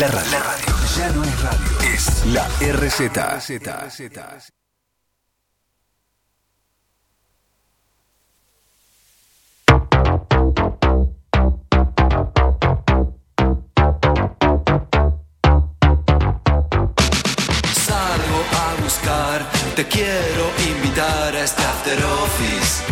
La 0.00 0.08
radio. 0.08 0.30
La 0.32 0.38
radio 0.38 0.74
ya 0.96 1.10
no 1.10 1.22
es 1.24 1.42
radio, 1.42 1.94
es 1.94 2.24
la 2.28 2.48
RZ. 2.58 3.12
Salgo 17.74 18.40
a 18.56 18.82
buscar, 18.82 19.44
te 19.76 19.86
quiero 19.86 20.50
invitar 20.66 21.36
a 21.36 21.44
este 21.44 21.62
after 21.62 22.02
office. 22.06 22.84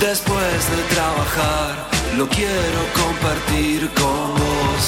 Después 0.00 0.70
de 0.70 0.82
trabajar, 0.92 1.97
lo 2.18 2.28
quiero 2.28 2.80
compartir 3.00 3.88
con 3.90 4.34
vos. 4.34 4.84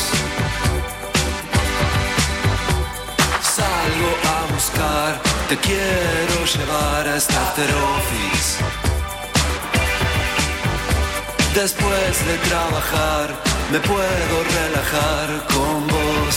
Salgo 3.56 4.10
a 4.34 4.52
buscar, 4.52 5.20
te 5.48 5.56
quiero 5.58 6.36
llevar 6.54 7.06
a 7.06 7.16
este 7.16 7.36
after 7.36 7.70
office. 7.96 8.48
Después 11.54 12.12
de 12.28 12.36
trabajar, 12.48 13.28
me 13.70 13.78
puedo 13.78 14.34
relajar 14.58 15.28
con 15.54 15.86
vos, 15.86 16.34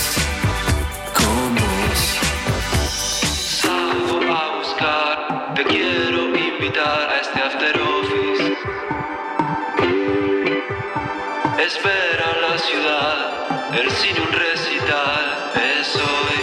cine 14.03 14.19
un 14.19 14.33
recital, 14.33 15.25
es 15.55 15.95
hoy. 15.95 16.39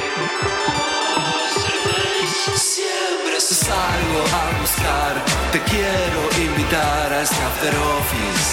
Siempre 2.57 3.39
salgo 3.39 4.21
a 4.41 4.61
buscar, 4.61 5.13
te 5.53 5.61
quiero 5.71 6.21
invitar 6.49 7.13
a 7.13 7.21
este 7.23 7.43
after 7.49 7.75
office. 7.99 8.49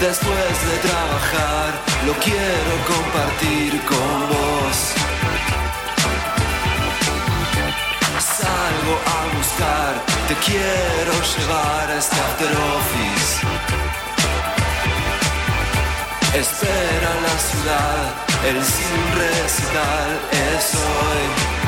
Después 0.00 0.54
de 0.68 0.76
trabajar, 0.88 1.68
lo 2.06 2.14
quiero 2.24 2.72
compartir 2.92 3.70
con 3.90 4.16
vos. 4.32 4.76
Salgo 8.38 8.94
a 9.16 9.18
buscar, 9.36 9.92
te 10.28 10.34
quiero 10.46 11.12
llevar 11.32 11.90
a 11.90 11.98
este 11.98 12.16
after 12.26 12.52
office. 12.78 13.59
Espera 16.32 17.10
la 17.22 17.38
ciudad, 17.40 18.14
el 18.46 18.64
sin 18.64 19.18
recital 19.18 20.20
es 20.54 20.74
hoy. 20.74 21.59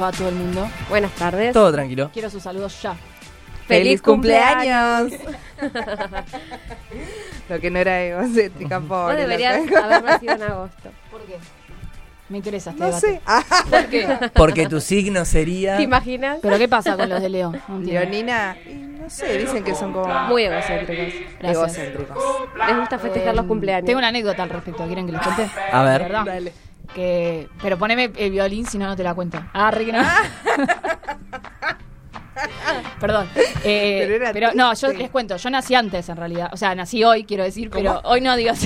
Les 0.00 0.02
va 0.02 0.08
a 0.08 0.12
todo 0.12 0.28
el 0.30 0.34
mundo? 0.34 0.68
Buenas 0.88 1.12
tardes. 1.12 1.52
Todo 1.52 1.70
tranquilo. 1.72 2.10
Quiero 2.12 2.30
sus 2.30 2.42
saludos 2.42 2.80
ya. 2.82 2.94
¡Feliz 3.66 4.00
cumpleaños! 4.02 5.12
Lo 7.48 7.60
que 7.60 7.70
no 7.70 7.78
era 7.78 8.02
egocéntrica, 8.02 8.78
Vos 8.78 8.88
pobre. 8.88 9.14
la 9.14 9.20
deberías 9.20 9.60
haber 9.82 10.02
nacido 10.02 10.34
en 10.34 10.42
agosto. 10.42 10.90
¿Por 11.10 11.20
qué? 11.22 11.36
Me 12.28 12.38
interesa 12.38 12.70
este 12.70 12.80
No 12.80 12.86
debate. 12.86 13.06
sé. 13.08 13.20
Ah, 13.26 13.42
¿Por 13.68 13.86
qué? 13.86 14.18
Porque 14.34 14.66
tu 14.68 14.80
signo 14.80 15.24
sería. 15.24 15.76
¿Te 15.76 15.82
imaginas? 15.82 16.38
¿Pero 16.42 16.58
qué 16.58 16.68
pasa 16.68 16.96
con 16.96 17.08
los 17.08 17.20
de 17.20 17.28
Leo? 17.28 17.50
No 17.50 17.58
entiendo. 17.76 17.92
Leonina, 17.92 18.56
y 18.66 18.74
no 18.74 19.10
sé, 19.10 19.36
dicen 19.38 19.62
que 19.64 19.74
son 19.74 19.92
como 19.92 20.12
Muy 20.28 20.44
egocéntricos. 20.44 21.12
Gracias. 21.40 21.76
egocéntricos. 21.78 22.16
Les 22.68 22.76
gusta 22.76 22.98
festejar 22.98 23.34
los 23.34 23.46
cumpleaños. 23.46 23.84
Tengo 23.86 23.98
una 23.98 24.08
anécdota 24.08 24.42
al 24.44 24.50
respecto. 24.50 24.84
¿Quieren 24.86 25.06
que 25.06 25.12
les 25.12 25.22
cuente? 25.22 25.48
A 25.72 25.82
ver. 25.82 26.02
¿De 26.02 26.08
¿Verdad? 26.08 26.24
Dale. 26.24 26.52
Que, 26.94 27.48
pero 27.62 27.78
poneme 27.78 28.10
el 28.16 28.30
violín, 28.32 28.66
si 28.66 28.76
no, 28.78 28.86
no 28.86 28.96
te 28.96 29.04
la 29.04 29.14
cuento. 29.14 29.42
Ah, 29.54 29.72
que 29.76 29.92
no. 29.92 30.02
Perdón. 33.00 33.28
Eh, 33.64 34.30
Pero 34.32 34.50
no, 34.54 34.72
yo 34.74 34.92
les 34.92 35.10
cuento. 35.10 35.36
Yo 35.36 35.50
nací 35.50 35.74
antes, 35.74 36.08
en 36.08 36.16
realidad. 36.16 36.50
O 36.52 36.56
sea, 36.56 36.74
nací 36.74 37.04
hoy, 37.04 37.24
quiero 37.24 37.44
decir, 37.44 37.70
pero 37.70 38.00
hoy 38.04 38.20
no 38.20 38.36
digo. 38.36 38.52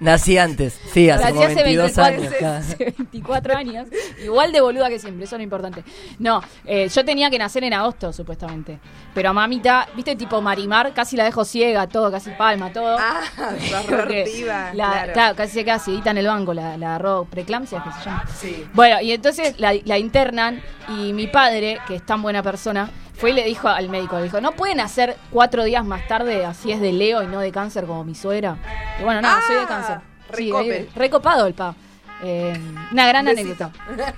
Nací 0.00 0.38
antes. 0.38 0.78
Sí, 0.92 1.10
hace 1.10 1.24
Nací 1.24 1.34
como 1.34 1.46
hace 1.46 1.54
22 1.64 1.96
24, 1.96 2.04
años. 2.22 2.34
claro. 2.38 2.56
hace 2.58 2.94
24 2.98 3.56
años. 3.56 3.88
Igual 4.22 4.52
de 4.52 4.60
boluda 4.60 4.88
que 4.88 4.98
siempre, 4.98 5.24
eso 5.24 5.34
es 5.36 5.38
lo 5.40 5.42
importante. 5.44 5.82
No, 6.18 6.40
eh, 6.64 6.88
yo 6.88 7.04
tenía 7.04 7.30
que 7.30 7.38
nacer 7.38 7.64
en 7.64 7.74
agosto, 7.74 8.12
supuestamente. 8.12 8.78
Pero 9.14 9.30
a 9.30 9.32
mamita, 9.32 9.88
viste, 9.96 10.14
tipo 10.14 10.40
Marimar, 10.40 10.94
casi 10.94 11.16
la 11.16 11.24
dejo 11.24 11.44
ciega, 11.44 11.86
todo, 11.88 12.10
casi 12.12 12.30
palma, 12.30 12.72
todo. 12.72 12.96
Ah, 12.98 13.20
la- 14.74 15.10
claro. 15.12 15.36
casi 15.36 15.52
se 15.54 15.64
queda 15.64 15.78
cieguita 15.78 16.10
en 16.10 16.18
el 16.18 16.26
banco, 16.26 16.54
la, 16.54 16.76
la 16.76 16.88
agarró 16.90 17.24
preeclampsia, 17.24 17.82
que 17.82 17.90
se 17.92 18.04
llama. 18.04 18.24
Sí. 18.40 18.66
Bueno, 18.74 19.00
y 19.00 19.12
entonces 19.12 19.58
la, 19.58 19.74
la 19.84 19.98
internan 19.98 20.62
y 20.88 21.12
mi 21.12 21.26
padre, 21.26 21.78
que 21.86 21.96
es 21.96 22.06
tan 22.06 22.22
buena 22.22 22.42
persona, 22.42 22.90
fue 23.18 23.30
y 23.30 23.34
le 23.34 23.44
dijo 23.44 23.68
al 23.68 23.88
médico, 23.90 24.16
le 24.16 24.24
dijo, 24.24 24.40
¿no 24.40 24.52
pueden 24.52 24.80
hacer 24.80 25.16
cuatro 25.30 25.64
días 25.64 25.84
más 25.84 26.06
tarde, 26.08 26.44
así 26.46 26.72
es 26.72 26.80
de 26.80 26.92
Leo 26.92 27.22
y 27.22 27.26
no 27.26 27.40
de 27.40 27.52
cáncer 27.52 27.84
como 27.84 28.04
mi 28.04 28.14
suegra? 28.14 28.56
Y 28.98 29.02
bueno, 29.04 29.20
Ah, 29.24 29.40
soy 29.46 29.56
de 29.56 29.66
cáncer. 29.66 29.98
Sí, 30.34 30.50
eh, 30.64 30.88
recopado 30.94 31.46
el 31.46 31.54
pa. 31.54 31.74
Eh, 32.20 32.52
una 32.90 33.06
gran 33.06 33.24
Besito. 33.26 33.70
anécdota. 33.70 34.14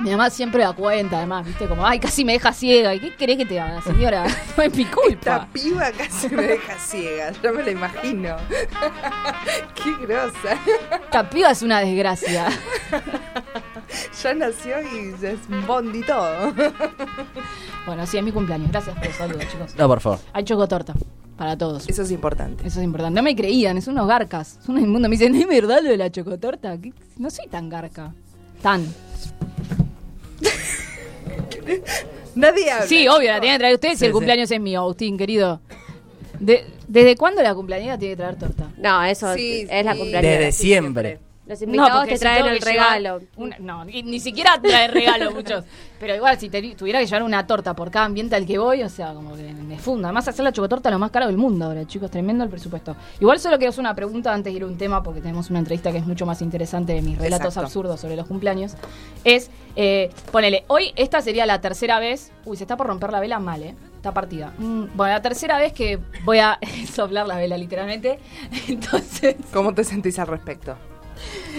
Mi 0.00 0.10
mamá 0.10 0.28
siempre 0.28 0.62
da 0.62 0.74
cuenta, 0.74 1.16
además, 1.16 1.46
viste, 1.46 1.66
como, 1.66 1.86
ay, 1.86 1.98
casi 1.98 2.22
me 2.22 2.32
deja 2.34 2.52
ciega. 2.52 2.94
¿Y 2.94 3.00
qué 3.00 3.16
querés 3.16 3.38
que 3.38 3.46
te 3.46 3.58
haga, 3.58 3.80
señora? 3.80 4.24
No 4.56 4.62
es 4.64 4.74
mi 4.74 4.82
Esta 4.82 4.94
culpa. 4.94 5.48
piba 5.52 5.90
casi 5.92 6.28
me 6.28 6.42
deja 6.42 6.78
ciega, 6.78 7.32
yo 7.42 7.52
me 7.54 7.62
la 7.62 7.70
imagino. 7.70 8.36
Qué 9.74 9.94
grosa. 10.06 10.58
Esta 11.04 11.30
piba 11.30 11.50
es 11.50 11.62
una 11.62 11.80
desgracia. 11.80 12.48
Ya 14.22 14.34
nació 14.34 14.76
y 14.82 15.14
es 15.24 15.38
un 15.48 15.66
bondi 15.66 16.02
todo. 16.02 16.52
Bueno, 17.86 18.06
sí, 18.06 18.18
es 18.18 18.22
mi 18.24 18.32
cumpleaños. 18.32 18.70
Gracias 18.70 18.94
por 18.94 19.06
el 19.06 19.12
saludo, 19.14 19.38
chicos. 19.50 19.74
No, 19.78 19.88
por 19.88 20.00
favor. 20.00 20.18
Hay 20.34 20.44
chocotorta 20.44 20.92
para 21.38 21.56
todos. 21.56 21.88
Eso 21.88 22.02
es 22.02 22.10
importante. 22.10 22.66
Eso 22.66 22.80
es 22.80 22.84
importante. 22.84 23.16
No 23.18 23.22
me 23.22 23.34
creían, 23.34 23.78
es 23.78 23.86
unos 23.88 24.06
garcas. 24.06 24.58
Es 24.62 24.68
un 24.68 24.78
inmundo. 24.78 25.08
Me 25.08 25.16
dicen, 25.16 25.34
¿es 25.34 25.46
verdad 25.46 25.80
lo 25.82 25.88
de 25.88 25.96
la 25.96 26.12
chocotorta? 26.12 26.76
¿Qué? 26.78 26.92
No 27.16 27.30
soy 27.30 27.46
tan 27.48 27.70
garca. 27.70 28.12
Tan. 28.60 28.86
Nadie 32.34 32.70
habla. 32.70 32.86
Sí, 32.86 33.08
obvio, 33.08 33.30
la 33.30 33.40
tienen 33.40 33.56
que 33.56 33.60
traer 33.60 33.74
ustedes 33.74 33.98
Sí, 33.98 34.04
y 34.04 34.08
el 34.08 34.12
sí. 34.12 34.14
cumpleaños 34.14 34.50
es 34.50 34.60
mío, 34.60 34.80
Agustín, 34.80 35.16
querido. 35.16 35.60
De- 36.38 36.64
¿Desde 36.86 37.16
cuándo 37.16 37.42
la 37.42 37.54
cumpleañera 37.54 37.98
tiene 37.98 38.12
que 38.14 38.18
traer 38.18 38.36
torta? 38.38 38.70
No, 38.76 39.02
eso 39.04 39.34
Sí, 39.34 39.66
es 39.68 39.84
la 39.84 39.92
sí. 39.94 39.98
cumpleaños. 39.98 40.30
Desde 40.30 40.52
siempre. 40.52 41.18
Los 41.48 41.62
invitados 41.62 41.98
porque 42.00 42.12
te 42.14 42.18
traen 42.20 42.46
el 42.46 42.60
regalo. 42.60 43.20
una- 43.36 43.56
no, 43.58 43.84
ni, 43.84 44.02
ni 44.02 44.20
siquiera 44.20 44.60
trae 44.62 44.86
regalo 44.88 45.30
muchos. 45.34 45.64
Pero 45.98 46.14
igual, 46.14 46.38
si 46.38 46.48
te- 46.50 46.74
tuviera 46.76 47.00
que 47.00 47.06
llevar 47.06 47.22
una 47.22 47.46
torta 47.46 47.74
por 47.74 47.90
cada 47.90 48.04
ambiente 48.04 48.36
al 48.36 48.46
que 48.46 48.58
voy, 48.58 48.82
o 48.82 48.88
sea, 48.88 49.14
como 49.14 49.34
que 49.34 49.42
me 49.52 49.78
funda. 49.78 50.08
Además, 50.08 50.28
hacer 50.28 50.44
la 50.44 50.52
chocotorta 50.52 50.90
es 50.90 50.92
lo 50.92 50.98
más 50.98 51.10
caro 51.10 51.26
del 51.26 51.36
mundo 51.38 51.64
ahora, 51.64 51.86
chicos. 51.86 52.10
Tremendo 52.10 52.44
el 52.44 52.50
presupuesto. 52.50 52.94
Igual 53.18 53.40
solo 53.40 53.56
quiero 53.56 53.70
hacer 53.70 53.80
una 53.80 53.94
pregunta 53.94 54.32
antes 54.32 54.52
de 54.52 54.56
ir 54.58 54.62
a 54.62 54.66
un 54.66 54.76
tema, 54.78 55.02
porque 55.02 55.20
tenemos 55.20 55.48
una 55.50 55.58
entrevista 55.58 55.90
que 55.90 55.98
es 55.98 56.06
mucho 56.06 56.26
más 56.26 56.42
interesante 56.42 56.92
de 56.92 57.02
mis 57.02 57.16
relatos 57.18 57.46
Exacto. 57.48 57.66
absurdos 57.66 58.00
sobre 58.00 58.14
los 58.14 58.26
cumpleaños. 58.26 58.74
Es, 59.24 59.50
eh, 59.74 60.10
ponele, 60.30 60.64
hoy 60.68 60.92
esta 60.96 61.22
sería 61.22 61.46
la 61.46 61.60
tercera 61.60 61.98
vez. 61.98 62.30
Uy, 62.44 62.56
se 62.56 62.64
está 62.64 62.76
por 62.76 62.86
romper 62.86 63.10
la 63.10 63.20
vela 63.20 63.38
mal, 63.40 63.62
¿eh? 63.62 63.74
Está 63.96 64.12
partida. 64.12 64.52
Mm, 64.58 64.84
bueno, 64.94 65.14
la 65.14 65.22
tercera 65.22 65.58
vez 65.58 65.72
que 65.72 65.98
voy 66.24 66.38
a 66.38 66.58
soplar 66.92 67.26
la 67.26 67.36
vela, 67.36 67.56
literalmente. 67.56 68.18
Entonces. 68.68 69.34
¿Cómo 69.52 69.74
te 69.74 69.82
sentís 69.82 70.18
al 70.18 70.26
respecto? 70.28 70.76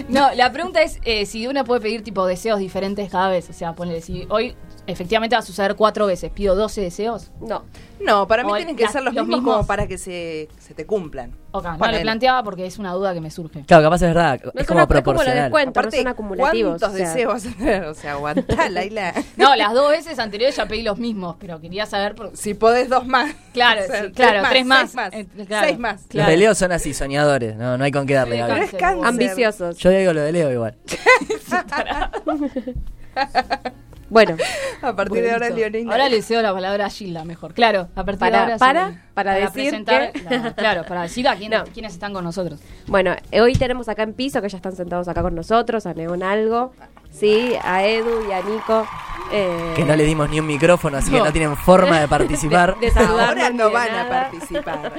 No, 0.08 0.32
la 0.34 0.52
pregunta 0.52 0.82
es 0.82 0.98
eh, 1.04 1.26
si 1.26 1.46
uno 1.46 1.64
puede 1.64 1.80
pedir 1.80 2.02
tipo 2.02 2.26
deseos 2.26 2.58
diferentes 2.58 3.10
cada 3.10 3.28
vez. 3.28 3.48
O 3.50 3.52
sea, 3.52 3.74
ponele, 3.74 4.00
si 4.00 4.26
hoy 4.30 4.56
efectivamente 4.90 5.36
va 5.36 5.40
a 5.40 5.44
suceder 5.44 5.76
cuatro 5.76 6.06
veces, 6.06 6.30
pido 6.30 6.54
12 6.54 6.80
deseos. 6.80 7.30
No. 7.40 7.64
No, 8.00 8.26
para 8.26 8.44
mí 8.44 8.50
O 8.50 8.56
tienen 8.56 8.76
que 8.76 8.88
ser 8.88 9.02
los, 9.02 9.12
los 9.14 9.26
mismos, 9.26 9.40
mismos. 9.40 9.54
como 9.56 9.66
para 9.66 9.86
que 9.86 9.98
se, 9.98 10.48
se 10.58 10.72
te 10.72 10.86
cumplan. 10.86 11.32
Ok, 11.52 11.64
no 11.64 11.92
lo 11.92 12.00
planteaba 12.00 12.42
porque 12.42 12.64
es 12.64 12.78
una 12.78 12.92
duda 12.94 13.12
que 13.12 13.20
me 13.20 13.30
surge. 13.30 13.62
Claro, 13.66 13.82
capaz 13.82 13.96
es 13.96 14.00
verdad. 14.02 14.40
No 14.42 14.52
es 14.60 14.66
como 14.66 14.78
una- 14.78 14.84
es 14.84 14.86
como 14.86 14.86
proporcional. 14.86 15.42
descuento. 15.44 15.66
no 15.66 15.70
Aparte, 15.80 15.96
son 15.98 16.06
acumulativos, 16.08 16.70
¿cuántos 16.80 16.92
o 16.92 16.96
sea. 16.96 17.08
deseos 17.08 17.32
vas 17.34 17.46
a 17.46 17.50
tener? 17.58 17.84
O 17.84 17.94
sea, 17.94 18.12
aguantá, 18.12 18.68
Laila. 18.70 19.12
No, 19.36 19.54
las 19.54 19.74
dos 19.74 19.90
veces 19.90 20.18
anteriores 20.18 20.56
ya 20.56 20.66
pedí 20.66 20.82
los 20.82 20.96
mismos, 20.98 21.36
pero 21.38 21.60
quería 21.60 21.84
saber 21.84 22.14
por... 22.14 22.34
Si 22.36 22.54
podés 22.54 22.88
dos 22.88 23.06
más. 23.06 23.34
Claro, 23.52 23.80
O 23.84 23.86
sea, 23.86 24.04
sí, 24.06 24.12
claro, 24.12 24.48
tres 24.48 24.64
más. 24.64 24.80
Seis 24.80 24.94
más. 24.94 25.12
Eh, 25.12 25.26
claro. 25.46 25.66
Seis 25.66 25.78
más. 25.78 26.00
Los 26.00 26.06
Claro. 26.08 26.30
de 26.30 26.36
Leo 26.38 26.54
son 26.54 26.72
así, 26.72 26.94
soñadores. 26.94 27.54
No, 27.56 27.76
no 27.76 27.84
hay 27.84 27.92
con 27.92 28.06
qué 28.06 28.14
darle. 28.14 28.36
Sí, 28.36 28.42
Cáncer. 28.48 28.80
cáncer. 28.80 29.06
Ambiciosos. 29.06 29.76
Yo 29.76 29.90
digo 29.90 30.12
lo 30.14 30.22
de 30.22 30.32
Leo 30.32 30.50
igual. 30.52 30.74
Bueno, 34.10 34.36
A 34.82 34.94
partir 34.96 35.22
de 35.22 35.30
ahora 35.30 35.48
leonina. 35.50 35.92
Ahora 35.92 36.08
le 36.08 36.16
deseo 36.16 36.42
la 36.42 36.52
palabra 36.52 36.86
a 36.86 36.90
Gilda 36.90 37.24
mejor. 37.24 37.54
Claro, 37.54 37.88
a 37.94 38.04
partir 38.04 38.18
Para- 38.18 38.30
de 38.38 38.42
ahora... 38.42 38.54
sí, 38.54 38.58
para- 38.60 38.88
le- 38.90 38.98
para 39.14 39.34
decir 39.34 39.52
presentar 39.52 40.12
que- 40.12 40.22
la- 40.38 40.54
claro, 40.56 40.84
para 40.84 41.02
decir 41.02 41.28
a 41.28 41.36
quién- 41.36 41.52
No. 41.52 41.64
quiénes 41.64 41.92
están 41.92 42.12
con 42.12 42.24
nosotros. 42.24 42.60
bueno, 42.86 43.14
hoy 43.40 43.52
tenemos 43.54 43.88
acá 43.88 44.02
en 44.02 44.14
piso, 44.14 44.40
que 44.42 44.48
ya 44.48 44.56
están 44.56 44.74
sentados 44.76 45.08
acá 45.08 45.22
con 45.22 45.34
nosotros, 45.34 45.86
a 45.86 45.94
Neón 45.94 46.22
Algo, 46.22 46.72
sí, 47.10 47.52
a 47.62 47.84
Edu 47.84 48.26
y 48.28 48.32
a 48.32 48.40
Nico. 48.42 48.86
eh, 49.32 49.74
Que 49.76 49.84
no 49.84 49.94
le 49.94 50.04
dimos 50.04 50.28
ni 50.30 50.40
un 50.40 50.46
micrófono, 50.46 50.96
así 50.96 51.10
que 51.10 51.18
No. 51.18 51.30
tienen 51.30 51.56
forma 51.56 52.00
de 52.00 52.08
participar. 52.16 52.76
de 52.80 52.88
Ahora 52.96 53.50
no 53.50 53.70
van 53.70 53.94
a 53.94 54.08
participar. 54.08 54.92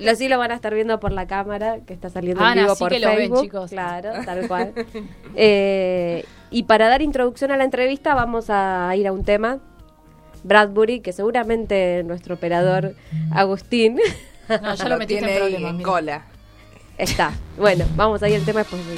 Los 0.00 0.18
sí 0.18 0.28
lo 0.28 0.38
van 0.38 0.50
a 0.50 0.54
estar 0.54 0.74
viendo 0.74 0.98
por 1.00 1.12
la 1.12 1.26
cámara 1.26 1.78
que 1.86 1.94
está 1.94 2.10
saliendo 2.10 2.44
Ah, 2.44 2.52
en 2.52 2.58
vivo 2.60 2.72
así 2.72 2.80
por 2.80 2.90
que 2.92 2.98
lo 2.98 3.08
ven, 3.08 3.16
Facebook. 3.18 3.42
chicos. 3.42 3.70
Claro, 3.70 4.10
tal 4.24 4.48
cual. 4.48 4.72
Eh, 5.36 6.24
y 6.50 6.64
para 6.64 6.88
dar 6.88 7.02
introducción 7.02 7.50
a 7.50 7.56
la 7.56 7.64
entrevista 7.64 8.14
vamos 8.14 8.46
a 8.48 8.92
ir 8.96 9.06
a 9.06 9.12
un 9.12 9.24
tema. 9.24 9.58
Bradbury, 10.44 11.00
que 11.00 11.12
seguramente 11.12 12.02
nuestro 12.04 12.36
operador 12.36 12.94
Agustín 13.32 13.98
No, 14.48 14.74
ya 14.74 14.88
lo, 14.88 14.96
metiste 14.98 15.24
tiene 15.26 15.34
en 15.34 15.52
problemas. 15.52 15.82
cola. 15.82 16.22
está. 16.96 17.32
Bueno, 17.58 17.84
vamos 17.96 18.22
a 18.22 18.28
ir 18.28 18.36
al 18.36 18.44
tema 18.44 18.60
después 18.60 18.86
de 18.86 18.94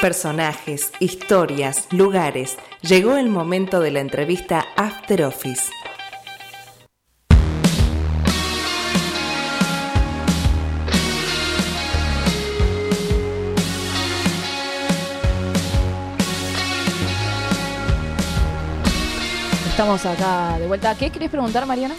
Personajes, 0.00 0.92
historias, 1.00 1.88
lugares. 1.90 2.56
Llegó 2.82 3.16
el 3.16 3.28
momento 3.28 3.80
de 3.80 3.90
la 3.90 3.98
entrevista 3.98 4.64
After 4.76 5.24
Office. 5.24 5.72
Estamos 19.68 20.06
acá 20.06 20.58
de 20.60 20.68
vuelta. 20.68 20.94
¿Qué 20.96 21.10
querés 21.10 21.28
preguntar, 21.28 21.66
Mariana? 21.66 21.96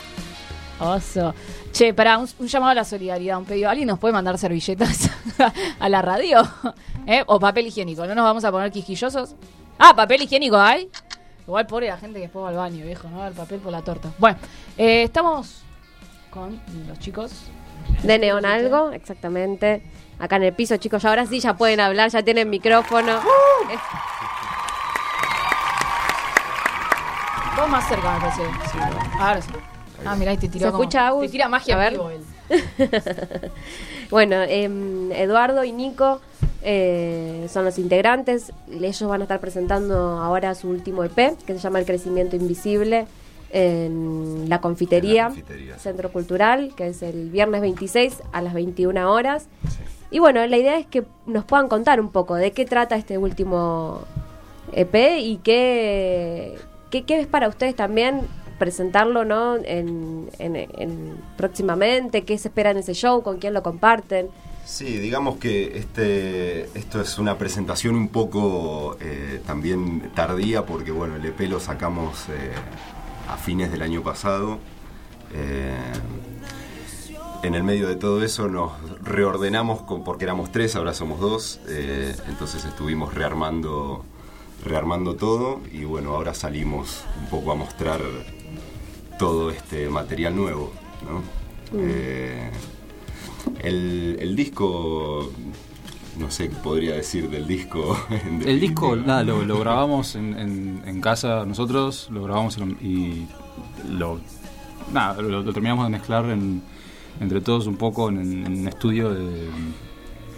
Oso. 0.79 1.33
Che, 1.71 1.93
para 1.93 2.17
un, 2.17 2.27
un 2.39 2.47
llamado 2.47 2.71
a 2.71 2.75
la 2.75 2.83
solidaridad, 2.83 3.37
un 3.37 3.45
pedido. 3.45 3.69
¿Alguien 3.69 3.87
nos 3.87 3.99
puede 3.99 4.13
mandar 4.13 4.37
servilletas 4.37 5.09
a 5.79 5.89
la 5.89 6.01
radio? 6.01 6.41
¿Eh? 7.05 7.23
O 7.27 7.39
papel 7.39 7.67
higiénico. 7.67 8.05
¿No 8.05 8.15
nos 8.15 8.23
vamos 8.23 8.43
a 8.45 8.51
poner 8.51 8.71
quisquillosos? 8.71 9.35
Ah, 9.77 9.93
papel 9.95 10.21
higiénico 10.21 10.57
hay. 10.57 10.89
Igual 11.47 11.65
pobre 11.67 11.87
la 11.87 11.97
gente 11.97 12.15
que 12.19 12.23
después 12.23 12.45
va 12.45 12.49
al 12.49 12.55
baño, 12.55 12.85
viejo, 12.85 13.07
¿no? 13.09 13.25
El 13.25 13.33
papel 13.33 13.59
por 13.59 13.71
la 13.71 13.81
torta. 13.81 14.11
Bueno, 14.19 14.37
eh, 14.77 15.03
estamos 15.03 15.61
con 16.29 16.59
los 16.87 16.99
chicos. 16.99 17.31
De 18.03 18.19
Neon 18.19 18.45
Algo, 18.45 18.91
exactamente. 18.91 19.81
Acá 20.19 20.35
en 20.35 20.43
el 20.43 20.53
piso, 20.53 20.77
chicos, 20.77 21.01
ya 21.01 21.09
ahora 21.09 21.25
sí 21.25 21.39
ya 21.39 21.55
pueden 21.55 21.79
hablar, 21.79 22.09
ya 22.11 22.21
tienen 22.21 22.49
micrófono. 22.49 23.17
¡Uh! 23.17 23.71
Eh, 23.71 23.77
Vos 27.57 27.69
más 27.69 27.87
cerca, 27.87 28.13
me 28.13 28.19
parece. 28.21 28.43
Sí, 28.71 28.77
ahora 29.19 29.41
sí. 29.41 29.51
Ah, 30.05 30.15
mirá, 30.15 30.33
y 30.33 30.37
te 30.37 30.47
tiró 30.49 30.67
¿Se 30.67 30.71
como- 30.71 30.83
escucha, 30.83 31.07
Agus? 31.07 31.23
Te 31.25 31.29
tira 31.29 31.49
magia 31.49 31.75
A 31.75 31.77
ver. 31.79 31.91
vivo 31.93 32.09
él. 32.09 32.21
Bueno, 34.09 34.37
em, 34.41 35.11
Eduardo 35.11 35.63
y 35.63 35.71
Nico 35.71 36.19
eh, 36.63 37.47
son 37.51 37.63
los 37.65 37.77
integrantes. 37.77 38.51
Ellos 38.71 39.03
van 39.03 39.21
a 39.21 39.25
estar 39.25 39.39
presentando 39.39 40.17
ahora 40.19 40.55
su 40.55 40.67
último 40.69 41.03
EP, 41.03 41.35
que 41.45 41.53
se 41.53 41.59
llama 41.59 41.77
El 41.79 41.85
Crecimiento 41.85 42.35
Invisible, 42.35 43.05
en 43.51 44.45
la 44.49 44.61
confitería, 44.61 45.27
En 45.27 45.29
la 45.33 45.35
confitería, 45.35 45.73
sí. 45.75 45.79
Centro 45.81 46.11
Cultural, 46.11 46.73
que 46.75 46.87
es 46.87 47.03
el 47.03 47.29
viernes 47.29 47.61
26 47.61 48.23
a 48.31 48.41
las 48.41 48.53
21 48.55 49.11
horas. 49.11 49.47
Y 50.11 50.17
bueno, 50.17 50.45
la 50.47 50.57
idea 50.57 50.79
es 50.79 50.87
que 50.87 51.03
nos 51.27 51.45
puedan 51.45 51.67
contar 51.67 51.99
un 52.01 52.09
poco 52.09 52.33
de 52.35 52.51
qué 52.51 52.65
trata 52.65 52.95
este 52.95 53.19
último 53.19 54.01
EP 54.73 55.19
y 55.19 55.37
qué, 55.43 56.57
qué, 56.89 57.03
qué 57.05 57.19
es 57.19 57.27
para 57.27 57.47
ustedes 57.47 57.75
también 57.75 58.21
presentarlo 58.59 59.25
¿no? 59.25 59.55
en, 59.55 60.29
en- 60.37 60.55
en- 60.55 61.17
próximamente, 61.37 62.23
qué 62.25 62.37
se 62.37 62.49
espera 62.49 62.69
en 62.71 62.77
ese 62.77 62.93
show, 62.93 63.23
con 63.23 63.39
quién 63.39 63.53
lo 63.55 63.63
comparten. 63.63 64.27
Sí, 64.65 64.99
digamos 64.99 65.37
que 65.37 65.79
este, 65.79 66.65
esto 66.77 67.01
es 67.01 67.17
una 67.17 67.39
presentación 67.39 67.95
un 67.95 68.09
poco 68.09 68.97
eh, 69.01 69.41
también 69.47 70.11
tardía 70.13 70.63
porque 70.67 70.91
bueno, 70.91 71.15
el 71.15 71.25
EP 71.25 71.39
lo 71.49 71.59
sacamos 71.59 72.25
eh, 72.29 72.51
a 73.27 73.37
fines 73.37 73.71
del 73.71 73.81
año 73.81 74.03
pasado. 74.03 74.59
Eh, 75.33 75.73
en 77.41 77.55
el 77.55 77.63
medio 77.63 77.87
de 77.87 77.95
todo 77.95 78.21
eso 78.23 78.47
nos 78.49 78.73
reordenamos 79.01 79.81
con, 79.83 80.03
porque 80.03 80.25
éramos 80.25 80.51
tres, 80.51 80.75
ahora 80.75 80.93
somos 80.93 81.19
dos, 81.21 81.61
entonces 82.27 82.65
estuvimos 82.65 83.13
rearmando, 83.13 84.03
rearmando 84.63 85.15
todo 85.15 85.61
y 85.71 85.83
bueno, 85.85 86.15
ahora 86.15 86.33
salimos 86.33 87.05
un 87.21 87.29
poco 87.29 87.51
a 87.51 87.55
mostrar 87.55 88.01
todo 89.17 89.51
este 89.51 89.89
material 89.89 90.35
nuevo. 90.35 90.71
¿no? 91.03 91.21
Eh, 91.79 92.49
el, 93.63 94.17
el 94.19 94.35
disco, 94.35 95.31
no 96.17 96.29
sé 96.31 96.49
qué 96.49 96.55
podría 96.55 96.95
decir 96.95 97.29
del 97.29 97.47
disco. 97.47 97.97
en 98.09 98.47
El 98.47 98.59
disco, 98.59 98.95
nada, 98.95 99.23
lo, 99.23 99.43
lo 99.43 99.59
grabamos 99.59 100.15
en, 100.15 100.37
en- 100.37 100.81
en 100.85 101.01
casa 101.01 101.45
nosotros, 101.45 102.09
lo 102.11 102.23
grabamos 102.23 102.57
y 102.57 102.59
lo, 102.59 102.67
y 102.81 103.27
lo- 103.89 104.19
nada, 104.93 105.21
lo, 105.21 105.41
lo 105.43 105.53
terminamos 105.53 105.85
de 105.85 105.89
mezclar 105.91 106.25
en- 106.25 106.61
entre 107.19 107.41
todos 107.41 107.67
un 107.67 107.75
poco 107.75 108.09
en, 108.09 108.45
en 108.45 108.59
un 108.61 108.67
estudio 108.67 109.13
de 109.13 109.49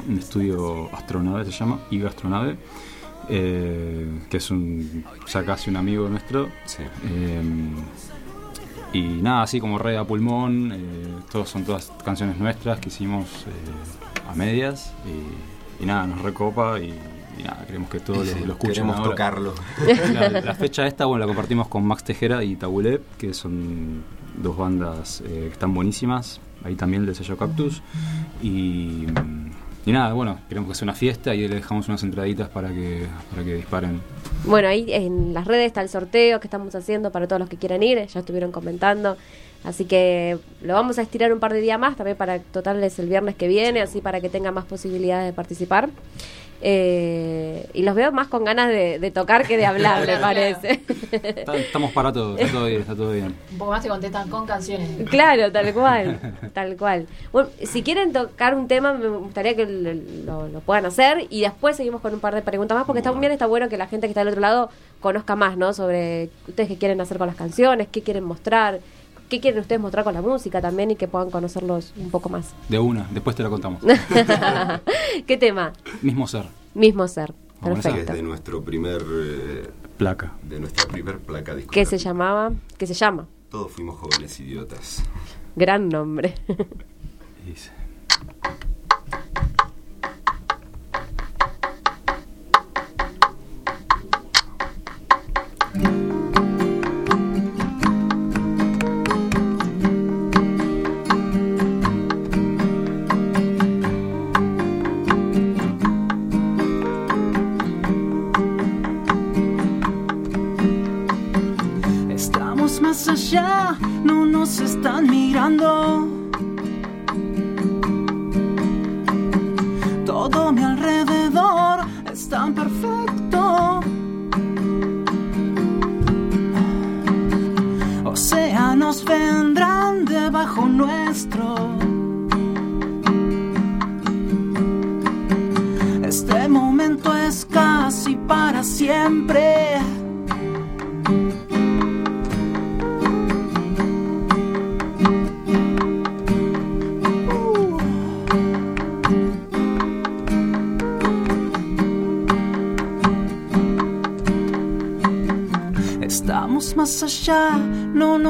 un 0.07 0.17
estudio 0.17 0.89
astronave 0.95 1.45
se 1.45 1.51
llama, 1.51 1.79
IGA 1.91 2.07
Astronave, 2.09 2.57
eh, 3.29 4.07
que 4.29 4.37
es 4.37 4.51
un 4.51 5.03
ya 5.27 5.43
casi 5.45 5.69
un 5.69 5.77
amigo 5.77 6.07
nuestro. 6.09 6.49
Sí. 6.65 6.83
Eh, 7.05 7.41
y 8.93 9.01
nada, 9.01 9.43
así 9.43 9.59
como 9.59 9.77
Red 9.77 9.95
a 9.95 10.03
Pulmón, 10.05 10.71
eh, 10.73 10.79
todos 11.31 11.49
son 11.49 11.63
todas 11.63 11.91
canciones 12.03 12.37
nuestras 12.37 12.79
que 12.79 12.89
hicimos 12.89 13.25
a 14.29 14.35
medias 14.35 14.93
y, 15.79 15.83
y 15.83 15.85
nada, 15.85 16.05
nos 16.07 16.21
recopa 16.21 16.77
y, 16.79 16.93
y 17.39 17.43
nada, 17.43 17.63
queremos 17.65 17.89
que 17.89 18.01
todos 18.01 18.27
sí, 18.27 18.39
lo 18.45 18.53
escuchen 18.53 18.73
queremos 18.73 18.97
ahora. 18.97 19.09
tocarlo. 19.11 19.53
La, 20.13 20.29
la 20.29 20.53
fecha 20.55 20.85
esta, 20.87 21.05
bueno, 21.05 21.21
la 21.21 21.27
compartimos 21.27 21.69
con 21.69 21.85
Max 21.85 22.03
Tejera 22.03 22.43
y 22.43 22.57
Tabulé, 22.57 23.01
que 23.17 23.33
son 23.33 24.03
dos 24.41 24.57
bandas 24.57 25.21
eh, 25.25 25.45
que 25.47 25.53
están 25.53 25.73
buenísimas, 25.73 26.41
ahí 26.63 26.75
también 26.75 27.05
del 27.05 27.15
sello 27.15 27.37
Cactus 27.37 27.81
y, 28.43 29.05
y 29.85 29.91
nada, 29.91 30.13
bueno, 30.13 30.39
queremos 30.47 30.69
que 30.69 30.75
sea 30.75 30.85
una 30.85 30.93
fiesta 30.93 31.33
y 31.33 31.47
le 31.47 31.55
dejamos 31.55 31.87
unas 31.87 32.03
entraditas 32.03 32.49
para 32.49 32.69
que, 32.69 33.07
para 33.31 33.43
que 33.43 33.55
disparen 33.55 34.01
Bueno, 34.45 34.67
ahí 34.67 34.85
en 34.89 35.33
las 35.33 35.45
redes 35.45 35.67
está 35.67 35.81
el 35.81 35.89
sorteo 35.89 36.39
que 36.39 36.47
estamos 36.47 36.75
haciendo 36.75 37.11
para 37.11 37.27
todos 37.27 37.39
los 37.39 37.49
que 37.49 37.57
quieran 37.57 37.81
ir, 37.81 38.05
ya 38.05 38.19
estuvieron 38.19 38.51
comentando. 38.51 39.17
Así 39.63 39.85
que 39.85 40.39
lo 40.61 40.73
vamos 40.73 40.97
a 40.97 41.03
estirar 41.03 41.31
un 41.31 41.39
par 41.39 41.53
de 41.53 41.61
días 41.61 41.79
más, 41.79 41.95
también 41.95 42.17
para 42.17 42.39
total 42.39 42.83
es 42.83 42.97
el 42.97 43.07
viernes 43.07 43.35
que 43.35 43.47
viene, 43.47 43.81
así 43.81 44.01
para 44.01 44.19
que 44.19 44.29
tengan 44.29 44.53
más 44.53 44.65
posibilidades 44.65 45.27
de 45.27 45.33
participar. 45.33 45.89
Eh, 46.63 47.67
y 47.73 47.81
los 47.83 47.95
veo 47.95 48.11
más 48.11 48.27
con 48.27 48.43
ganas 48.45 48.69
de, 48.69 48.99
de 48.99 49.11
tocar 49.11 49.47
que 49.47 49.57
de 49.57 49.65
hablar, 49.65 50.05
me 50.05 50.17
parece. 50.17 50.81
Está- 51.11 51.55
Estamos 51.57 51.91
para 51.91 52.11
todo, 52.13 52.37
está 52.37 52.51
todo 52.53 52.65
bien, 52.65 52.81
está 52.81 52.95
todo 52.95 53.11
bien. 53.11 53.35
Un 53.51 53.57
poco 53.57 53.71
más 53.71 53.81
te 53.83 53.89
contestan 53.89 54.29
con 54.29 54.45
canciones. 54.45 55.09
Claro, 55.09 55.51
tal 55.51 55.73
cual, 55.73 56.19
tal 56.53 56.77
cual. 56.77 57.07
Bueno, 57.31 57.49
si 57.63 57.81
quieren 57.83 58.13
tocar 58.13 58.55
un 58.55 58.67
tema, 58.67 58.93
me 58.93 59.07
gustaría 59.07 59.55
que 59.55 59.65
lo, 59.65 59.93
lo- 59.93 60.47
lo 60.47 60.59
puedan 60.61 60.85
hacer 60.85 61.25
y 61.29 61.41
después 61.41 61.75
seguimos 61.77 62.01
con 62.01 62.13
un 62.13 62.19
par 62.19 62.35
de 62.35 62.41
preguntas 62.41 62.77
más, 62.77 62.85
porque 62.85 62.99
está 62.99 63.11
bien, 63.11 63.31
está 63.31 63.47
bueno 63.47 63.67
que 63.69 63.77
la 63.77 63.87
gente 63.87 64.07
que 64.07 64.11
está 64.11 64.21
del 64.21 64.29
otro 64.29 64.41
lado 64.41 64.69
conozca 64.99 65.35
más, 65.35 65.57
¿no? 65.57 65.73
Sobre 65.73 66.29
ustedes 66.47 66.69
qué 66.69 66.77
quieren 66.77 67.01
hacer 67.01 67.17
con 67.17 67.27
las 67.27 67.35
canciones, 67.35 67.87
qué 67.91 68.01
quieren 68.01 68.23
mostrar, 68.23 68.79
qué 69.31 69.39
quieren 69.39 69.61
ustedes 69.61 69.79
mostrar 69.79 70.03
con 70.03 70.13
la 70.13 70.21
música 70.21 70.59
también 70.61 70.91
y 70.91 70.97
que 70.97 71.07
puedan 71.07 71.31
conocerlos 71.31 71.93
un 71.95 72.11
poco 72.11 72.27
más. 72.27 72.53
De 72.67 72.77
una, 72.77 73.07
después 73.11 73.33
te 73.33 73.43
lo 73.43 73.49
contamos. 73.49 73.81
¿Qué 75.25 75.37
tema? 75.37 75.71
Mismo 76.01 76.27
ser, 76.27 76.45
Mismo 76.73 77.07
ser. 77.07 77.33
Perfecto. 77.63 78.11
de 78.11 78.23
nuestro 78.23 78.61
primer 78.61 79.01
eh, 79.01 79.69
placa. 79.97 80.33
de 80.43 80.59
nuestra 80.59 80.85
primer 80.85 81.19
placa 81.19 81.55
discográfica. 81.55 81.71
¿Qué 81.71 81.85
se 81.85 81.97
llamaba? 81.97 82.51
¿Qué 82.77 82.85
se 82.85 82.93
llama? 82.93 83.27
Todos 83.49 83.71
fuimos 83.71 83.97
jóvenes 83.97 84.37
idiotas. 84.39 85.01
Gran 85.55 85.87
nombre. 85.87 86.35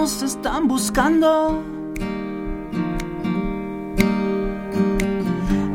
Nos 0.02 0.24
están 0.24 0.68
buscando. 0.68 1.62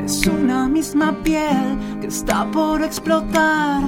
Es 0.04 0.26
una 0.26 0.66
misma 0.66 1.12
piel 1.22 1.78
que 2.00 2.08
está 2.08 2.44
por 2.50 2.82
explotar. 2.82 3.84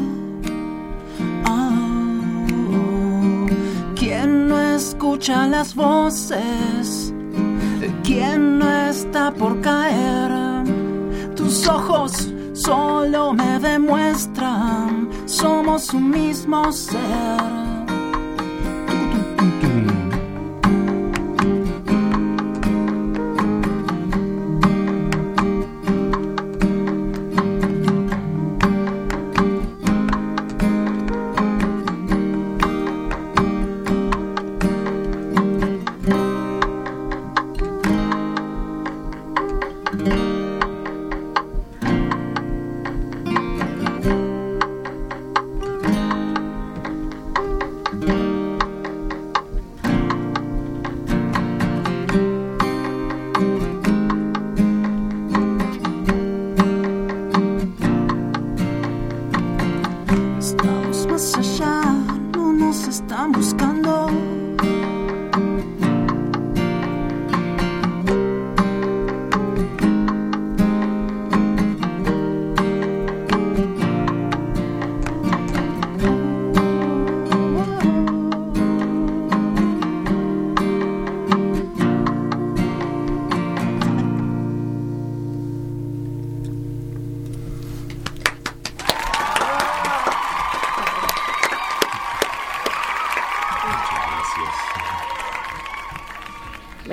Oh, 1.44 3.46
¿Quién 3.96 4.46
no 4.46 4.60
escucha 4.76 5.48
las 5.48 5.74
voces? 5.74 7.12
¿Quién 8.04 8.60
no 8.60 8.70
está 8.90 9.34
por 9.34 9.60
caer? 9.60 10.30
Tus 11.34 11.66
ojos 11.66 12.32
solo 12.52 13.32
me 13.32 13.58
demuestran, 13.58 15.08
somos 15.26 15.92
un 15.92 16.10
mismo 16.10 16.70
ser. 16.70 17.67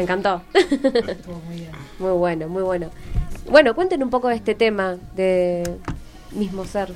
Me 0.06 0.14
encantó. 0.14 0.42
muy 2.00 2.12
bueno, 2.12 2.48
muy 2.48 2.62
bueno. 2.62 2.90
Bueno, 3.50 3.74
cuenten 3.74 4.04
un 4.04 4.10
poco 4.12 4.28
de 4.28 4.36
este 4.36 4.54
tema 4.54 4.98
de 5.16 5.64
mismo 6.32 6.64
ser. 6.66 6.94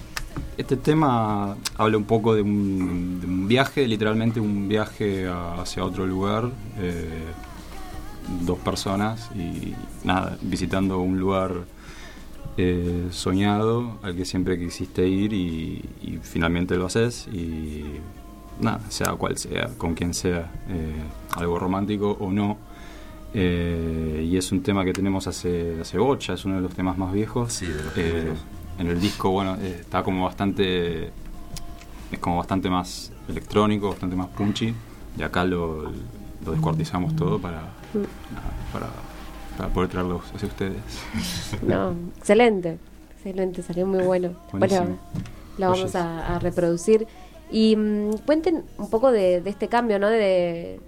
Este 0.57 0.75
tema 0.77 1.55
habla 1.77 1.97
un 1.97 2.03
poco 2.03 2.35
de 2.35 2.43
un, 2.43 3.19
de 3.21 3.25
un 3.25 3.47
viaje, 3.47 3.87
literalmente 3.87 4.39
un 4.39 4.67
viaje 4.67 5.27
a- 5.27 5.61
hacia 5.61 5.83
otro 5.83 6.05
lugar. 6.05 6.49
eh, 6.77 7.07
dos 8.45 8.59
personas 8.59 9.27
y 9.33 9.73
nada, 10.03 10.37
visitando 10.41 10.99
un 10.99 11.19
lugar 11.19 11.51
eh, 12.57 13.07
soñado 13.09 13.97
al 14.03 14.15
que 14.15 14.23
siempre 14.23 14.59
quisiste 14.59 15.07
ir 15.07 15.33
y, 15.33 15.83
y 16.03 16.19
finalmente 16.21 16.75
lo 16.75 16.85
haces 16.85 17.27
y 17.33 17.85
nada, 18.61 18.81
sea 18.89 19.13
cual 19.13 19.35
sea, 19.35 19.69
con 19.79 19.95
quien 19.95 20.13
sea, 20.13 20.51
eh, 20.69 20.93
algo 21.35 21.57
romántico 21.57 22.17
o 22.19 22.31
no. 22.31 22.57
Eh, 23.33 24.25
y 24.27 24.37
es 24.37 24.51
un 24.51 24.63
tema 24.63 24.83
que 24.83 24.93
tenemos 24.93 25.27
hace, 25.27 25.77
hace 25.81 25.97
bocha, 25.97 26.33
es 26.33 26.45
uno 26.45 26.55
de 26.55 26.61
los 26.61 26.73
temas 26.73 26.97
más 26.97 27.13
viejos. 27.13 27.53
Sí, 27.53 27.67
de 27.67 27.83
los 27.83 27.97
Eh, 27.97 28.33
en 28.79 28.87
el 28.87 28.99
disco, 28.99 29.29
bueno, 29.31 29.55
eh, 29.61 29.77
está 29.81 30.03
como 30.03 30.25
bastante. 30.25 31.11
Es 32.11 32.19
como 32.19 32.37
bastante 32.37 32.69
más 32.69 33.11
electrónico, 33.27 33.89
bastante 33.89 34.15
más 34.15 34.27
punchy. 34.29 34.73
Y 35.17 35.21
acá 35.21 35.43
lo, 35.43 35.91
lo 36.45 36.51
descuartizamos 36.51 37.15
todo 37.15 37.39
para, 37.39 37.61
para, 38.71 38.87
para 39.57 39.69
poder 39.69 39.89
traerlos 39.89 40.21
hacia 40.33 40.47
ustedes. 40.47 40.81
No, 41.61 41.93
excelente, 42.17 42.77
excelente, 43.15 43.61
salió 43.61 43.85
muy 43.85 44.03
bueno. 44.03 44.31
Buenísimo. 44.51 44.81
Bueno, 44.85 44.99
lo 45.57 45.69
vamos 45.69 45.95
a, 45.95 46.35
a 46.35 46.39
reproducir. 46.39 47.05
Y 47.51 47.75
mm, 47.75 48.17
cuenten 48.25 48.63
un 48.77 48.89
poco 48.89 49.11
de, 49.11 49.41
de 49.41 49.49
este 49.49 49.67
cambio, 49.67 49.99
¿no? 49.99 50.07
De, 50.07 50.79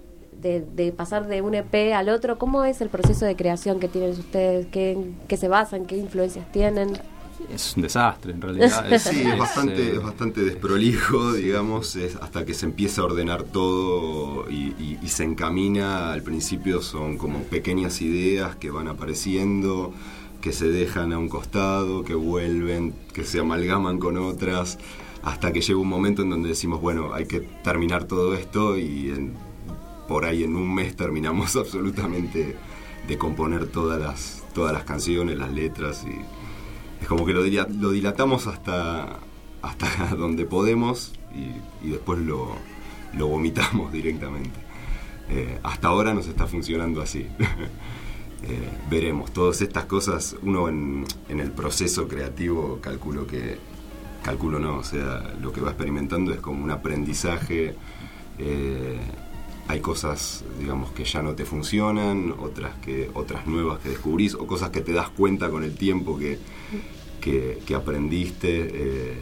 de, 0.42 0.64
de 0.74 0.92
pasar 0.92 1.26
de 1.28 1.40
un 1.40 1.54
EP 1.54 1.94
al 1.94 2.08
otro. 2.08 2.38
¿Cómo 2.38 2.64
es 2.64 2.80
el 2.80 2.88
proceso 2.88 3.24
de 3.24 3.36
creación 3.36 3.80
que 3.80 3.88
tienen 3.88 4.10
ustedes? 4.10 4.66
¿Qué, 4.66 4.98
qué 5.28 5.36
se 5.36 5.48
basan? 5.48 5.86
¿Qué 5.86 5.96
influencias 5.96 6.50
tienen? 6.52 6.98
Es 7.52 7.74
un 7.76 7.82
desastre, 7.82 8.32
en 8.32 8.40
realidad. 8.40 8.84
Es- 8.92 9.02
Sí, 9.02 9.22
es 9.22 9.38
bastante, 9.38 9.82
eh, 9.82 9.92
es 9.96 10.02
bastante 10.02 10.42
desprolijo, 10.42 11.32
digamos, 11.32 11.96
es 11.96 12.16
hasta 12.16 12.44
que 12.44 12.54
se 12.54 12.66
empieza 12.66 13.02
a 13.02 13.04
ordenar 13.06 13.42
todo 13.42 14.48
y, 14.50 14.74
y- 14.78 14.98
y 15.02 15.08
se 15.08 15.24
encamina. 15.24 16.12
Al 16.12 16.22
principio 16.22 16.82
son 16.82 17.16
como 17.16 17.40
pequeñas 17.44 18.00
ideas 18.02 18.54
que 18.56 18.70
van 18.70 18.86
apareciendo, 18.88 19.92
que 20.40 20.52
se 20.52 20.68
dejan 20.68 21.12
a 21.12 21.18
un 21.18 21.28
costado, 21.28 22.04
que 22.04 22.14
vuelven, 22.14 22.94
que 23.12 23.24
se 23.24 23.40
amalgaman 23.40 23.98
con 23.98 24.18
otras, 24.18 24.78
hasta 25.22 25.52
que 25.52 25.60
llega 25.60 25.78
un 25.78 25.88
momento 25.88 26.22
en 26.22 26.30
donde 26.30 26.48
decimos, 26.48 26.80
bueno, 26.80 27.12
hay 27.14 27.26
que 27.26 27.40
terminar 27.40 28.04
todo 28.04 28.34
esto 28.34 28.76
y 28.78 29.10
en- 29.10 29.51
por 30.08 30.24
ahí 30.24 30.44
en 30.44 30.56
un 30.56 30.74
mes 30.74 30.96
terminamos 30.96 31.56
absolutamente 31.56 32.56
de 33.06 33.18
componer 33.18 33.66
todas 33.66 34.00
las, 34.00 34.42
todas 34.54 34.72
las 34.72 34.84
canciones, 34.84 35.36
las 35.38 35.50
letras 35.52 36.04
y 36.06 36.20
es 37.02 37.08
como 37.08 37.24
que 37.26 37.32
lo, 37.32 37.44
dila- 37.44 37.66
lo 37.68 37.90
dilatamos 37.90 38.46
hasta, 38.46 39.18
hasta 39.62 40.14
donde 40.16 40.44
podemos 40.44 41.12
y, 41.34 41.88
después 41.90 42.20
lo, 42.20 42.54
vomitamos 43.18 43.92
directamente. 43.98 44.60
Eh, 45.28 45.58
hasta 45.62 45.88
ahora 45.88 46.12
nos 46.14 46.26
está 46.26 46.46
funcionando 46.46 47.00
así. 47.00 47.26
Eh, 48.44 48.68
veremos, 48.90 49.32
todas 49.32 49.62
estas 49.62 49.84
cosas, 49.86 50.36
uno 50.42 50.68
en, 50.68 51.04
en 51.28 51.38
el 51.40 51.52
proceso 51.52 52.08
creativo 52.08 52.80
calculo 52.82 53.26
que, 53.26 53.56
calculo 54.22 54.58
no, 54.58 54.78
o 54.78 54.84
sea, 54.84 55.32
lo 55.40 55.52
que 55.52 55.60
va 55.60 55.70
experimentando 55.70 56.32
es 56.34 56.40
como 56.40 56.62
un 56.62 56.70
aprendizaje. 56.70 57.74
eh, 58.38 58.98
hay 59.68 59.80
cosas, 59.80 60.44
digamos, 60.58 60.90
que 60.92 61.04
ya 61.04 61.22
no 61.22 61.34
te 61.34 61.44
funcionan, 61.44 62.34
otras 62.38 62.74
que 62.84 63.10
otras 63.14 63.46
nuevas 63.46 63.78
que 63.80 63.90
descubrís, 63.90 64.34
o 64.34 64.46
cosas 64.46 64.70
que 64.70 64.80
te 64.80 64.92
das 64.92 65.08
cuenta 65.10 65.50
con 65.50 65.62
el 65.64 65.74
tiempo 65.76 66.18
que, 66.18 66.38
que, 67.20 67.60
que 67.66 67.74
aprendiste. 67.74 68.70
eh, 68.72 69.16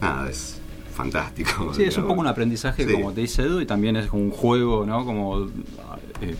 nada, 0.00 0.28
es 0.30 0.60
fantástico. 0.94 1.74
Sí, 1.74 1.84
es 1.84 1.96
un 1.98 2.06
poco 2.06 2.20
un 2.20 2.26
aprendizaje, 2.26 2.86
Sí. 2.86 2.92
como 2.92 3.12
te 3.12 3.20
dice 3.20 3.42
Edu, 3.42 3.60
y 3.60 3.66
también 3.66 3.96
es 3.96 4.10
un 4.12 4.30
juego, 4.30 4.86
¿no? 4.86 5.04
Como 5.04 5.46
eh, 6.22 6.34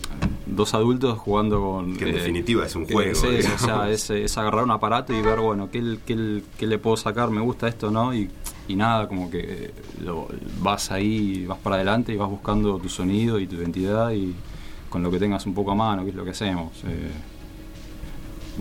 dos 0.47 0.73
adultos 0.73 1.19
jugando 1.19 1.61
con... 1.61 1.95
Que 1.95 2.05
en 2.05 2.09
eh, 2.09 2.13
definitiva 2.17 2.65
es 2.65 2.75
un 2.75 2.87
juego, 2.87 3.11
o 3.11 3.57
sea, 3.59 3.89
es, 3.91 4.09
es 4.09 4.35
agarrar 4.37 4.63
un 4.63 4.71
aparato 4.71 5.13
y 5.13 5.21
ver, 5.21 5.39
bueno, 5.39 5.69
¿qué, 5.71 5.99
qué, 6.07 6.41
qué 6.57 6.65
le 6.65 6.79
puedo 6.79 6.97
sacar? 6.97 7.29
¿Me 7.29 7.41
gusta 7.41 7.67
esto, 7.67 7.91
no? 7.91 8.15
Y, 8.15 8.29
y 8.67 8.75
nada, 8.75 9.07
como 9.07 9.29
que 9.31 9.71
lo, 10.03 10.27
vas 10.61 10.91
ahí, 10.91 11.45
vas 11.45 11.57
para 11.59 11.75
adelante 11.77 12.11
y 12.13 12.17
vas 12.17 12.29
buscando 12.29 12.77
tu 12.79 12.89
sonido 12.89 13.39
y 13.39 13.47
tu 13.47 13.55
identidad 13.55 14.11
y 14.11 14.33
con 14.89 15.03
lo 15.03 15.11
que 15.11 15.19
tengas 15.19 15.45
un 15.45 15.53
poco 15.53 15.71
a 15.71 15.75
mano, 15.75 16.03
que 16.03 16.09
es 16.09 16.15
lo 16.15 16.23
que 16.23 16.31
hacemos. 16.31 16.71
eh, 16.85 17.11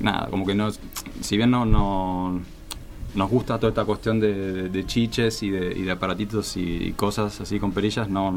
nada, 0.03 0.29
como 0.31 0.47
que 0.47 0.55
no, 0.55 0.69
si 1.21 1.37
bien 1.37 1.51
no, 1.51 1.65
no 1.65 2.41
nos 3.15 3.31
gusta 3.31 3.59
toda 3.59 3.71
esta 3.71 3.85
cuestión 3.85 4.21
de, 4.21 4.35
de- 4.35 4.69
de 4.69 4.87
chiches 4.87 5.43
y 5.43 5.51
de, 5.51 5.73
y 5.77 5.83
de 5.83 5.91
aparatitos 5.91 6.57
y, 6.57 6.61
y 6.89 6.93
cosas 6.93 7.41
así 7.41 7.59
con 7.59 7.73
perillas, 7.73 8.09
no 8.09 8.35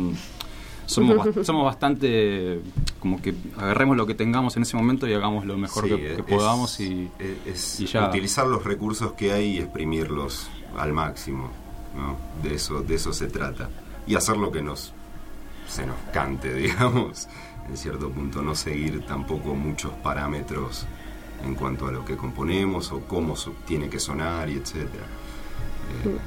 somos, 0.85 1.27
somos 1.45 1.65
bastante 1.65 2.61
como 2.99 3.21
que 3.21 3.33
agarremos 3.57 3.97
lo 3.97 4.05
que 4.07 4.15
tengamos 4.15 4.55
en 4.57 4.63
ese 4.63 4.77
momento 4.77 5.07
y 5.07 5.13
hagamos 5.13 5.45
lo 5.45 5.57
mejor 5.57 5.83
Sí, 5.85 5.89
que, 5.91 5.97
que 5.97 6.13
es- 6.15 6.23
podamos 6.23 6.79
y, 6.79 7.09
es, 7.19 7.47
es 7.75 7.79
y 7.81 7.85
ya. 7.87 8.07
utilizar 8.07 8.47
los 8.47 8.63
recursos 8.63 9.13
que 9.13 9.31
hay 9.33 9.57
y 9.57 9.59
exprimirlos 9.59 10.47
al 10.77 10.93
máximo 10.93 11.49
¿no? 11.95 12.17
de 12.41 12.55
eso 12.55 12.81
de 12.81 12.95
eso 12.95 13.13
se 13.13 13.27
trata. 13.27 13.69
Y 14.07 14.15
hacer 14.15 14.37
lo 14.37 14.51
que 14.51 14.61
nos 14.61 14.93
se 15.67 15.85
nos 15.85 15.97
cante 16.11 16.53
digamos 16.55 17.27
en 17.67 17.77
cierto 17.77 18.09
punto 18.09 18.41
no 18.41 18.55
seguir 18.55 19.05
tampoco 19.05 19.53
muchos 19.53 19.91
parámetros 20.03 20.87
en 21.43 21.55
cuanto 21.55 21.87
a 21.87 21.91
lo 21.91 22.03
que 22.05 22.17
componemos 22.17 22.91
o 22.91 23.01
cómo 23.01 23.35
tiene 23.65 23.89
que 23.89 23.99
sonar 23.99 24.49
y 24.49 24.57
etcétera. 24.57 25.05
Eh, 26.05 26.17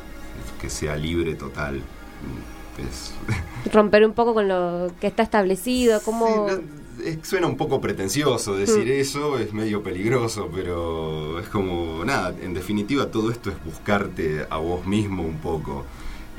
que 0.61 0.70
sea 0.70 0.96
libre 0.96 1.35
total 1.35 1.77
mm, 1.79 2.81
es. 2.88 3.14
Romper 3.72 4.07
un 4.07 4.12
poco 4.12 4.35
con 4.35 4.48
lo 4.48 4.90
que 5.01 5.07
está 5.07 5.22
establecido, 5.22 6.01
cómo... 6.03 6.48
Sí, 6.48 6.55
no, 6.57 6.82
suena 7.22 7.46
un 7.46 7.57
poco 7.57 7.81
pretencioso 7.81 8.57
decir 8.57 8.87
Mm. 8.87 9.00
eso, 9.00 9.38
es 9.38 9.52
medio 9.52 9.83
peligroso, 9.83 10.48
pero 10.55 11.38
es 11.40 11.48
como, 11.48 12.05
nada, 12.05 12.35
en 12.40 12.55
definitiva 12.55 13.07
todo 13.11 13.31
esto 13.31 13.50
es 13.50 13.57
buscarte 13.64 14.46
a 14.48 14.57
vos 14.59 14.87
mismo 14.87 15.22
un 15.22 15.37
poco, 15.38 15.85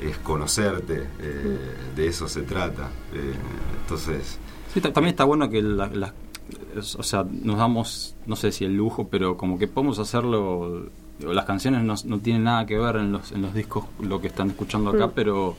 es 0.00 0.16
conocerte, 0.18 1.06
eh, 1.20 1.58
de 1.96 2.06
eso 2.06 2.28
se 2.28 2.42
trata. 2.42 2.90
Eh, 3.14 3.34
entonces, 3.82 4.38
Sí, 4.72 4.80
también 4.80 5.08
está 5.08 5.22
bueno 5.24 5.48
que 5.48 5.62
la- 5.62 5.86
la- 5.88 6.12
es- 6.76 6.96
o 6.96 7.02
sea, 7.04 7.24
nos 7.30 7.56
damos, 7.58 8.16
no 8.26 8.34
sé 8.36 8.50
si 8.50 8.64
el 8.64 8.74
lujo, 8.76 9.06
pero 9.08 9.36
como 9.36 9.58
que 9.58 9.68
podemos 9.68 9.98
hacerlo. 10.00 10.86
Las 11.20 11.44
canciones 11.44 11.84
no, 11.84 11.94
no 12.06 12.18
tienen 12.18 12.42
nada 12.44 12.66
que 12.66 12.76
ver 12.76 12.96
en 12.96 13.12
los, 13.12 13.30
en 13.30 13.42
los 13.42 13.54
discos, 13.54 13.84
lo 14.00 14.20
que 14.20 14.26
están 14.26 14.50
escuchando 14.50 14.90
acá, 14.90 15.06
Mm. 15.06 15.12
pero 15.14 15.56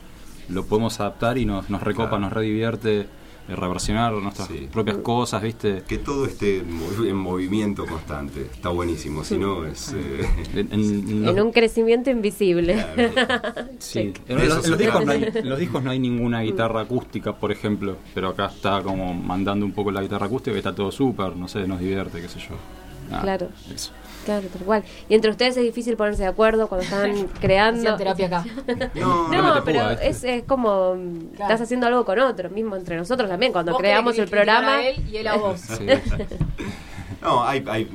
lo 0.50 0.64
podemos 0.66 1.00
adaptar 1.00 1.38
y 1.38 1.46
nos, 1.46 1.70
nos 1.70 1.82
recopa, 1.82 2.10
Claro. 2.10 2.24
nos 2.24 2.32
redivierte, 2.34 3.06
reversionar 3.48 4.12
nuestras 4.14 4.48
Sí. 4.48 4.68
propias 4.72 4.96
cosas, 4.98 5.42
¿viste? 5.42 5.82
que 5.86 5.98
todo 5.98 6.26
esté 6.26 6.58
en, 6.58 6.80
movi- 6.80 7.08
en 7.08 7.16
movimiento 7.16 7.86
constante, 7.86 8.42
está 8.52 8.70
buenísimo, 8.70 9.22
si 9.24 9.38
no 9.38 9.64
es... 9.66 9.92
eh, 9.94 10.26
En, 10.54 10.72
en- 10.72 10.82
en 10.82 11.24
los- 11.26 11.36
En 11.36 11.42
un 11.42 11.52
crecimiento 11.52 12.10
invisible. 12.10 12.84
claro. 12.94 13.12
Sí, 13.78 14.12
en, 14.28 14.48
los, 14.48 14.66
en 14.68 14.78
discos 14.78 15.04
no 15.04 15.12
hay, 15.12 15.24
en 15.34 15.48
los 15.48 15.58
discos 15.58 15.82
no 15.84 15.90
hay 15.90 15.98
ninguna 15.98 16.40
guitarra 16.40 16.80
acústica, 16.82 17.34
por 17.36 17.52
ejemplo, 17.52 17.96
pero 18.14 18.28
acá 18.28 18.46
está 18.46 18.82
como 18.82 19.12
mandando 19.14 19.64
un 19.66 19.72
poco 19.72 19.90
la 19.90 20.02
guitarra 20.02 20.26
acústica 20.26 20.54
y 20.54 20.58
está 20.58 20.74
todo 20.74 20.90
súper, 20.90 21.36
no 21.36 21.46
sé, 21.48 21.66
nos 21.66 21.78
divierte, 21.80 22.20
qué 22.20 22.28
sé 22.28 22.40
yo. 22.40 22.56
Claro. 23.20 23.48
eso. 23.72 23.92
Claro, 24.26 24.46
tal 24.48 24.62
cual. 24.62 24.84
Y 25.08 25.14
entre 25.14 25.30
ustedes 25.30 25.56
es 25.56 25.62
difícil 25.62 25.96
ponerse 25.96 26.22
de 26.24 26.28
acuerdo 26.28 26.66
cuando 26.68 26.84
están 26.84 27.28
creando. 27.40 27.96
Terapia 27.96 28.26
acá. 28.26 28.44
No, 28.94 29.28
No 29.28 29.42
No, 29.42 29.54
mete 29.54 29.62
pero 29.64 29.90
es, 29.92 30.22
es 30.24 30.42
como 30.42 30.94
mm, 30.96 31.18
Claro. 31.36 31.42
estás 31.52 31.60
haciendo 31.62 31.86
algo 31.86 32.04
con 32.04 32.18
otro, 32.18 32.50
mismo 32.50 32.76
entre 32.76 32.96
nosotros 32.96 33.30
también. 33.30 33.52
Cuando 33.52 33.72
Vos 33.72 33.80
creamos 33.80 34.18
el 34.18 34.28
programa, 34.28 34.74
a 34.76 34.86
él 34.88 35.02
y 35.10 35.16
él 35.16 35.28
a 35.28 35.36
vos. 35.36 35.60
Sí. 35.60 35.86
No, 37.22 37.42
hay, 37.44 37.64
hay, 37.68 37.88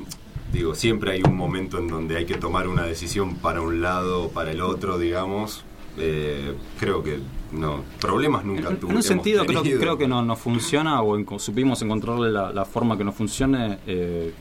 digo, 0.52 0.74
siempre 0.74 1.12
hay 1.12 1.22
un 1.22 1.36
momento 1.36 1.78
en 1.78 1.88
donde 1.88 2.16
hay 2.16 2.26
que 2.26 2.34
tomar 2.36 2.68
una 2.68 2.82
decisión 2.84 3.36
para 3.36 3.60
un 3.62 3.80
lado 3.80 4.24
o 4.24 4.28
para 4.28 4.50
el 4.50 4.60
otro, 4.60 4.98
digamos. 4.98 5.64
Eh, 5.98 6.54
creo 6.80 7.02
que 7.02 7.18
no, 7.52 7.82
problemas 8.00 8.44
nunca 8.44 8.68
En, 8.70 8.76
tuve. 8.78 8.90
en 8.90 8.96
un 8.96 9.02
sentido 9.02 9.44
creo, 9.46 9.62
creo 9.62 9.98
que 9.98 10.08
no, 10.08 10.22
no 10.22 10.36
funciona 10.36 11.02
o 11.02 11.16
en- 11.16 11.26
supimos 11.38 11.80
encontrarle 11.82 12.30
la, 12.30 12.50
la 12.52 12.64
forma 12.64 12.96
que 12.98 13.04
no 13.04 13.12
funcione. 13.12 13.78
eh, 13.86 14.32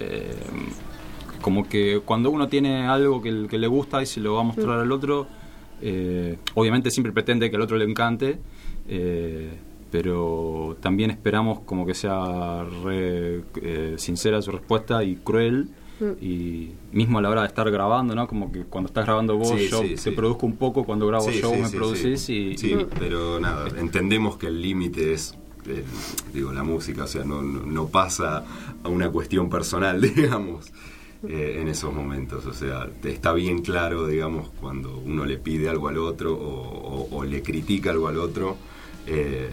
eh, 0.00 0.34
como 1.42 1.68
que 1.68 2.00
cuando 2.04 2.30
uno 2.30 2.48
tiene 2.48 2.86
algo 2.86 3.20
que, 3.20 3.30
le 3.30 3.66
gusta 3.66 4.00
y 4.02 4.06
se 4.06 4.20
lo 4.20 4.34
va 4.34 4.40
a 4.40 4.44
mostrar 4.44 4.80
al 4.80 4.90
otro, 4.90 5.26
eh, 5.82 6.38
obviamente 6.54 6.90
siempre 6.90 7.12
pretende 7.12 7.50
que 7.50 7.56
al 7.56 7.62
otro 7.62 7.76
le 7.76 7.84
encante, 7.84 8.38
eh, 8.88 9.50
pero 9.90 10.76
también 10.80 11.10
esperamos 11.10 11.60
como 11.60 11.84
que 11.84 11.92
sea 11.92 12.64
re, 12.82 13.42
eh, 13.60 13.94
sincera 13.98 14.40
su 14.40 14.52
respuesta 14.52 15.04
y 15.04 15.16
cruel. 15.16 15.68
Y 16.20 16.70
mismo 16.90 17.20
a 17.20 17.22
la 17.22 17.30
hora 17.30 17.42
de 17.42 17.46
estar 17.46 17.70
grabando, 17.70 18.16
¿no? 18.16 18.26
Como 18.26 18.50
que 18.50 18.64
cuando 18.64 18.88
estás 18.88 19.04
grabando 19.04 19.36
vos, 19.36 19.50
Sí, 19.50 19.68
yo 19.68 19.82
sí, 19.82 19.90
te 19.90 19.96
sí. 19.98 20.10
produzco 20.10 20.46
un 20.46 20.56
poco, 20.56 20.82
cuando 20.82 21.06
grabo 21.06 21.30
Sí, 21.30 21.40
yo 21.40 21.50
sí, 21.50 21.56
me 21.60 21.68
sí, 21.68 21.76
producís 21.76 22.20
sí. 22.20 22.34
y, 22.34 22.58
Sí, 22.58 22.76
pero 22.98 23.38
nada, 23.38 23.68
entendemos 23.78 24.36
que 24.36 24.48
el 24.48 24.60
límite 24.60 25.12
es, 25.12 25.38
eh, 25.68 25.84
digo, 26.34 26.52
la 26.52 26.64
música, 26.64 27.04
o 27.04 27.06
sea, 27.06 27.22
no, 27.22 27.40
no, 27.42 27.64
no 27.64 27.86
pasa 27.86 28.44
a 28.82 28.88
una 28.88 29.10
cuestión 29.10 29.48
personal, 29.48 30.00
digamos, 30.14 30.72
eh, 31.28 31.58
en 31.60 31.68
esos 31.68 31.92
momentos. 31.94 32.46
O 32.46 32.52
sea, 32.52 32.88
te 33.00 33.10
está 33.12 33.32
bien 33.32 33.62
claro, 33.62 34.06
digamos, 34.06 34.48
cuando 34.60 34.96
uno 34.98 35.24
le 35.24 35.38
pide 35.38 35.68
algo 35.68 35.88
al 35.88 35.98
otro 35.98 36.34
o, 36.34 37.08
o- 37.08 37.16
o 37.16 37.24
le 37.24 37.42
critica 37.42 37.90
algo 37.90 38.08
al 38.08 38.18
otro. 38.18 38.56
eh, 39.06 39.50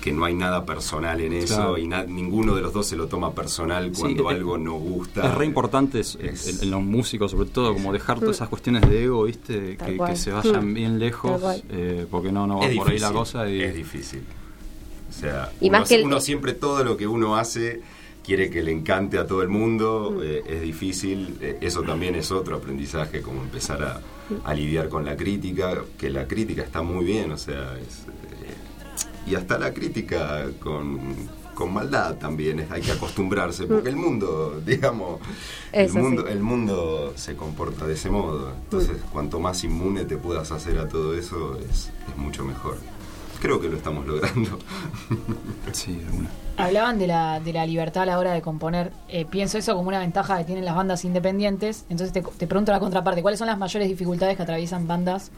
que 0.00 0.12
no 0.12 0.24
hay 0.24 0.34
nada 0.34 0.64
personal 0.64 1.20
en 1.20 1.34
eso 1.34 1.56
Claro. 1.56 1.76
y 1.78 1.86
na- 1.86 2.04
ninguno 2.04 2.54
de 2.54 2.62
los 2.62 2.72
dos 2.72 2.86
se 2.86 2.96
lo 2.96 3.06
toma 3.06 3.34
personal 3.34 3.94
Sí, 3.94 4.00
cuando 4.00 4.30
es- 4.30 4.36
algo 4.36 4.56
no 4.56 4.72
gusta. 4.74 5.26
Es 5.26 5.34
re 5.34 5.44
importante 5.44 6.00
es- 6.00 6.16
Es- 6.16 6.48
en, 6.58 6.64
en 6.64 6.70
los 6.70 6.82
músicos, 6.82 7.32
sobre 7.32 7.50
todo, 7.50 7.74
como 7.74 7.92
dejar 7.92 8.18
todas 8.18 8.36
esas 8.36 8.48
cuestiones 8.48 8.88
de 8.88 9.04
ego, 9.04 9.24
¿viste? 9.24 9.76
Que, 9.76 10.16
se 10.16 10.32
vayan 10.32 10.70
Mm. 10.70 10.74
bien 10.74 10.98
lejos, 10.98 11.42
eh, 11.68 12.06
porque 12.10 12.32
no, 12.32 12.46
no 12.46 12.60
va 12.60 12.66
es 12.66 12.76
por 12.78 12.88
ahí 12.90 12.98
la 12.98 13.12
cosa. 13.12 13.46
Y, 13.50 13.60
Es 13.60 13.74
difícil. 13.74 14.22
O 15.10 15.12
sea, 15.12 15.52
Y 15.60 15.68
uno, 15.68 15.78
más 15.80 15.88
que 15.88 15.96
el- 15.96 16.04
uno 16.06 16.18
siempre 16.20 16.54
todo 16.54 16.82
lo 16.82 16.96
que 16.96 17.06
uno 17.06 17.36
hace 17.36 17.82
quiere 18.24 18.50
que 18.50 18.62
le 18.62 18.72
encante 18.72 19.18
a 19.18 19.26
todo 19.26 19.42
el 19.42 19.48
mundo, 19.48 20.14
Mm. 20.16 20.20
eh, 20.22 20.42
es 20.46 20.60
difícil. 20.62 21.38
eh, 21.40 21.58
eso 21.60 21.82
también 21.82 22.14
es 22.14 22.30
otro 22.30 22.56
aprendizaje, 22.56 23.20
como 23.22 23.42
empezar 23.42 23.82
a, 23.82 24.00
a 24.44 24.54
lidiar 24.54 24.88
con 24.88 25.04
la 25.04 25.16
crítica, 25.16 25.82
que 25.98 26.10
la 26.10 26.26
crítica 26.28 26.62
está 26.62 26.82
muy 26.82 27.04
bien, 27.04 27.32
o 27.32 27.38
sea, 27.38 27.76
es, 27.78 28.04
eh, 28.08 29.30
y 29.30 29.34
hasta 29.34 29.58
la 29.58 29.72
crítica 29.74 30.46
con, 30.60 30.98
con 31.54 31.72
maldad 31.74 32.16
también, 32.16 32.60
es- 32.60 32.70
hay 32.70 32.80
que 32.82 32.92
acostumbrarse, 32.92 33.64
porque 33.66 33.88
el 33.88 33.96
mundo, 33.96 34.60
digamos, 34.66 35.20
el 35.72 35.92
mundo, 35.92 36.26
el 36.28 36.40
mundo 36.40 37.12
se 37.16 37.34
comporta 37.36 37.86
de 37.86 37.94
ese 37.94 38.08
modo. 38.10 38.52
Entonces, 38.64 38.96
cuanto 39.12 39.40
más 39.40 39.62
inmune 39.64 40.04
te 40.04 40.16
puedas 40.16 40.52
hacer 40.52 40.78
a 40.78 40.88
todo 40.88 41.14
eso, 41.14 41.58
es, 41.58 41.90
es 42.08 42.16
mucho 42.16 42.44
mejor. 42.44 42.76
Creo 43.40 43.60
que 43.60 43.68
lo 43.68 43.76
estamos 43.78 44.06
logrando. 44.06 44.58
sí, 45.72 45.92
de 45.96 46.16
una. 46.18 46.30
Hablaban 46.64 46.98
de 46.98 47.06
la, 47.06 47.40
de 47.40 47.52
la 47.52 47.66
libertad 47.66 48.04
a 48.04 48.06
la 48.06 48.18
hora 48.18 48.32
de 48.32 48.42
componer. 48.42 48.92
Eh, 49.08 49.24
pienso 49.24 49.58
eso 49.58 49.74
como 49.74 49.88
una 49.88 49.98
ventaja 50.00 50.38
que 50.38 50.44
tienen 50.44 50.64
las 50.64 50.74
bandas 50.74 51.04
independientes. 51.04 51.84
Entonces 51.88 52.12
te, 52.12 52.22
te 52.22 52.46
pregunto 52.46 52.72
la 52.72 52.80
contraparte. 52.80 53.22
¿Cuáles 53.22 53.38
son 53.38 53.46
las 53.48 53.58
mayores 53.58 53.88
dificultades 53.88 54.36
que 54.36 54.42
atraviesan 54.42 54.86
bandas 54.86 55.30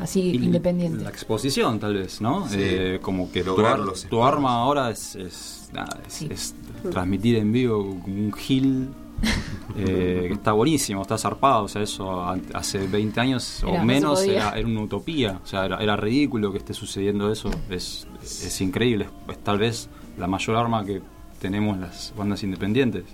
así 0.00 0.20
Y 0.30 0.36
independientes? 0.44 1.02
La 1.02 1.10
exposición, 1.10 1.78
tal 1.80 1.94
vez, 1.94 2.20
¿no? 2.20 2.48
Sí. 2.48 2.56
Eh, 2.60 2.98
como 3.02 3.30
que 3.32 3.42
tu, 3.42 3.58
ar- 3.64 3.80
tu 4.08 4.22
arma 4.22 4.62
ahora 4.62 4.90
es, 4.90 5.14
es, 5.16 5.70
nada, 5.72 5.98
es- 6.06 6.12
Sí. 6.14 6.28
es 6.30 6.54
transmitir 6.90 7.36
en 7.36 7.52
vivo 7.52 7.78
como 8.02 8.14
un 8.16 8.32
gil. 8.32 8.88
eh, 9.76 10.26
que 10.28 10.34
está 10.34 10.52
buenísimo, 10.52 11.02
está 11.02 11.18
zarpado, 11.18 11.64
o 11.64 11.68
sea, 11.68 11.82
eso 11.82 12.24
hace 12.54 12.78
20 12.86 13.20
años 13.20 13.64
Era, 13.64 13.82
o 13.82 13.84
menos 13.84 14.22
era, 14.22 14.50
era 14.56 14.64
una 14.68 14.82
utopía, 14.82 15.40
o 15.42 15.46
sea, 15.46 15.64
era, 15.66 15.78
era 15.78 15.96
ridículo 15.96 16.52
que 16.52 16.58
esté 16.58 16.72
sucediendo 16.72 17.32
eso, 17.32 17.50
es, 17.68 18.06
es 18.22 18.60
increíble, 18.60 19.08
es 19.28 19.38
tal 19.38 19.58
vez 19.58 19.88
la 20.18 20.26
mayor 20.26 20.56
arma 20.56 20.84
que 20.84 21.00
tenemos 21.40 21.78
las 21.78 22.12
bandas 22.16 22.42
independientes, 22.42 23.04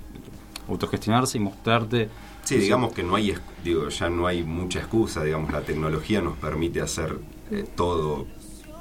autogestionarse 0.68 1.38
y 1.38 1.40
mostrarte. 1.40 2.08
Sí, 2.44 2.56
digamos 2.56 2.92
que 2.92 3.02
no 3.02 3.14
hay, 3.16 3.34
digo, 3.62 3.88
ya 3.88 4.08
no 4.10 4.26
hay 4.26 4.42
mucha 4.42 4.78
excusa, 4.80 5.22
digamos, 5.24 5.50
la 5.52 5.62
tecnología 5.62 6.20
nos 6.20 6.36
permite 6.36 6.80
hacer 6.80 7.18
eh, 7.50 7.64
todo 7.76 8.26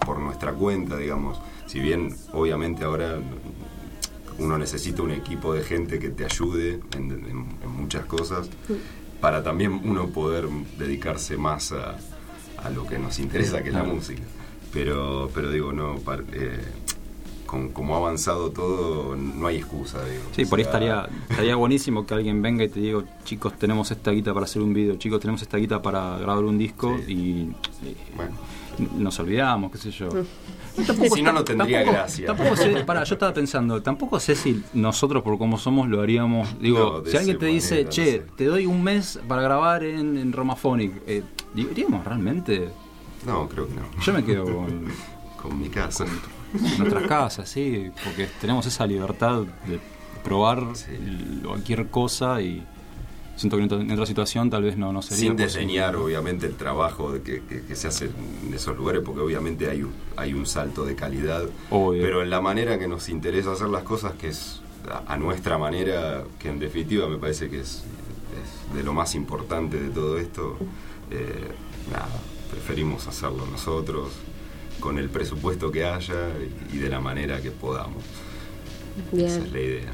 por 0.05 0.19
nuestra 0.19 0.51
cuenta, 0.53 0.97
digamos. 0.97 1.39
Si 1.65 1.79
bien, 1.79 2.13
obviamente, 2.33 2.83
ahora 2.83 3.17
uno 4.39 4.57
necesita 4.57 5.01
un 5.01 5.11
equipo 5.11 5.53
de 5.53 5.63
gente 5.63 5.99
que 5.99 6.09
te 6.09 6.25
ayude 6.25 6.79
en, 6.95 7.11
en- 7.11 7.47
en 7.63 7.69
muchas 7.71 8.05
cosas, 8.05 8.49
para 9.21 9.43
también 9.43 9.79
uno 9.85 10.07
poder 10.09 10.47
dedicarse 10.77 11.37
más 11.37 11.71
a, 11.71 11.95
a 12.61 12.69
lo 12.69 12.85
que 12.85 12.97
nos 12.99 13.19
interesa, 13.19 13.61
que 13.63 13.69
es 13.69 13.75
la 13.75 13.83
música. 13.95 14.21
Pero, 14.73 15.29
pero 15.33 15.51
digo, 15.51 15.71
no, 15.71 15.95
par- 15.99 16.25
eh, 16.33 16.59
con, 17.45 17.69
como 17.69 17.95
ha 17.95 17.97
avanzado 17.97 18.49
todo, 18.51 19.15
no 19.15 19.47
hay 19.47 19.57
excusa, 19.57 20.03
digo. 20.05 20.23
Sí, 20.35 20.43
O 20.43 20.49
por 20.49 20.59
ahí 20.59 20.65
estaría, 20.65 21.07
estaría 21.29 21.55
buenísimo 21.55 22.05
que 22.05 22.13
alguien 22.13 22.41
venga 22.41 22.63
y 22.63 22.69
te 22.69 22.79
diga, 22.79 23.03
chicos, 23.23 23.53
tenemos 23.57 23.89
esta 23.91 24.11
guita 24.11 24.33
para 24.33 24.45
hacer 24.45 24.61
un 24.61 24.73
video, 24.73 24.95
chicos, 24.95 25.19
tenemos 25.19 25.41
esta 25.41 25.57
guita 25.57 25.81
para 25.81 26.17
grabar 26.17 26.43
un 26.43 26.57
disco 26.57 26.97
Sí. 27.05 27.13
y, 27.13 27.17
y 27.87 27.95
Bueno. 28.15 28.35
nos 28.97 29.19
olvidamos, 29.19 29.71
qué 29.71 29.77
sé 29.77 29.91
yo. 29.91 30.09
Si 31.13 31.21
no, 31.21 31.31
no 31.31 31.43
tendría 31.43 31.79
tampoco, 31.79 31.97
gracia. 31.99 32.25
Tampoco 32.25 32.55
sé, 32.55 32.83
pará, 32.83 33.03
yo 33.03 33.13
estaba 33.13 33.31
pensando, 33.31 33.81
tampoco 33.83 34.19
sé 34.19 34.33
si 34.35 34.63
nosotros 34.73 35.21
por 35.21 35.37
como 35.37 35.59
somos 35.59 35.87
lo 35.87 36.01
haríamos. 36.01 36.59
Digo, 36.59 37.03
No, 37.05 37.11
si 37.11 37.15
alguien 37.15 37.37
te 37.37 37.45
dice, 37.45 37.85
che, 37.89 38.01
no 38.21 38.25
sé. 38.25 38.31
te 38.35 38.45
doy 38.45 38.65
un 38.65 38.83
mes 38.83 39.19
para 39.27 39.43
grabar 39.43 39.83
en, 39.83 40.17
en 40.17 40.33
Romaphonic, 40.33 40.93
eh, 41.05 41.21
¿diríamos 41.53 42.03
realmente? 42.03 42.69
No, 43.27 43.47
creo 43.47 43.67
que 43.67 43.75
no. 43.75 43.83
Yo 44.01 44.13
me 44.13 44.23
quedo 44.25 44.45
con 44.45 44.85
Con 45.43 45.59
mi 45.59 45.69
casa. 45.69 46.05
nuestras 46.79 47.07
casas, 47.07 47.49
sí, 47.49 47.91
porque 48.03 48.27
tenemos 48.41 48.65
esa 48.65 48.87
libertad 48.87 49.41
de 49.67 49.79
probar 50.23 50.63
Sí. 50.75 50.85
cualquier 51.45 51.87
cosa 51.89 52.41
y 52.41 52.63
siento 53.35 53.57
que 53.57 53.63
en 53.63 53.91
otra, 53.91 54.05
situación 54.05 54.49
tal 54.49 54.63
vez 54.63 54.77
no, 54.77 54.93
no 54.93 55.01
sería 55.01 55.19
Sin 55.25 55.35
desdeñar, 55.35 55.95
obviamente, 55.97 56.45
el 56.45 56.53
trabajo 56.55 57.11
de 57.11 57.21
que, 57.23 57.41
que- 57.43 57.63
que 57.63 57.75
se 57.75 57.87
hace 57.89 58.05
en 58.05 58.53
esos 58.53 58.77
lugares, 58.77 59.01
porque 59.03 59.19
obviamente 59.21 59.69
hay 59.69 59.83
un, 59.83 59.91
hay 60.15 60.33
un 60.33 60.45
salto 60.45 60.85
de 60.85 60.95
calidad. 60.95 61.43
Obvio. 61.71 62.01
Pero 62.01 62.21
en 62.21 62.29
la 62.29 62.39
manera 62.39 62.79
que 62.79 62.87
nos 62.87 63.09
interesa 63.09 63.51
hacer 63.51 63.67
las 63.69 63.83
cosas, 63.83 64.13
que 64.13 64.29
es 64.29 64.61
a, 64.89 65.13
a 65.13 65.17
nuestra 65.17 65.57
manera, 65.57 66.23
que 66.39 66.49
en 66.49 66.59
definitiva 66.59 67.09
me 67.09 67.17
parece 67.17 67.49
que 67.49 67.59
es, 67.59 67.83
es 68.39 68.75
de 68.75 68.83
lo 68.83 68.93
más 68.93 69.13
importante 69.15 69.77
de 69.79 69.89
todo 69.89 70.17
esto, 70.19 70.57
eh, 71.11 71.49
nada, 71.91 72.07
preferimos 72.51 73.07
hacerlo 73.07 73.45
nosotros, 73.47 74.09
con 74.83 74.97
el 74.97 75.09
presupuesto 75.09 75.71
que 75.71 75.85
haya 75.85 76.27
y, 76.73 76.77
de 76.77 76.89
la 76.89 76.99
manera 76.99 77.41
que 77.41 77.51
podamos. 77.51 78.03
Esa 79.13 79.37
es 79.39 79.51
la 79.53 79.59
idea. 79.59 79.93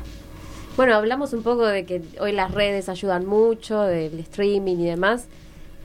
Bueno, 0.76 0.96
hablamos 0.96 1.32
un 1.34 1.44
poco 1.44 1.68
de 1.68 1.86
que 1.86 2.02
hoy 2.20 2.32
las 2.32 2.52
redes 2.52 2.90
ayudan 2.90 3.26
mucho, 3.28 3.82
del 3.82 4.20
streaming 4.22 4.78
y 4.78 4.86
demás, 4.88 5.26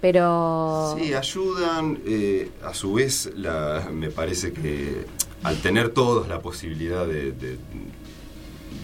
pero... 0.01 0.97
Sí, 0.99 1.13
ayudan. 1.13 1.99
eh, 2.07 2.51
a 2.65 2.73
su 2.73 2.95
vez, 2.95 3.31
la, 3.37 3.91
me 3.93 4.09
parece 4.11 4.53
que 4.55 5.05
al 5.43 5.61
tener 5.61 5.91
todos 5.91 6.27
la 6.29 6.41
posibilidad 6.41 7.07
de, 7.07 7.33
de- 7.33 7.59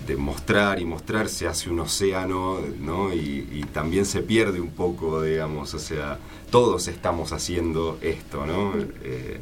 de 0.07 0.17
mostrar 0.17 0.81
y 0.81 0.85
mostrar, 0.85 1.29
se 1.29 1.47
hace 1.47 1.71
un 1.71 1.79
océano, 1.81 2.59
¿no? 2.81 3.13
Y, 3.15 3.49
y 3.53 3.63
también 3.73 4.05
se 4.05 4.21
pierde 4.23 4.61
un 4.61 4.71
poco, 4.71 5.23
digamos, 5.23 5.73
o 5.75 5.79
sea, 5.79 6.19
todos 6.51 6.89
estamos 6.89 7.33
haciendo 7.33 7.97
esto, 8.03 8.45
¿no? 8.45 8.73
Eh, 9.05 9.41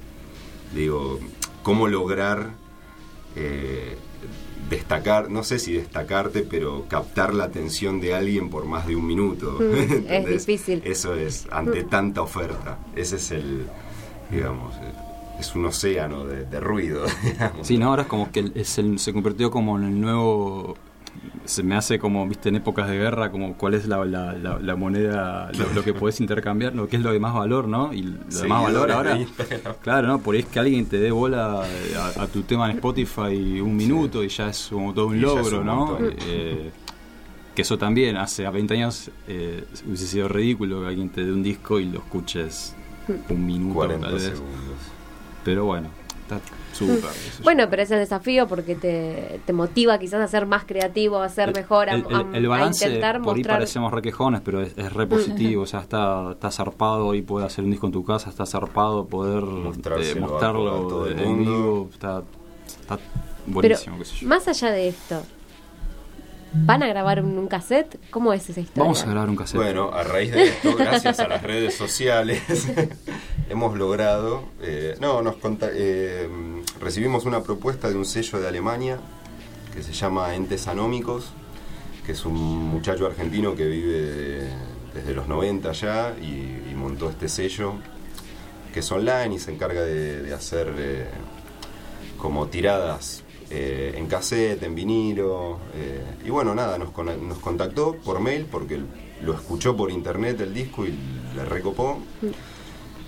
digo, 0.74 1.18
¿cómo 1.62 1.86
lograr 1.88 2.50
eh, 3.36 3.96
destacar, 4.70 5.30
no 5.30 5.44
sé 5.44 5.58
si 5.58 5.72
destacarte, 5.72 6.42
pero 6.42 6.84
captar 6.88 7.34
la 7.34 7.44
atención 7.44 8.00
de 8.00 8.14
alguien 8.14 8.50
por 8.50 8.64
más 8.66 8.86
de 8.86 8.96
un 8.96 9.06
minuto? 9.06 9.58
Mm, 9.60 10.06
es 10.08 10.46
difícil. 10.46 10.82
Eso 10.84 11.14
es, 11.14 11.46
ante 11.50 11.84
Mm. 11.84 11.88
tanta 11.88 12.22
oferta. 12.22 12.78
Ese 12.96 13.16
es 13.16 13.30
el, 13.30 13.66
digamos, 14.30 14.74
eh, 14.76 14.92
es 15.40 15.54
un 15.54 15.64
océano 15.66 16.24
de, 16.26 16.44
de 16.44 16.60
ruido, 16.60 17.04
digamos. 17.24 17.66
Sí, 17.66 17.78
no, 17.78 17.88
ahora 17.88 18.02
es 18.02 18.08
como 18.08 18.30
que 18.32 18.40
el- 18.40 18.52
es 18.56 18.76
el- 18.78 18.98
se 18.98 19.12
convirtió 19.12 19.50
como 19.50 19.78
en 19.78 19.84
el 19.84 20.00
nuevo... 20.00 20.76
Se 21.44 21.62
me 21.62 21.74
hace 21.76 21.98
como, 21.98 22.26
viste, 22.28 22.50
en 22.50 22.56
épocas 22.56 22.88
de 22.88 22.96
guerra, 22.98 23.30
como 23.30 23.54
cuál 23.54 23.74
es 23.74 23.86
la, 23.86 24.04
la- 24.04 24.34
la- 24.34 24.58
la 24.58 24.76
moneda, 24.76 25.50
lo, 25.52 25.72
lo 25.74 25.82
que 25.82 25.94
podés 25.94 26.20
intercambiar, 26.20 26.74
lo 26.74 26.88
que 26.88 26.96
es 26.96 27.02
lo 27.02 27.10
de 27.12 27.18
más 27.20 27.32
valor, 27.34 27.68
¿no? 27.68 27.92
Y 27.92 28.02
lo 28.02 28.12
de 28.42 28.48
más 28.48 28.62
valor 28.64 28.90
ahora... 28.92 29.18
Claro, 29.80 30.08
¿no? 30.08 30.18
Por 30.20 30.34
ahí 30.34 30.42
es 30.42 30.46
que 30.46 30.58
alguien 30.58 30.86
te 30.86 30.98
dé 30.98 31.10
bola 31.10 31.62
a, 31.62 32.22
a 32.22 32.26
tu 32.26 32.42
tema 32.42 32.70
en 32.70 32.76
Spotify 32.76 33.60
un 33.60 33.74
minuto 33.76 34.22
y 34.22 34.28
ya 34.28 34.48
es 34.50 34.68
como 34.70 34.92
todo 34.92 35.06
un 35.06 35.16
Y 35.16 35.20
logro, 35.20 35.60
un 35.60 35.66
¿no? 35.66 35.98
Eh, 36.26 36.70
que 37.54 37.62
eso 37.62 37.76
también, 37.78 38.16
hace 38.16 38.46
a 38.46 38.50
20 38.50 38.74
años 38.74 39.10
eh, 39.26 39.64
hubiese 39.86 40.06
sido 40.06 40.28
ridículo 40.28 40.82
que 40.82 40.88
alguien 40.88 41.08
te 41.08 41.24
dé 41.24 41.32
un 41.32 41.42
disco 41.42 41.80
y 41.80 41.86
lo 41.86 41.98
escuches 41.98 42.74
un 43.30 43.46
minuto 43.46 43.74
40 43.74 44.06
tal 44.06 44.14
vez. 44.14 44.22
segundos. 44.24 44.52
Pero 45.44 45.64
bueno, 45.64 45.88
está 46.34 46.40
súper. 46.72 46.96
qué 46.96 47.30
yo. 47.38 47.44
Bueno, 47.44 47.66
pero 47.70 47.82
es 47.82 47.90
el 47.90 47.98
desafío 47.98 48.46
porque 48.46 48.74
te, 48.74 49.40
te 49.44 49.52
motiva 49.52 49.98
quizás 49.98 50.20
a 50.20 50.28
ser 50.28 50.46
más 50.46 50.64
creativo, 50.64 51.18
a 51.18 51.28
ser 51.28 51.54
mejor, 51.54 51.88
a, 51.88 51.94
el, 51.94 52.46
a 52.46 52.48
balance, 52.48 52.86
intentar 52.86 53.20
por 53.22 53.36
ahí 53.36 53.44
parecemos 53.44 53.92
re 53.92 54.02
quejones, 54.02 54.40
pero 54.42 54.62
es, 54.62 54.76
es 54.76 54.92
re 54.92 55.06
positivo. 55.06 55.62
o 55.62 55.66
sea, 55.66 55.80
está, 55.80 56.32
está 56.32 56.50
zarpado 56.50 57.14
y 57.14 57.22
poder 57.22 57.46
hacer 57.46 57.64
un 57.64 57.70
disco 57.70 57.86
en 57.86 57.92
tu 57.92 58.04
casa, 58.04 58.30
está 58.30 58.46
zarpado 58.46 59.06
poder 59.06 59.42
eh, 59.42 60.14
mostrarlo 60.20 60.68
a 60.68 60.88
todo 60.88 61.06
el 61.06 61.18
en 61.18 61.38
vivo. 61.38 61.88
Está, 61.92 62.22
está 62.66 62.96
Pero 62.96 63.06
buenísimo, 63.46 63.98
qué 63.98 64.04
sé 64.04 64.16
yo. 64.16 64.28
más 64.28 64.46
allá 64.48 64.70
de 64.70 64.88
esto, 64.88 65.22
¿van 66.52 66.82
a 66.82 66.88
grabar 66.88 67.22
un, 67.22 67.38
un 67.38 67.46
cassette? 67.48 67.98
¿Cómo 68.10 68.32
es 68.32 68.48
esa 68.48 68.60
historia? 68.60 68.82
Vamos 68.82 69.02
a 69.02 69.06
grabar 69.10 69.28
un 69.28 69.36
cassette. 69.36 69.56
Bueno, 69.60 69.90
a 69.92 70.02
raíz 70.02 70.32
de 70.32 70.44
esto, 70.44 70.76
gracias 70.76 71.20
a 71.20 71.28
las 71.28 71.42
redes 71.42 71.74
sociales, 71.74 72.42
hemos 73.48 73.76
logrado. 73.76 74.42
eh, 74.62 74.96
no, 75.00 75.22
nos 75.22 75.36
conta- 75.36 75.70
eh, 75.72 76.28
recibimos 76.80 77.24
una 77.24 77.42
propuesta 77.42 77.88
de 77.88 77.96
un 77.96 78.04
sello 78.04 78.38
de 78.40 78.48
Alemania 78.48 78.98
que 79.74 79.82
se 79.82 79.92
llama 79.92 80.34
Entes 80.34 80.66
Anómicos, 80.68 81.30
que 82.04 82.12
es 82.12 82.24
un 82.24 82.34
muchacho 82.34 83.06
argentino 83.06 83.54
que 83.54 83.66
vive 83.66 84.00
de- 84.00 84.48
desde 84.94 85.14
los 85.14 85.28
90 85.28 85.72
ya 85.72 86.14
y, 86.20 86.64
montó 86.78 87.10
este 87.10 87.28
sello 87.28 87.72
que 88.72 88.80
es 88.80 88.92
online 88.92 89.34
y 89.34 89.38
se 89.40 89.52
encarga 89.52 89.82
de, 89.82 90.32
hacer 90.32 90.72
eh, 90.78 91.06
como 92.18 92.46
tiradas 92.46 93.24
eh, 93.50 93.94
en 93.96 94.06
cassette, 94.06 94.62
en 94.62 94.74
vinilo. 94.74 95.58
eh, 95.74 96.02
y 96.24 96.30
bueno, 96.30 96.54
nada, 96.54 96.78
nos, 96.78 96.96
nos 96.96 97.38
contactó 97.38 97.94
por 97.96 98.20
mail 98.20 98.46
porque 98.50 98.80
lo 99.22 99.34
escuchó 99.34 99.76
por 99.76 99.90
internet 99.90 100.40
el 100.40 100.54
disco 100.54 100.86
y 100.86 100.94
le 101.34 101.44
recopó. 101.44 101.98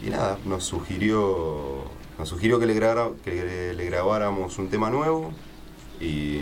Y 0.04 0.10
nada, 0.10 0.38
nos 0.44 0.64
sugirió, 0.64 1.84
nos 2.18 2.28
sugirió 2.28 2.58
que 2.58 2.66
le, 2.66 2.74
grabara- 2.74 3.12
que 3.24 3.74
le 3.76 3.84
grabáramos 3.86 4.58
un 4.58 4.68
tema 4.68 4.88
nuevo 4.90 5.32
y 6.00 6.38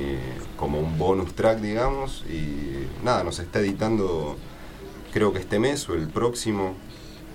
como 0.57 0.79
un 0.81 0.97
bonus 0.99 1.35
track, 1.35 1.59
digamos. 1.61 2.25
Y 2.31 2.87
nada, 3.05 3.25
nos 3.25 3.39
está 3.41 3.59
editando, 3.61 4.37
creo 5.13 5.33
que 5.33 5.41
este 5.41 5.59
mes 5.59 5.89
o 5.89 5.95
el 5.95 6.09
próximo, 6.09 6.75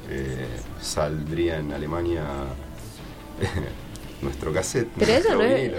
eh, 0.10 0.48
saldría 0.82 1.58
en 1.60 1.74
Alemania 1.74 2.24
nuestro 4.22 4.54
cassette. 4.54 4.90
Pero 4.98 5.12
eso 5.12 5.30
nuestro 5.30 5.36
no 5.38 5.44
es, 5.44 5.56
vinilo. 5.62 5.78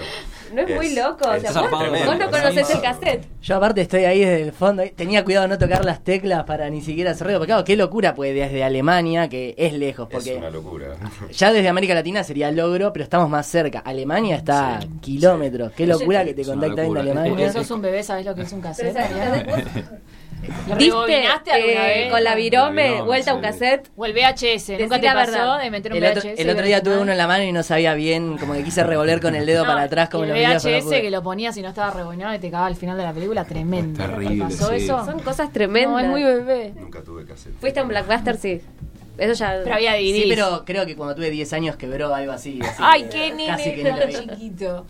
No 0.53 0.61
es 0.61 0.75
muy 0.75 0.85
Es- 0.87 0.95
loco. 0.95 1.27
O 1.29 1.33
es 1.33 1.41
sea, 1.43 1.61
vos, 1.61 1.71
vos 1.71 2.17
no 2.19 2.29
conocés 2.31 2.69
el 2.69 2.81
cassette. 2.81 3.25
Yo 3.41 3.55
aparte 3.55 3.81
estoy 3.81 4.05
ahí 4.05 4.19
desde 4.19 4.41
el 4.43 4.51
fondo. 4.51 4.83
Tenía 4.95 5.23
cuidado 5.23 5.43
de 5.47 5.49
no 5.49 5.57
tocar 5.57 5.83
las 5.85 6.03
teclas 6.03 6.43
para 6.45 6.69
ni 6.69 6.81
siquiera 6.81 7.11
hacer 7.11 7.27
ruido. 7.27 7.39
Porque 7.39 7.49
claro, 7.51 7.63
qué 7.63 7.75
locura, 7.75 8.15
pues 8.15 8.33
desde 8.33 8.63
Alemania, 8.63 9.29
que 9.29 9.55
es 9.57 9.73
lejos. 9.73 10.07
Es 10.09 10.13
Porque 10.13 10.35
una 10.35 10.49
locura. 10.49 10.95
ya 11.31 11.51
desde 11.51 11.67
América 11.69 11.93
Latina 11.93 12.23
sería 12.23 12.51
logro, 12.51 12.91
pero 12.93 13.03
estamos 13.03 13.29
más 13.29 13.45
cerca. 13.47 13.79
Alemania 13.79 14.35
está 14.35 14.77
a 14.77 14.79
kilómetros. 15.01 15.71
Qué 15.73 15.85
locura 15.87 16.23
que 16.25 16.33
te 16.33 16.41
Es 16.41 16.47
una 16.47 16.67
contacta 16.67 16.85
en. 16.85 16.97
Alemania. 16.97 17.29
Porque 17.29 17.49
sos 17.51 17.71
un 17.71 17.81
bebé, 17.81 18.03
¿sabés 18.03 18.25
lo 18.25 18.35
que 18.35 18.41
es 18.43 18.51
un 18.53 18.61
cassette? 18.61 18.95
¿Lo 20.67 20.75
¿Viste 20.75 20.91
rebobinaste 20.93 21.51
alguna 21.51 21.91
eh, 21.91 21.99
vez? 22.03 22.11
con 22.11 22.23
la 22.23 22.35
virome, 22.35 23.01
vuelta 23.01 23.31
a 23.31 23.33
un 23.33 23.41
sí. 23.41 23.47
cassette? 23.47 23.89
O 23.95 24.05
el 24.05 24.13
VHS, 24.13 24.79
¿nunca 24.79 24.99
te 24.99 25.07
la 25.07 25.13
pasó 25.15 25.31
verdad. 25.31 25.59
de 25.59 25.71
meter 25.71 25.91
un 25.91 25.97
El 25.97 26.03
VHS? 26.03 26.17
otro, 26.17 26.29
el 26.37 26.49
otro 26.51 26.65
día 26.65 26.83
tuve 26.83 26.97
uno 26.99 27.11
en 27.11 27.17
la 27.17 27.27
mano 27.27 27.43
y 27.43 27.51
no 27.51 27.63
sabía 27.63 27.93
bien, 27.95 28.37
como 28.37 28.53
que 28.53 28.63
quise 28.63 28.83
revolver 28.83 29.21
con 29.21 29.33
el 29.35 29.45
dedo 29.45 29.63
No, 29.63 29.69
para 29.71 29.83
atrás 29.83 30.09
como 30.09 30.25
lo 30.25 30.35
el 30.35 30.43
no 30.43 30.49
VHS 30.53 30.83
pude. 30.83 31.01
que 31.01 31.09
lo 31.11 31.23
ponías 31.23 31.57
y 31.57 31.61
no 31.63 31.69
estaba 31.69 31.89
rebobinado 31.91 32.35
y 32.35 32.39
te 32.39 32.51
cagaba 32.51 32.67
al 32.67 32.75
final 32.75 32.95
de 32.97 33.03
la 33.03 33.13
película, 33.13 33.43
tremendo. 33.45 34.03
Terrible, 34.03 34.35
¿Te 34.35 34.41
pasó 34.41 34.69
sí. 34.69 34.75
eso? 34.75 35.03
Son 35.05 35.19
cosas 35.19 35.51
tremendas. 35.51 35.91
No, 35.93 35.99
es 35.99 36.07
muy 36.07 36.23
bebé. 36.23 36.73
Nunca 36.79 37.01
tuve 37.01 37.25
cassette. 37.25 37.55
Fuiste 37.59 37.79
a 37.79 37.83
un 37.83 37.89
Blackbuster, 37.89 38.37
sí. 38.37 38.61
Eso 39.17 39.33
ya. 39.33 39.59
Pero 39.63 39.75
había 39.75 39.93
DVDs. 39.93 40.15
Sí, 40.23 40.25
pero 40.29 40.63
creo 40.65 40.85
que 40.85 40.95
cuando 40.95 41.15
tuve 41.15 41.29
10 41.29 41.53
años 41.53 41.75
quebró 41.75 42.13
algo 42.13 42.31
así. 42.31 42.59
así 42.61 42.73
Ay, 42.79 43.03
que 43.03 43.09
qué 43.09 43.29
nene 43.31 43.47
Casi 43.47 43.71
que 43.73 43.83
lo 43.91 44.07
vi. 44.07 44.13
chiquito. 44.13 44.85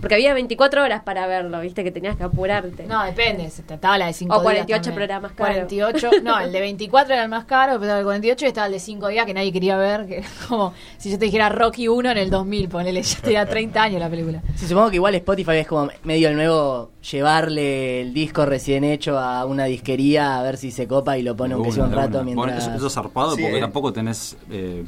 Porque 0.00 0.14
había 0.14 0.32
24 0.32 0.82
horas 0.82 1.02
para 1.02 1.26
verlo, 1.26 1.60
viste 1.60 1.84
que 1.84 1.90
tenías 1.90 2.16
que 2.16 2.22
apurarte. 2.22 2.86
No, 2.86 3.04
depende, 3.04 3.50
se 3.50 3.62
trataba 3.62 3.98
la 3.98 4.06
de 4.06 4.14
5 4.14 4.34
O 4.34 4.38
días. 4.40 4.44
48 4.44 4.82
también. 4.82 4.96
programas 4.96 5.32
caros. 5.32 5.54
48, 5.68 6.10
no, 6.22 6.40
el 6.40 6.52
de 6.52 6.60
24 6.60 7.12
era 7.12 7.22
el 7.24 7.28
más 7.28 7.44
caro, 7.44 7.78
pero 7.78 7.98
el 7.98 8.04
48 8.04 8.46
estaba 8.46 8.66
el 8.68 8.72
de 8.72 8.80
5 8.80 9.08
días 9.08 9.26
que 9.26 9.34
nadie 9.34 9.52
quería 9.52 9.76
ver, 9.76 10.06
que 10.06 10.24
como 10.48 10.72
si 10.96 11.10
yo 11.10 11.18
te 11.18 11.26
dijera 11.26 11.50
Rocky 11.50 11.88
1 11.88 12.12
en 12.12 12.16
el 12.16 12.30
2000, 12.30 12.68
ponele, 12.70 13.02
ya 13.02 13.18
tenía 13.20 13.44
30 13.46 13.82
años 13.82 14.00
la 14.00 14.08
película. 14.08 14.42
Sí, 14.54 14.66
supongo 14.66 14.88
que 14.88 14.96
igual 14.96 15.14
Spotify 15.16 15.56
es 15.56 15.66
como 15.66 15.90
medio 16.04 16.28
el 16.30 16.36
nuevo 16.36 16.92
llevarle 17.10 18.00
el 18.00 18.14
disco 18.14 18.46
recién 18.46 18.84
hecho 18.84 19.18
a 19.18 19.44
una 19.44 19.64
disquería 19.66 20.38
a 20.38 20.42
ver 20.42 20.56
si 20.56 20.70
se 20.70 20.86
copa 20.88 21.18
y 21.18 21.22
lo 21.22 21.36
pone 21.36 21.54
aunque 21.54 21.72
sea 21.72 21.84
un 21.84 21.92
rato 21.92 22.20
una. 22.20 22.34
Bueno, 22.34 22.52
mientras... 22.52 22.62
eso, 22.68 22.74
eso 22.76 22.86
es 22.86 22.92
zarpado 22.94 23.36
Sí, 23.36 23.42
porque 23.42 23.59
tampoco 23.60 23.92
tenés. 23.92 24.36
eh, 24.50 24.84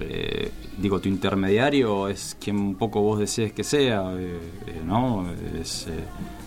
eh, 0.00 0.50
digo, 0.78 0.98
tu 1.00 1.08
intermediario 1.08 2.08
es 2.08 2.36
quien 2.40 2.56
un 2.58 2.74
poco 2.74 3.00
vos 3.02 3.18
desees 3.18 3.52
que 3.52 3.64
sea, 3.64 4.12
eh, 4.16 4.38
eh, 4.66 4.80
¿no? 4.84 5.26
Es, 5.60 5.86
eh, 5.88 6.04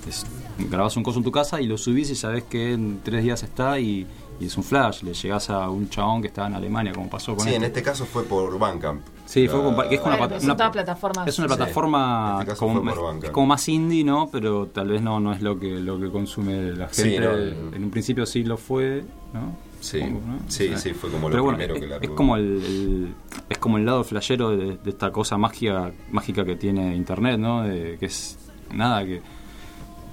es- 0.09 0.25
grabás 0.69 0.97
un 0.97 1.03
coso 1.03 1.19
en 1.19 1.23
tu 1.23 1.31
casa 1.31 1.61
y 1.61 1.67
lo 1.67 1.77
subís 1.77 2.09
y 2.09 2.15
sabés 2.15 2.43
que 2.43 2.73
en 2.73 2.99
tres 3.03 3.23
días 3.23 3.43
está 3.43 3.79
y, 3.79 4.07
y 4.39 4.45
es 4.45 4.57
un 4.57 4.63
flash. 4.63 5.03
Le 5.03 5.13
llegás 5.13 5.49
a 5.51 5.69
un 5.69 5.87
chabón 5.89 6.21
que 6.21 6.29
estaba 6.29 6.47
en 6.47 6.55
Alemania, 6.55 6.93
como 6.93 7.09
pasó 7.09 7.35
con 7.35 7.45
Sí, 7.45 7.49
en 7.53 7.63
este. 7.63 7.79
este 7.79 7.83
caso 7.83 8.05
fue 8.05 8.23
por 8.23 8.57
Bandcamp. 8.57 9.01
Sí, 9.25 9.47
fue 9.47 9.61
con- 9.61 9.75
que 9.87 9.95
es 9.95 10.01
una, 10.01 10.17
Bueno, 10.17 10.55
todas 10.55 10.71
plataformas. 10.71 11.27
Es 11.27 11.37
una 11.39 11.47
Sí, 11.47 11.55
plataforma 11.55 12.37
este 12.41 12.55
como, 12.55 12.89
es 13.21 13.29
como 13.29 13.47
más 13.47 13.69
indie, 13.69 14.03
¿no? 14.03 14.29
Pero 14.31 14.65
tal 14.67 14.87
vez 14.89 15.01
no, 15.03 15.19
no 15.19 15.31
es 15.31 15.41
lo 15.43 15.59
que 15.59 15.79
lo 15.79 15.99
que 15.99 16.09
consume 16.09 16.71
la 16.73 16.89
Sí, 16.91 17.03
gente. 17.03 17.19
no, 17.21 17.37
en 17.75 17.83
un 17.83 17.91
principio 17.91 18.25
sí 18.25 18.43
lo 18.43 18.57
fue, 18.57 19.03
¿no? 19.33 19.55
Sí, 19.83 19.99
sí, 20.47 20.63
O 20.65 20.69
sea, 20.69 20.77
sí, 20.77 20.93
fue 20.93 21.11
como 21.11 21.29
lo 21.29 21.43
bueno, 21.43 21.57
primero 21.57 21.73
es, 21.75 21.79
que 21.81 21.85
es 21.87 21.91
largó. 21.91 22.15
como 22.15 22.37
el, 22.37 22.43
el- 22.63 23.13
es 23.49 23.57
como 23.57 23.77
el 23.77 23.85
lado 23.85 24.03
flashero 24.05 24.55
de, 24.55 24.77
de 24.77 24.89
esta 24.89 25.11
cosa 25.11 25.37
mágica 25.37 25.91
mágica 26.11 26.45
que 26.45 26.55
tiene 26.55 26.95
internet, 26.95 27.37
¿no? 27.37 27.63
De- 27.63 27.97
que 27.99 28.05
es 28.05 28.37
nada 28.73 29.03
que 29.05 29.21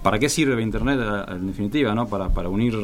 ¿Para 0.03 0.19
qué 0.19 0.29
sirve 0.31 0.61
internet 0.63 0.99
en 1.29 1.47
definitiva, 1.47 1.95
no? 1.95 2.09
Para, 2.09 2.31
para 2.31 2.49
unir 2.49 2.75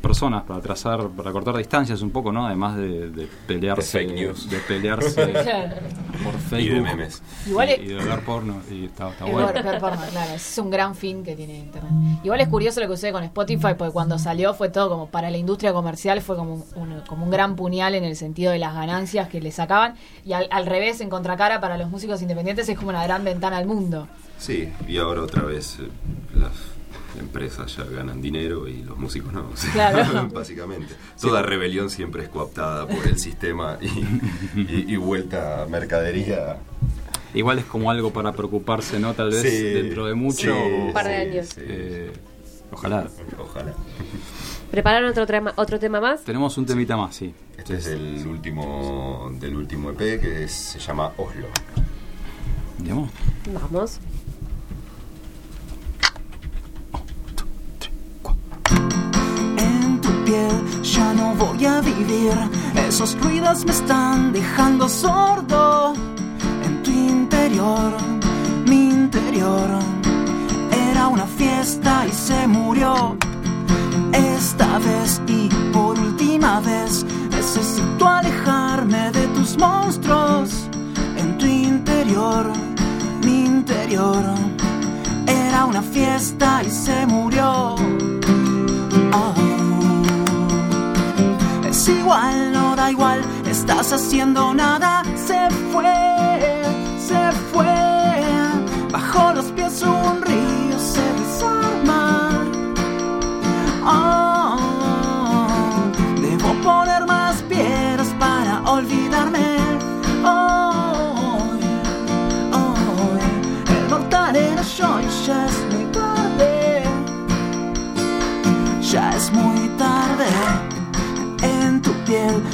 personas, 0.00 0.44
para 0.44 0.60
trazar, 0.60 1.08
para 1.08 1.32
cortar 1.32 1.56
distancias 1.56 2.00
un 2.02 2.10
poco, 2.10 2.32
¿no? 2.32 2.46
Además 2.46 2.76
de, 2.76 3.10
de 3.10 3.28
pelearse, 3.46 3.98
De 3.98 4.04
fake 4.06 4.16
news. 4.18 4.50
de 4.50 4.58
pelearse 4.58 5.32
Claro. 5.32 5.76
por 6.24 6.34
Y 6.34 6.38
Facebook 6.38 6.74
de 6.76 6.80
memes. 6.82 7.22
Igual 7.46 7.68
y, 7.68 7.72
es- 7.72 7.78
y 7.80 7.86
de 7.88 7.94
ver 8.04 8.20
porno 8.24 8.56
y 8.70 8.84
está, 8.86 9.10
está 9.10 9.28
Y 9.28 9.32
bueno. 9.32 9.52
ver- 9.52 9.62
ver 9.62 9.78
porno, 9.80 10.00
claro, 10.10 10.26
ese 10.34 10.36
es 10.52 10.58
un 10.58 10.70
gran 10.70 10.94
fin 10.94 11.22
que 11.22 11.34
tiene 11.36 11.58
Internet. 11.58 11.92
Igual 12.22 12.40
es 12.40 12.48
curioso 12.48 12.80
lo 12.80 12.88
que 12.88 12.96
sucede 12.96 13.12
con 13.12 13.24
Spotify, 13.24 13.74
porque 13.76 13.92
cuando 13.92 14.18
salió 14.18 14.54
fue 14.54 14.68
todo 14.68 14.88
como 14.88 15.06
para 15.08 15.30
la 15.30 15.36
industria 15.38 15.72
comercial, 15.72 16.20
fue 16.22 16.36
como 16.36 16.64
un, 16.74 17.00
como 17.06 17.24
un 17.24 17.30
gran 17.30 17.56
puñal 17.56 17.94
en 17.94 18.04
el 18.04 18.16
sentido 18.16 18.52
de 18.52 18.58
las 18.58 18.74
ganancias 18.74 19.28
que 19.28 19.40
le 19.40 19.50
sacaban, 19.52 19.94
y 20.24 20.32
al, 20.32 20.46
al 20.50 20.66
revés, 20.66 21.00
en 21.00 21.10
contracara, 21.10 21.60
para 21.60 21.76
los 21.76 21.90
músicos 21.90 22.22
independientes 22.22 22.68
es 22.68 22.76
como 22.76 22.90
una 22.90 23.02
gran 23.04 23.24
ventana 23.24 23.56
al 23.58 23.66
mundo. 23.66 24.06
Sí, 24.38 24.68
y 24.86 24.98
ahora 24.98 25.22
otra 25.22 25.42
vez 25.42 25.78
eh, 25.80 25.88
las 26.38 26.52
empresas 27.18 27.76
ya 27.76 27.84
ganan 27.84 28.20
dinero 28.22 28.66
y 28.68 28.82
los 28.82 28.96
músicos 28.98 29.32
no. 29.32 29.48
o 29.52 29.56
sea, 29.56 29.72
Claro. 29.72 30.28
Básicamente. 30.32 30.94
Toda 31.20 31.42
rebelión 31.42 31.90
siempre 31.90 32.22
es 32.24 32.28
cooptada 32.28 32.86
por 32.86 33.06
el 33.06 33.18
sistema 33.18 33.78
y, 33.80 33.88
y- 34.60 34.84
y 34.88 34.96
vuelta 34.96 35.62
a 35.62 35.66
mercadería. 35.66 36.58
Igual 37.34 37.58
es 37.58 37.66
como 37.66 37.90
algo 37.90 38.10
para 38.12 38.32
preocuparse, 38.32 38.98
¿no? 38.98 39.12
Tal 39.14 39.30
vez 39.30 39.42
Sí, 39.42 39.62
dentro 39.62 40.06
de 40.06 40.14
mucho. 40.14 40.36
sí, 40.54 40.72
Un 40.86 40.92
par 40.94 41.06
de 41.06 41.16
años. 41.16 41.48
sí. 41.48 41.60
eh, 41.62 42.12
ojalá. 42.72 43.06
Ojalá. 43.38 43.74
¿Prepararon 44.70 45.10
otro 45.10 45.26
tema, 45.26 45.52
otro 45.56 45.78
tema 45.78 46.00
más? 46.00 46.22
Tenemos 46.24 46.56
un 46.58 46.66
temita 46.66 46.96
más, 46.96 47.14
sí. 47.16 47.34
Este 47.56 47.76
es 47.76 47.86
el 47.86 48.26
último 48.26 49.30
del 49.40 49.56
último 49.56 49.90
EP 49.90 50.20
que 50.20 50.44
es- 50.44 50.52
se 50.52 50.78
llama 50.78 51.12
Oslo. 51.18 51.46
¿Digamos? 52.78 53.10
Vamos. 53.52 53.98
Ya 60.28 61.14
no 61.14 61.34
voy 61.34 61.64
a 61.64 61.80
vivir. 61.80 62.34
Esos 62.86 63.18
ruidos 63.18 63.64
me 63.64 63.72
están 63.72 64.30
dejando 64.30 64.86
sordo. 64.86 65.94
En 66.64 66.82
tu 66.82 66.90
interior, 66.90 67.96
mi 68.66 68.90
interior, 68.90 69.70
era 70.90 71.08
una 71.08 71.24
fiesta 71.24 72.06
y 72.06 72.12
se 72.12 72.46
murió. 72.46 73.16
Esta 74.12 74.78
vez 74.78 75.22
y 75.26 75.48
por 75.72 75.98
última 75.98 76.60
vez 76.60 77.06
necesito 77.30 78.06
alejarme 78.06 79.10
de 79.12 79.28
tus 79.28 79.56
monstruos. 79.56 80.68
En 81.16 81.38
tu 81.38 81.46
interior, 81.46 82.52
mi 83.24 83.46
interior, 83.46 84.24
era 85.26 85.64
una 85.64 85.80
fiesta 85.80 86.62
y 86.66 86.70
se 86.70 87.06
murió. 87.06 87.76
Oh. 89.12 89.47
Igual, 91.88 92.52
no 92.52 92.76
da 92.76 92.90
igual, 92.90 93.20
estás 93.46 93.92
haciendo 93.92 94.52
nada. 94.52 95.02
Se 95.16 95.48
fue, 95.72 96.62
se 96.98 97.32
fue. 97.52 97.66
Bajo 98.92 99.32
los 99.32 99.46
pies 99.52 99.82
un 99.82 100.22
río 100.22 100.78
se 100.78 101.02
desarma. 101.20 102.07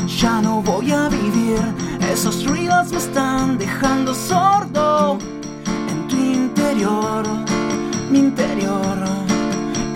Ya 0.06 0.40
no 0.40 0.62
voy 0.62 0.92
a 0.92 1.08
vivir. 1.08 1.60
Esos 2.12 2.46
ruidos 2.46 2.90
me 2.92 2.98
están 2.98 3.58
dejando 3.58 4.14
sordo. 4.14 5.18
En 5.90 6.08
tu 6.08 6.16
interior, 6.16 7.24
mi 8.10 8.18
interior, 8.18 8.98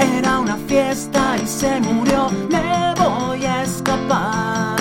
era 0.00 0.38
una 0.38 0.56
fiesta 0.56 1.36
y 1.42 1.46
se 1.46 1.80
murió. 1.80 2.28
Me 2.50 2.94
voy 3.02 3.44
a 3.44 3.62
escapar. 3.62 4.76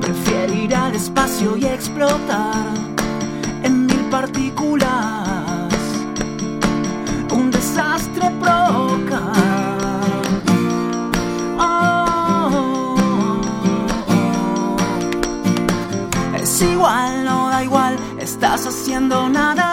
Prefiero 0.00 0.52
ir 0.54 0.74
al 0.74 0.94
espacio 0.94 1.56
y 1.56 1.64
explotar 1.66 2.66
en 3.62 3.86
mil 3.86 4.04
partículas 4.10 5.31
estás 18.42 18.66
haciendo 18.66 19.28
nada. 19.28 19.71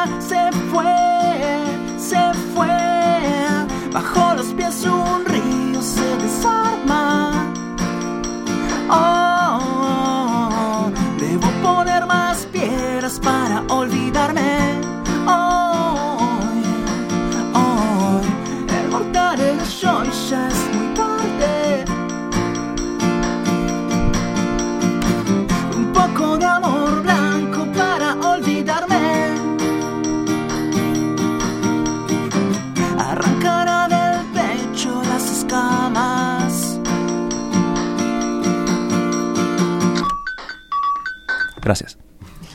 Gracias. 41.70 42.00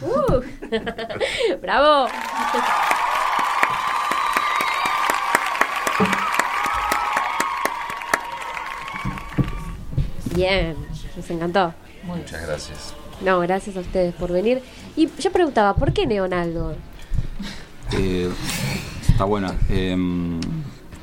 Uh. 0.03 0.42
¡Bravo! 1.62 2.09
Bien, 10.35 10.74
nos 11.16 11.31
encantó. 11.31 11.72
Muchas 12.03 12.44
gracias. 12.44 12.92
No, 13.20 13.38
gracias 13.38 13.77
a 13.77 13.81
ustedes 13.81 14.12
por 14.16 14.33
venir. 14.33 14.64
Y 14.96 15.09
yo 15.20 15.31
preguntaba, 15.31 15.74
¿por 15.77 15.92
qué 15.92 16.09
Neonaldo? 16.09 16.74
Eh, 17.92 18.29
está 19.09 19.22
buena. 19.22 19.55
em, 19.68 20.40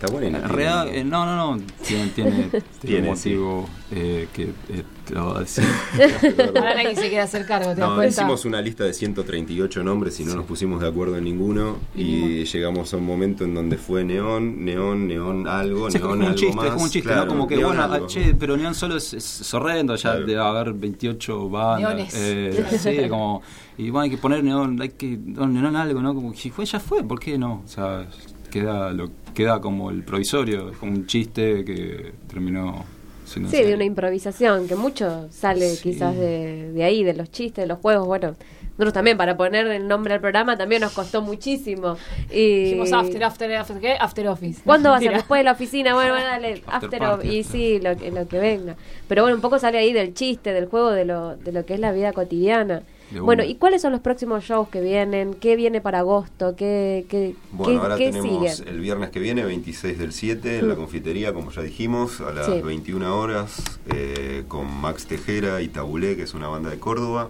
Está 0.01 0.11
buena. 0.11 0.39
en 0.39 0.49
realidad, 0.49 0.87
eh, 0.87 1.03
no, 1.03 1.25
no, 1.27 1.55
no. 1.55 1.63
Tiene, 1.85 2.07
tiene, 2.07 2.31
tiene 2.31 2.63
Tiene, 2.81 3.01
un 3.09 3.15
motivo 3.15 3.69
eh, 3.91 4.27
que 4.33 4.43
eh, 4.45 4.83
te 5.05 5.13
lo 5.13 5.25
voy 5.27 5.37
a 5.37 5.39
decir. 5.41 5.63
Ahora 6.55 6.73
nadie 6.73 6.95
se 6.95 7.01
quiere 7.01 7.19
hacer 7.19 7.45
cargo, 7.45 7.75
¿te 7.75 7.81
das 7.81 7.89
No, 7.89 7.95
cuenta? 7.97 8.21
hicimos 8.21 8.45
una 8.45 8.61
lista 8.61 8.83
de 8.83 8.95
138 8.95 9.83
nombres 9.83 10.19
y 10.19 10.25
no 10.25 10.33
nos 10.33 10.45
pusimos 10.45 10.81
de 10.81 10.87
acuerdo 10.87 11.17
en 11.17 11.25
ninguno. 11.25 11.77
Y 11.95 12.45
llegamos 12.45 12.91
a 12.95 12.97
un 12.97 13.05
momento 13.05 13.43
en 13.43 13.53
donde 13.53 13.77
fue 13.77 14.03
neón, 14.03 14.65
neón, 14.65 15.07
neón 15.07 15.47
algo, 15.47 15.87
neón 15.87 16.21
algo 16.23 16.33
chiste, 16.33 16.55
más. 16.55 16.65
es 16.65 16.71
como 16.71 16.83
un 16.85 16.89
chiste, 16.89 17.07
Claro, 17.07 17.25
¿no? 17.25 17.31
Como 17.33 17.47
que, 17.47 17.57
neón 17.57 17.67
bueno, 17.77 17.83
algo. 17.93 18.05
ah, 18.05 18.07
che, 18.07 18.33
pero 18.33 18.57
Neon 18.57 18.73
solo 18.73 18.97
es, 18.97 19.13
es 19.13 19.53
horrendo, 19.53 19.95
ya 19.97 20.13
Claro. 20.13 20.25
debe 20.25 20.41
haber 20.41 20.73
28 20.73 21.47
bandas. 21.47 21.93
Neones. 21.93 22.13
Eh, 22.17 22.65
sí, 23.03 23.07
como, 23.07 23.43
y 23.77 23.91
bueno, 23.91 24.05
hay 24.05 24.09
que 24.09 24.17
poner 24.17 24.43
Neon, 24.43 24.81
hay 24.81 24.89
que, 24.89 25.15
no, 25.23 25.45
Neon 25.45 25.75
algo, 25.75 26.01
¿no? 26.01 26.15
Como, 26.15 26.33
si 26.33 26.49
fue, 26.49 26.65
ya 26.65 26.79
fue, 26.79 27.03
¿por 27.03 27.19
qué 27.19 27.37
no? 27.37 27.61
O 27.63 27.67
sea, 27.67 28.07
queda, 28.49 28.91
lo, 28.91 29.09
queda 29.33 29.59
como 29.61 29.89
el 29.91 30.03
provisorio, 30.03 30.69
es 30.71 30.77
como 30.77 30.91
un 30.93 31.05
chiste 31.07 31.63
que 31.65 32.11
terminó 32.27 32.83
siendo 33.25 33.49
Sí, 33.49 33.55
serio. 33.57 33.69
de 33.69 33.75
una 33.75 33.85
improvisación, 33.85 34.67
que 34.67 34.75
mucho 34.75 35.27
sale 35.31 35.69
Sí. 35.75 35.83
quizás 35.91 36.15
de, 36.15 36.71
de 36.73 36.83
ahí, 36.83 37.03
de 37.03 37.13
los 37.13 37.31
chistes, 37.31 37.63
de 37.63 37.67
los 37.67 37.79
juegos. 37.79 38.05
Bueno, 38.07 38.35
nosotros 38.77 38.93
también, 38.93 39.15
para 39.17 39.38
poner 39.38 39.67
el 39.67 39.88
nombre 39.88 40.13
al 40.15 40.21
programa, 40.21 40.57
también 40.57 40.82
nos 40.82 40.91
costó 40.93 41.21
muchísimo. 41.21 41.97
Y... 42.32 42.63
Dijimos 42.63 42.91
after, 42.93 43.23
after, 43.23 43.53
after, 43.53 43.79
¿qué? 43.79 43.93
After 43.99 44.27
office. 44.27 44.61
¿Cuándo 44.65 44.89
va 44.89 44.97
a 44.97 44.99
ser? 44.99 45.13
Después 45.13 45.39
de 45.39 45.43
la 45.43 45.51
oficina, 45.51 45.93
bueno, 45.93 46.13
bueno, 46.13 46.25
dale, 46.27 46.63
After 46.65 46.73
after, 46.86 46.99
party, 46.99 47.27
y 47.27 47.39
after. 47.41 47.51
sí, 47.51 47.79
lo, 47.79 47.95
que- 47.97 48.11
lo 48.11 48.27
que 48.27 48.39
venga. 48.39 48.75
Pero 49.07 49.21
bueno, 49.23 49.36
un 49.36 49.41
poco 49.41 49.59
sale 49.59 49.77
ahí 49.77 49.93
del 49.93 50.13
chiste, 50.13 50.51
del 50.53 50.65
juego, 50.65 50.91
de 50.91 51.05
lo, 51.05 51.36
de 51.38 51.51
lo 51.51 51.65
que 51.65 51.75
es 51.75 51.79
la 51.79 51.91
vida 51.91 52.11
cotidiana. 52.13 52.82
Bueno. 53.20 53.43
¿y 53.43 53.55
cuáles 53.55 53.82
son 53.82 53.91
los 53.91 54.01
próximos 54.01 54.43
shows 54.43 54.70
que 54.70 54.80
vienen? 54.80 55.34
¿Qué 55.34 55.55
viene 55.55 55.82
para 55.82 55.99
agosto? 55.99 56.55
¿Qué, 56.55 57.05
qué, 57.09 57.36
Bueno, 57.51 57.74
qué- 57.74 57.80
ahora 57.80 57.97
qué 57.97 58.12
tenemos 58.12 58.55
sigue? 58.55 58.70
el 58.70 58.80
viernes 58.80 59.09
que 59.09 59.20
viene, 59.20 59.43
26 59.43 59.97
del 59.99 60.14
7, 60.14 60.59
en 60.59 60.70
la 60.70 60.76
confitería, 60.76 61.34
como 61.34 61.51
ya 61.51 61.62
dijimos, 61.62 62.22
a 62.22 62.32
las 62.32 62.45
Sí. 62.45 62.62
21 62.62 63.18
horas, 63.18 63.62
eh, 63.93 64.43
con 64.47 64.72
Max 64.74 65.05
Tejera 65.07 65.62
y 65.62 65.68
Tabulé, 65.68 66.16
que 66.16 66.24
es 66.24 66.34
una 66.34 66.47
banda 66.47 66.70
de 66.70 66.80
Córdoba. 66.80 67.30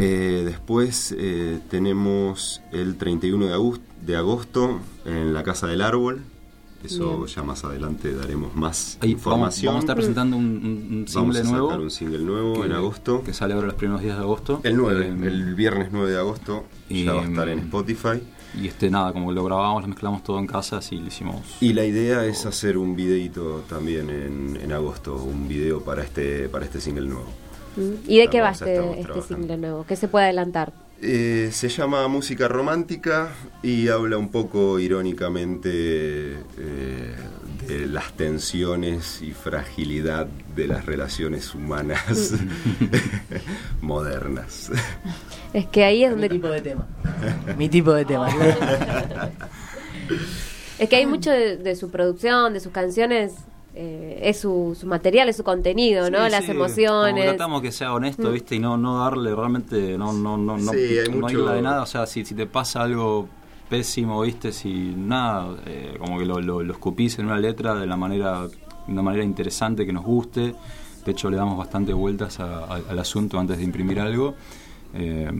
Eh, 0.00 0.42
después 0.44 1.14
eh, 1.18 1.58
tenemos 1.70 2.60
el 2.72 2.96
31 2.96 3.46
de 3.46 3.54
agosto, 3.54 3.84
de 4.02 4.16
agosto 4.16 4.80
en 5.06 5.32
la 5.34 5.42
Casa 5.42 5.66
del 5.66 5.82
Árbol. 5.82 6.22
Eso 6.84 7.16
Bien. 7.18 7.26
ya 7.26 7.42
más 7.42 7.64
adelante 7.64 8.14
daremos 8.14 8.54
más 8.54 8.98
Ahí 9.00 9.10
vamos, 9.14 9.18
información. 9.20 9.66
vamos 9.70 9.80
a 9.80 9.84
estar 9.84 9.96
presentando 9.96 10.36
un, 10.36 10.44
un- 10.44 10.52
un 10.62 11.04
Vamos 11.12 11.12
single 11.12 11.40
a 11.40 11.44
sacar 11.44 11.58
nuevo. 11.60 11.82
un 11.82 11.90
single 11.90 12.18
nuevo 12.20 12.54
que- 12.60 12.66
en 12.66 12.72
agosto. 12.72 13.22
Que 13.24 13.32
sale 13.32 13.54
ahora 13.54 13.66
los 13.66 13.74
primeros 13.76 14.02
días 14.02 14.16
de 14.16 14.22
agosto. 14.22 14.60
El 14.62 14.76
9, 14.76 15.06
Eh, 15.06 15.26
el 15.26 15.54
viernes 15.56 15.88
9 15.90 16.10
de 16.12 16.18
agosto 16.18 16.64
y, 16.88 17.04
ya 17.04 17.14
va 17.14 17.22
a 17.22 17.24
estar 17.28 17.48
en 17.48 17.58
Spotify. 17.60 18.22
Y 18.58 18.66
este, 18.68 18.88
nada, 18.90 19.12
como 19.12 19.30
lo 19.32 19.44
grabamos, 19.44 19.82
lo 19.82 19.88
mezclamos 19.88 20.22
todo 20.22 20.38
en 20.38 20.46
casa, 20.46 20.78
así 20.78 20.96
lo 20.98 21.06
hicimos. 21.08 21.36
Y 21.60 21.72
la 21.74 21.84
idea 21.84 22.24
es 22.24 22.46
hacer 22.46 22.78
un 22.78 22.96
videito 22.96 23.62
también 23.68 24.08
en, 24.08 24.58
en 24.62 24.72
agosto, 24.72 25.16
un 25.16 25.48
video 25.48 25.82
para 25.82 26.02
este 26.02 26.48
para 26.48 26.64
este 26.64 26.80
single 26.80 27.06
nuevo. 27.08 27.26
Mm. 27.76 28.08
¿Y 28.10 28.18
de 28.18 28.28
qué 28.28 28.40
va 28.40 28.52
Vamos 28.52 28.62
este, 28.62 29.00
este 29.00 29.22
single 29.22 29.56
nuevo? 29.58 29.84
¿Qué 29.86 29.96
se 29.96 30.08
puede 30.08 30.26
adelantar? 30.26 30.72
Eh, 31.00 31.50
se 31.52 31.68
llama 31.68 32.08
Música 32.08 32.48
Romántica 32.48 33.28
y 33.62 33.86
habla 33.88 34.18
un 34.18 34.30
poco 34.30 34.80
irónicamente 34.80 35.70
eh, 36.32 37.14
de 37.68 37.86
las 37.86 38.12
tensiones 38.14 39.22
y 39.22 39.30
fragilidad 39.30 40.26
de 40.56 40.66
las 40.66 40.86
relaciones 40.86 41.54
humanas 41.54 42.32
modernas. 43.80 44.72
Es 45.52 45.66
que 45.66 45.84
ahí 45.84 46.02
es 46.02 46.10
Mi 46.10 46.22
donde... 46.22 46.28
tipo 46.30 46.48
de 46.48 46.60
tema. 46.62 46.86
Mi 47.56 47.68
tipo 47.68 47.92
de 47.92 48.04
tema. 48.04 48.28
Es 50.80 50.88
que 50.88 50.96
hay 50.96 51.06
mucho 51.06 51.30
de, 51.30 51.58
de 51.58 51.76
su 51.76 51.90
producción, 51.90 52.54
de 52.54 52.60
sus 52.60 52.72
canciones, 52.72 53.34
eh, 53.80 54.18
es 54.24 54.40
su, 54.40 54.76
su 54.78 54.86
material, 54.88 55.28
es 55.28 55.36
su 55.36 55.44
contenido, 55.44 56.10
¿no? 56.10 56.24
Sí, 56.24 56.30
Las 56.32 56.44
sí, 56.44 56.48
como 56.52 56.64
que 56.64 56.64
emociones. 56.72 57.24
tratamos 57.26 57.62
que 57.62 57.70
sea 57.70 57.94
honesto, 57.94 58.28
Mm. 58.28 58.32
¿viste? 58.32 58.56
Y 58.56 58.58
no, 58.58 58.76
no 58.76 58.98
darle 58.98 59.34
realmente, 59.34 59.96
no, 59.96 60.12
no, 60.12 60.36
no, 60.36 60.58
no, 60.58 60.72
Sí, 60.72 60.98
hay 60.98 61.08
no 61.08 61.20
mucho- 61.20 61.38
irla 61.38 61.52
de 61.54 61.62
nada. 61.62 61.82
O 61.82 61.86
sea, 61.86 62.04
si, 62.06 62.24
si 62.24 62.34
te 62.34 62.46
pasa 62.46 62.82
algo 62.82 63.28
pésimo, 63.70 64.20
¿viste? 64.22 64.50
Si 64.50 64.72
nada, 64.96 65.54
eh, 65.66 65.94
como 65.98 66.18
que 66.18 66.24
lo, 66.26 66.40
lo, 66.40 66.62
lo 66.62 66.72
escupís 66.72 67.18
en 67.20 67.26
una 67.26 67.38
letra 67.38 67.74
de 67.76 67.86
la 67.86 67.96
manera, 67.96 68.48
de 68.48 68.92
una 68.92 69.02
manera 69.02 69.22
interesante 69.22 69.86
que 69.86 69.92
nos 69.92 70.04
guste. 70.04 70.54
De 71.04 71.12
hecho, 71.12 71.30
le 71.30 71.36
damos 71.36 71.56
bastante 71.56 71.92
vueltas 71.92 72.40
a- 72.40 72.64
a- 72.64 72.80
al 72.90 72.98
asunto 72.98 73.38
antes 73.38 73.58
de 73.58 73.64
imprimir 73.64 74.00
algo. 74.00 74.34
Eh, 74.94 75.30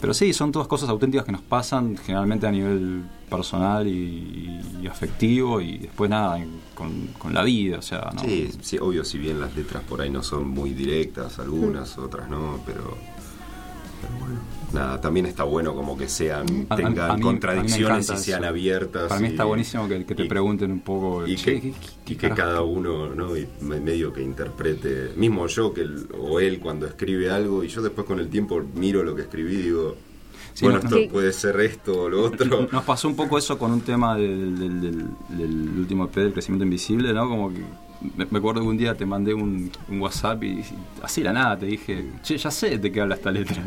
pero 0.00 0.12
sí, 0.14 0.32
son 0.32 0.52
todas 0.52 0.68
cosas 0.68 0.88
auténticas 0.88 1.24
que 1.24 1.32
nos 1.32 1.42
pasan, 1.42 1.96
generalmente 1.96 2.46
a 2.46 2.50
nivel 2.50 3.04
personal 3.30 3.86
y, 3.86 4.60
y 4.82 4.86
afectivo, 4.86 5.60
y 5.60 5.78
después 5.78 6.10
nada, 6.10 6.38
con, 6.74 7.08
con 7.18 7.32
la 7.32 7.42
vida, 7.42 7.78
o 7.78 7.82
sea, 7.82 8.10
¿no? 8.14 8.20
Sí, 8.20 8.50
sí, 8.60 8.78
obvio, 8.78 9.04
si 9.04 9.18
bien 9.18 9.40
las 9.40 9.56
letras 9.56 9.82
por 9.84 10.00
ahí 10.00 10.10
no 10.10 10.22
son 10.22 10.48
muy 10.48 10.70
directas, 10.70 11.38
algunas, 11.38 11.96
otras 11.98 12.28
no, 12.28 12.60
pero, 12.66 12.96
pero 14.02 14.18
bueno. 14.18 14.55
Nada, 14.72 15.00
también 15.00 15.26
está 15.26 15.44
bueno 15.44 15.74
como 15.74 15.96
que 15.96 16.08
sean, 16.08 16.66
A- 16.68 16.76
tengan 16.76 17.10
a 17.12 17.14
mí- 17.14 17.22
contradicciones 17.22 18.10
y 18.10 18.16
sean 18.16 18.40
eso. 18.42 18.48
abiertas. 18.50 19.08
Para 19.08 19.20
mí 19.20 19.28
y- 19.28 19.30
está 19.30 19.44
buenísimo 19.44 19.88
que, 19.88 20.04
que 20.04 20.14
te 20.14 20.24
y- 20.24 20.28
pregunten 20.28 20.72
un 20.72 20.80
poco. 20.80 21.26
y 21.26 21.36
"Che, 21.36 21.54
que, 21.54 21.60
¿qué- 21.60 21.68
y 21.68 21.72
qué 21.72 22.16
que 22.16 22.16
carajo?". 22.16 22.36
cada 22.36 22.62
uno, 22.62 23.14
¿no? 23.14 23.36
Y 23.36 23.46
me- 23.60 23.80
medio 23.80 24.12
que 24.12 24.22
interprete, 24.22 25.12
mismo 25.16 25.46
yo 25.46 25.72
que 25.72 25.82
el- 25.82 26.08
o 26.18 26.40
él 26.40 26.58
cuando 26.58 26.86
escribe 26.86 27.30
algo 27.30 27.62
y 27.64 27.68
yo 27.68 27.80
después 27.80 28.06
con 28.06 28.18
el 28.18 28.28
tiempo 28.28 28.60
miro 28.74 29.02
lo 29.04 29.14
que 29.14 29.22
escribí 29.22 29.54
y 29.54 29.62
digo, 29.62 29.96
Sí, 30.52 30.64
bueno, 30.64 30.78
no- 30.80 30.84
esto 30.84 30.96
Sí. 30.96 31.08
puede 31.12 31.32
ser 31.32 31.60
esto 31.60 32.02
o 32.02 32.08
lo 32.08 32.24
otro. 32.24 32.66
Nos 32.72 32.82
pasó 32.84 33.08
un 33.08 33.14
poco 33.16 33.38
eso 33.38 33.56
con 33.58 33.70
un 33.72 33.82
tema 33.82 34.16
del, 34.16 34.58
del, 34.58 34.80
del- 34.80 35.06
del 35.38 35.78
último 35.78 36.04
EP 36.06 36.20
del 36.22 36.32
crecimiento 36.32 36.64
invisible, 36.64 37.12
¿no? 37.12 37.28
Como 37.28 37.52
que 37.52 37.62
me, 38.16 38.38
acuerdo 38.38 38.60
que 38.62 38.66
un 38.66 38.76
día 38.76 38.94
te 38.94 39.06
mandé 39.06 39.32
un, 39.32 39.70
un 39.88 40.00
WhatsApp 40.00 40.42
y, 40.44 40.48
y 40.60 40.64
así 41.02 41.22
la 41.22 41.32
nada 41.32 41.58
te 41.58 41.66
dije, 41.66 42.10
che, 42.22 42.36
ya 42.36 42.50
sé 42.50 42.78
de 42.78 42.90
qué 42.92 43.00
habla 43.00 43.14
esta 43.14 43.30
letra. 43.30 43.62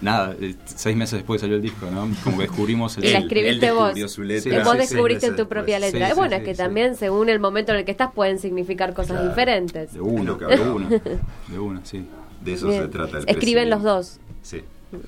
Nada, 0.00 0.34
eh, 0.40 0.54
seis 0.64 0.96
meses 0.96 1.18
después 1.18 1.40
salió 1.42 1.56
el 1.56 1.62
disco, 1.62 1.86
¿no? 1.90 2.08
Como 2.24 2.38
que 2.38 2.44
descubrimos 2.44 2.96
el... 2.96 3.04
Y 3.04 3.12
la 3.12 3.18
escribiste 3.18 3.66
él 3.68 3.74
vos. 3.74 4.10
su 4.12 4.22
letra. 4.22 4.50
Sí, 4.58 4.64
vos 4.64 4.72
sí, 4.72 4.78
descubriste 4.78 5.26
en 5.26 5.36
tu 5.36 5.46
propia 5.46 5.74
después. 5.78 5.92
letra. 5.92 6.06
Sí, 6.06 6.10
es 6.12 6.16
bueno, 6.16 6.30
sí, 6.30 6.36
es 6.36 6.44
que 6.44 6.54
sí, 6.54 6.58
también 6.58 6.96
según 6.96 7.28
el 7.28 7.38
momento 7.38 7.72
en 7.72 7.78
el 7.78 7.84
que 7.84 7.90
estás 7.90 8.10
pueden 8.14 8.38
significar 8.38 8.94
cosas 8.94 9.12
Claro. 9.18 9.28
diferentes. 9.28 9.92
De 9.92 9.98
que 9.98 10.04
de 10.04 10.10
una, 10.70 10.88
de 11.48 11.58
una, 11.58 11.84
sí. 11.84 12.06
De 12.42 12.54
eso 12.54 12.68
Bien. 12.68 12.82
se 12.82 12.88
trata 12.88 13.18
el 13.18 13.28
Escriben 13.28 13.68
los 13.68 13.82
dos 13.82 14.18
Sí. 14.42 14.62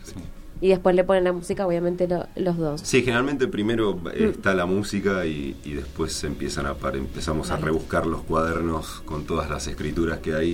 sí. 0.04 0.14
Y 0.62 0.68
después 0.68 0.94
le 0.96 1.02
ponen 1.04 1.24
la 1.24 1.32
música, 1.32 1.66
obviamente 1.66 2.06
lo- 2.08 2.26
los 2.36 2.56
dos. 2.56 2.80
Sí, 2.82 3.02
generalmente 3.02 3.48
primero 3.48 4.00
eh, 4.14 4.26
Mm. 4.26 4.30
está 4.30 4.54
la 4.54 4.64
música 4.64 5.26
y, 5.26 5.56
y 5.64 5.72
después 5.72 6.22
empiezan 6.24 6.66
a 6.66 6.74
par- 6.74 6.96
empezamos 6.96 7.50
a 7.50 7.56
rebuscar 7.56 8.06
los 8.06 8.22
cuadernos 8.22 9.02
con 9.04 9.24
todas 9.26 9.50
las 9.50 9.66
escrituras 9.66 10.20
que 10.20 10.34
hay 10.34 10.48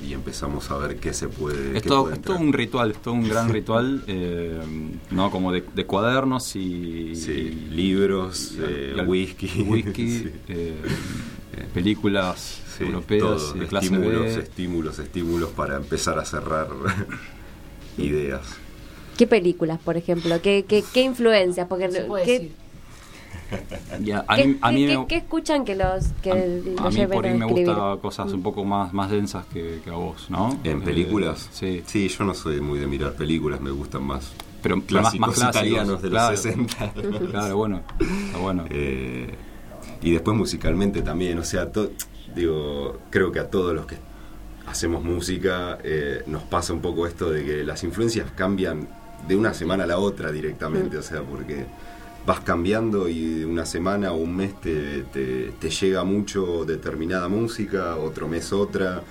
y, 0.00 0.06
y 0.08 0.12
empezamos 0.14 0.70
a 0.70 0.78
ver 0.78 0.96
qué 0.96 1.12
se 1.12 1.28
puede. 1.28 1.76
Es 1.76 1.82
todo, 1.82 2.04
puede 2.04 2.14
es 2.16 2.22
todo 2.22 2.36
entrar. 2.36 2.46
un 2.48 2.52
ritual, 2.54 2.90
es 2.92 3.02
todo 3.02 3.14
un 3.14 3.28
gran 3.28 3.48
ritual, 3.52 4.02
eh, 4.06 4.58
¿no? 5.10 5.30
Como 5.30 5.52
de, 5.52 5.62
de 5.74 5.84
cuadernos 5.86 6.56
y... 6.56 7.14
Sí, 7.14 7.68
libros, 7.70 8.54
y 8.58 8.62
eh, 8.62 8.92
y 8.96 9.00
al- 9.00 9.06
whisky, 9.08 9.62
whisky, 9.68 10.08
sí. 10.18 10.30
eh, 10.48 10.74
películas 11.74 12.60
Sí, 12.78 12.84
europeas 12.84 13.20
todo, 13.38 13.56
y 13.56 13.58
de 13.60 13.66
clase 13.66 13.86
estímulos, 13.86 14.22
B. 14.22 14.34
estímulos, 14.42 14.98
estímulos 14.98 15.50
para 15.50 15.76
empezar 15.76 16.18
a 16.18 16.24
cerrar 16.24 16.68
ideas. 17.98 18.42
¿Qué 19.22 19.28
películas, 19.28 19.78
por 19.78 19.96
ejemplo? 19.96 20.42
¿Qué, 20.42 20.64
qué, 20.66 20.82
qué 20.92 21.02
influencias? 21.02 21.68
Porque 21.68 21.88
Se 21.92 22.00
puede 22.02 22.24
¿qué, 22.24 22.32
decir. 22.40 22.52
A, 24.26 24.36
mí, 24.36 24.58
a 24.60 24.72
mí 24.72 24.86
qué- 24.88 24.98
me- 24.98 25.06
qué 25.06 25.16
escuchan 25.18 25.64
que 25.64 25.76
los 25.76 26.06
que 26.22 26.32
a- 26.32 26.34
los 26.34 26.80
a 26.80 26.90
mí 26.90 27.06
por 27.06 27.24
ahí 27.24 27.30
a 27.30 27.34
me 27.36 27.44
gustan 27.46 27.98
cosas 27.98 28.32
un 28.32 28.42
poco 28.42 28.64
más, 28.64 28.92
más 28.92 29.12
densas 29.12 29.46
que, 29.46 29.78
que 29.84 29.90
a 29.90 29.92
vos, 29.92 30.26
¿no? 30.28 30.58
¿En 30.64 30.78
Eh, 30.78 30.84
películas? 30.84 31.48
sí. 31.52 31.84
Sí, 31.86 32.08
yo 32.08 32.24
no 32.24 32.34
soy 32.34 32.60
muy 32.60 32.80
de 32.80 32.88
mirar 32.88 33.12
películas, 33.12 33.60
me 33.60 33.70
gustan 33.70 34.02
más 34.02 34.32
Pero 34.60 34.78
más, 34.78 34.86
clásicos 34.86 35.20
más 35.28 35.34
clásicos, 35.36 35.54
italianos 35.68 36.02
de 36.02 36.08
claro. 36.10 36.30
los 36.32 36.40
60. 36.42 36.92
Claro, 37.30 37.56
bueno, 37.58 37.82
está 38.26 38.38
bueno. 38.38 38.64
Eh, 38.70 39.32
y 40.02 40.10
después 40.10 40.36
musicalmente 40.36 41.00
también, 41.02 41.38
o 41.38 41.44
sea, 41.44 41.70
to- 41.70 41.92
digo, 42.34 42.98
creo 43.10 43.30
que 43.30 43.38
a 43.38 43.48
todos 43.48 43.72
los 43.72 43.86
que 43.86 43.94
hacemos 44.66 45.04
música 45.04 45.78
eh, 45.84 46.24
nos 46.26 46.42
pasa 46.42 46.72
un 46.72 46.80
poco 46.80 47.06
esto 47.06 47.30
de 47.30 47.44
que 47.44 47.62
las 47.62 47.84
influencias 47.84 48.28
cambian 48.34 48.88
de 49.28 49.36
una 49.36 49.54
semana 49.54 49.84
a 49.84 49.86
la 49.86 49.98
otra 49.98 50.30
directamente, 50.32 50.96
o 50.98 51.02
sea, 51.02 51.22
porque 51.22 51.64
vas 52.26 52.40
cambiando 52.40 53.08
y 53.08 53.40
de 53.40 53.46
una 53.46 53.66
semana 53.66 54.12
o 54.12 54.16
un 54.16 54.36
mes 54.36 54.60
te, 54.60 55.02
te- 55.12 55.52
te 55.60 55.70
llega 55.70 56.04
mucho 56.04 56.64
determinada 56.64 57.28
música, 57.28 57.96
otro 57.96 58.28
mes 58.28 58.52
otra. 58.52 59.02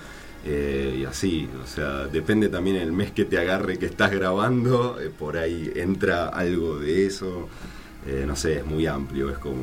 eh, 0.44 0.98
y 1.00 1.04
así, 1.04 1.48
o 1.62 1.66
sea, 1.66 2.06
depende 2.08 2.48
también 2.48 2.76
el 2.76 2.90
mes 2.92 3.12
que 3.12 3.24
te 3.24 3.38
agarre 3.38 3.78
que 3.78 3.86
estás 3.86 4.10
grabando, 4.10 4.98
eh, 5.00 5.08
por 5.16 5.36
ahí 5.36 5.70
entra 5.76 6.28
algo 6.28 6.78
de 6.80 7.06
eso, 7.06 7.48
eh, 8.06 8.24
no 8.26 8.34
sé, 8.34 8.58
es 8.58 8.66
muy 8.66 8.86
amplio, 8.86 9.30
es 9.30 9.38
como, 9.38 9.62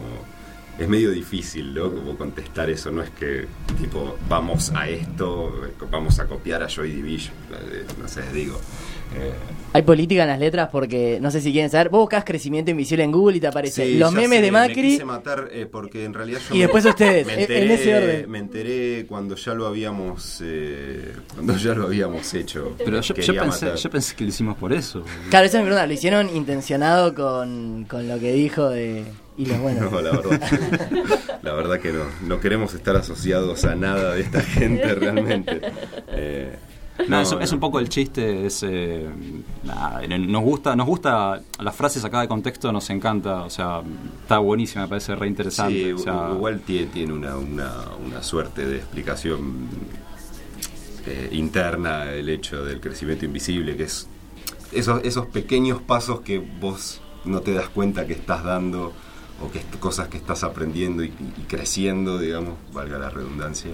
es 0.78 0.88
medio 0.88 1.12
difícil, 1.12 1.74
¿no? 1.74 1.92
Como 1.94 2.16
contestar 2.16 2.70
eso, 2.70 2.92
no 2.92 3.04
es 3.04 3.10
que, 3.10 3.46
tipo, 3.78 4.16
vamos 4.30 4.72
a 4.74 4.88
esto, 4.88 5.54
vamos 5.92 6.18
a 6.20 6.28
copiar 6.28 6.64
a 6.64 6.68
Joy 6.70 6.92
Division, 6.94 7.34
no 8.02 8.08
sé, 8.08 8.22
digo. 8.34 8.58
Eh, 9.16 9.32
Hay 9.74 9.82
política 9.84 10.24
en 10.24 10.30
las 10.30 10.40
letras 10.40 10.70
porque, 10.72 11.20
no 11.22 11.30
sé 11.32 11.42
si 11.42 11.52
quieren 11.52 11.70
saber, 11.70 11.90
vos 11.90 12.02
buscás 12.02 12.24
crecimiento 12.26 12.72
invisible 12.72 13.04
en 13.04 13.12
Google 13.12 13.38
y 13.38 13.40
te 13.40 13.48
aparecen 13.48 13.86
sí, 13.88 13.98
los 13.98 14.12
memes 14.12 14.40
sé, 14.40 14.46
de 14.46 14.52
Me 14.52 14.60
Macri 14.60 14.82
quise 14.82 15.06
matar 15.06 15.48
eh, 15.52 15.68
porque 15.72 16.06
en 16.06 16.14
realidad 16.14 16.40
yo 16.50 16.56
y 16.56 16.58
me- 16.58 16.64
después 16.64 16.86
ustedes, 16.90 17.26
me 17.28 17.34
en- 17.34 17.40
enteré, 17.42 17.66
en 17.66 17.72
ese 17.72 17.96
orden. 17.96 18.32
Me 18.32 18.40
enteré 18.40 19.06
cuando 19.08 19.36
ya 19.36 19.54
lo 19.54 19.68
habíamos 19.68 20.42
eh, 20.44 21.14
cuando 21.36 21.56
ya 21.58 21.74
lo 21.76 21.84
habíamos 21.86 22.34
hecho. 22.34 22.76
Pero 22.78 23.02
yo, 23.02 23.14
yo 23.16 23.34
pensé, 23.36 23.76
yo 23.76 23.90
pensé 23.90 24.16
que 24.16 24.24
lo 24.24 24.30
hicimos 24.30 24.58
por 24.58 24.74
eso. 24.74 25.04
Claro, 25.30 25.46
esa 25.46 25.58
es 25.60 25.64
mi 25.64 25.68
pregunta, 25.70 25.86
¿lo 25.88 25.94
hicieron 25.94 26.36
intencionado 26.36 27.14
con, 27.14 27.86
con 27.90 28.08
lo 28.08 28.20
que 28.20 28.32
dijo 28.34 28.70
de... 28.70 29.04
Y 29.38 29.46
los 29.46 29.58
buenos. 29.62 29.90
No, 29.90 30.02
la 30.02 30.12
verdad. 30.12 30.42
la 31.42 31.54
verdad 31.54 31.80
que 31.80 31.94
no. 31.94 32.04
No 32.28 32.42
queremos 32.42 32.74
estar 32.74 32.98
asociados 32.98 33.64
a 33.64 33.74
nada 33.76 34.16
de 34.16 34.22
esta 34.22 34.42
gente 34.42 34.94
realmente. 34.96 35.62
Eh, 36.10 36.58
No, 37.08 37.22
es, 37.22 37.32
es 37.40 37.52
un 37.52 37.60
poco 37.60 37.80
el 37.80 37.90
chiste, 37.90 38.46
es, 38.46 38.64
eh, 38.64 39.10
nos 39.64 40.44
gusta, 40.44 40.76
nos 40.76 40.86
gusta 40.86 41.42
las 41.60 41.76
frases 41.76 42.04
acá 42.04 42.22
de 42.22 42.28
contexto, 42.28 42.72
nos 42.72 42.90
encanta, 42.90 43.44
o 43.44 43.50
sea, 43.50 43.82
está 44.22 44.40
buenísima, 44.40 44.84
me 44.84 44.90
parece 44.90 45.16
re 45.16 45.28
interesante. 45.28 45.74
Sí, 45.74 45.92
o 45.94 45.98
sea, 45.98 46.32
igual 46.34 46.62
tiene, 46.62 46.88
tiene 46.88 47.14
una, 47.14 47.38
una, 47.38 47.72
una 48.06 48.22
suerte 48.22 48.66
de 48.66 48.78
explicación 48.78 49.68
eh, 51.06 51.30
interna 51.32 52.12
el 52.12 52.30
hecho 52.30 52.64
del 52.66 52.82
crecimiento 52.82 53.26
invisible, 53.26 53.76
que 53.78 53.84
es 53.84 54.08
esos, 54.72 55.04
esos 55.04 55.26
pequeños 55.28 55.82
pasos 55.82 56.22
que 56.22 56.40
vos 56.40 57.02
no 57.26 57.42
te 57.42 57.54
das 57.54 57.70
cuenta 57.70 58.06
que 58.06 58.14
estás 58.14 58.44
dando 58.44 58.94
o 59.42 59.50
que 59.52 59.62
cosas 59.80 60.10
que 60.10 60.18
estás 60.18 60.44
aprendiendo 60.44 61.04
y, 61.04 61.08
y 61.08 61.44
creciendo, 61.48 62.20
digamos, 62.20 62.56
valga 62.74 62.98
la 63.00 63.10
redundancia, 63.10 63.72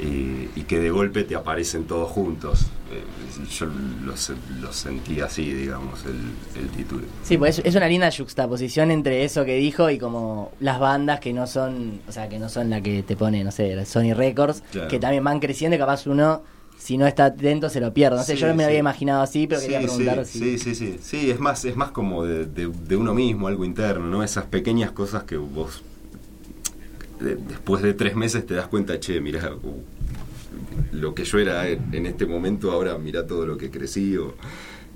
y, 0.00 0.48
y 0.58 0.64
que 0.66 0.78
de 0.80 0.90
golpe 0.90 1.24
te 1.24 1.34
aparecen 1.36 1.84
todos 1.84 2.10
juntos. 2.10 2.66
Eh, 2.90 3.02
yo 3.50 3.66
lo, 3.66 4.12
lo 4.60 4.72
sentí 4.72 5.20
así, 5.20 5.52
digamos, 5.52 6.04
el, 6.04 6.60
el 6.62 6.68
título. 6.70 7.02
Sí, 7.22 7.38
pues 7.38 7.60
es, 7.64 7.74
una 7.74 7.88
linda 7.88 8.10
juxtaposición 8.10 8.90
entre 8.90 9.24
eso 9.24 9.44
que 9.44 9.56
dijo 9.56 9.90
y 9.90 9.98
como 9.98 10.52
las 10.60 10.78
bandas 10.80 11.20
que 11.20 11.32
no 11.32 11.46
son, 11.46 12.00
o 12.08 12.12
sea, 12.12 12.28
que 12.28 12.38
no 12.38 12.48
son 12.48 12.70
la 12.70 12.80
que 12.80 13.02
te 13.02 13.16
pone, 13.16 13.44
no 13.44 13.50
sé, 13.50 13.84
Sony 13.86 14.12
Records, 14.14 14.62
Claro. 14.72 14.88
que 14.88 14.98
también 14.98 15.24
van 15.24 15.40
creciendo 15.40 15.76
y 15.76 15.78
capaz 15.78 16.06
uno, 16.06 16.42
si 16.78 16.98
no 16.98 17.06
está 17.06 17.26
atento, 17.26 17.68
se 17.70 17.80
lo 17.80 17.94
pierde. 17.94 18.16
No 18.16 18.24
sé, 18.24 18.34
Sí, 18.34 18.40
yo 18.40 18.48
no 18.48 18.54
me 18.54 18.64
sí. 18.64 18.66
había 18.66 18.78
imaginado 18.80 19.22
así, 19.22 19.46
pero 19.46 19.60
Sí, 19.60 19.68
quería 19.68 19.80
sí, 19.80 19.86
preguntar 19.86 20.26
si... 20.26 20.38
sí, 20.38 20.58
sí, 20.58 20.74
sí, 20.74 20.96
sí, 21.00 21.30
es 21.30 21.38
más, 21.38 21.64
es 21.64 21.76
más 21.76 21.92
como 21.92 22.24
de, 22.24 22.46
de- 22.46 22.66
de 22.68 22.96
uno 22.96 23.14
mismo, 23.14 23.46
algo 23.48 23.64
interno, 23.64 24.06
¿no? 24.06 24.22
Esas 24.24 24.46
pequeñas 24.46 24.90
cosas 24.90 25.24
que 25.24 25.36
vos 25.36 25.82
de- 27.22 27.36
después 27.36 27.82
de 27.82 27.94
tres 27.94 28.14
meses 28.16 28.44
te 28.46 28.54
das 28.54 28.66
cuenta, 28.68 28.98
che, 29.00 29.20
mira, 29.20 29.52
lo 30.92 31.14
que 31.14 31.24
yo 31.24 31.38
era 31.38 31.68
en, 31.68 32.06
este 32.06 32.26
momento, 32.26 32.70
ahora 32.72 32.98
mira 32.98 33.26
todo 33.26 33.46
lo 33.46 33.56
que 33.56 33.70
crecí. 33.70 34.16
o- 34.16 34.34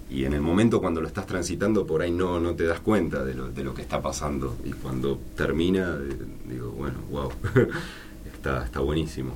y 0.08 0.24
en 0.24 0.34
el 0.34 0.40
momento 0.40 0.80
cuando 0.80 1.00
lo 1.00 1.08
estás 1.08 1.26
transitando, 1.26 1.84
por 1.84 2.00
ahí 2.00 2.12
no, 2.12 2.38
no 2.38 2.54
te 2.54 2.64
das 2.64 2.78
cuenta 2.78 3.24
de 3.24 3.34
lo, 3.34 3.48
de 3.50 3.64
lo 3.64 3.74
que 3.74 3.82
está 3.82 4.00
pasando. 4.00 4.56
Y 4.64 4.70
cuando 4.70 5.18
termina, 5.36 5.98
eh, 6.00 6.14
digo, 6.48 6.70
bueno, 6.70 6.94
wow, 7.10 7.32
está, 8.32 8.64
está 8.64 8.78
buenísimo. 8.80 9.32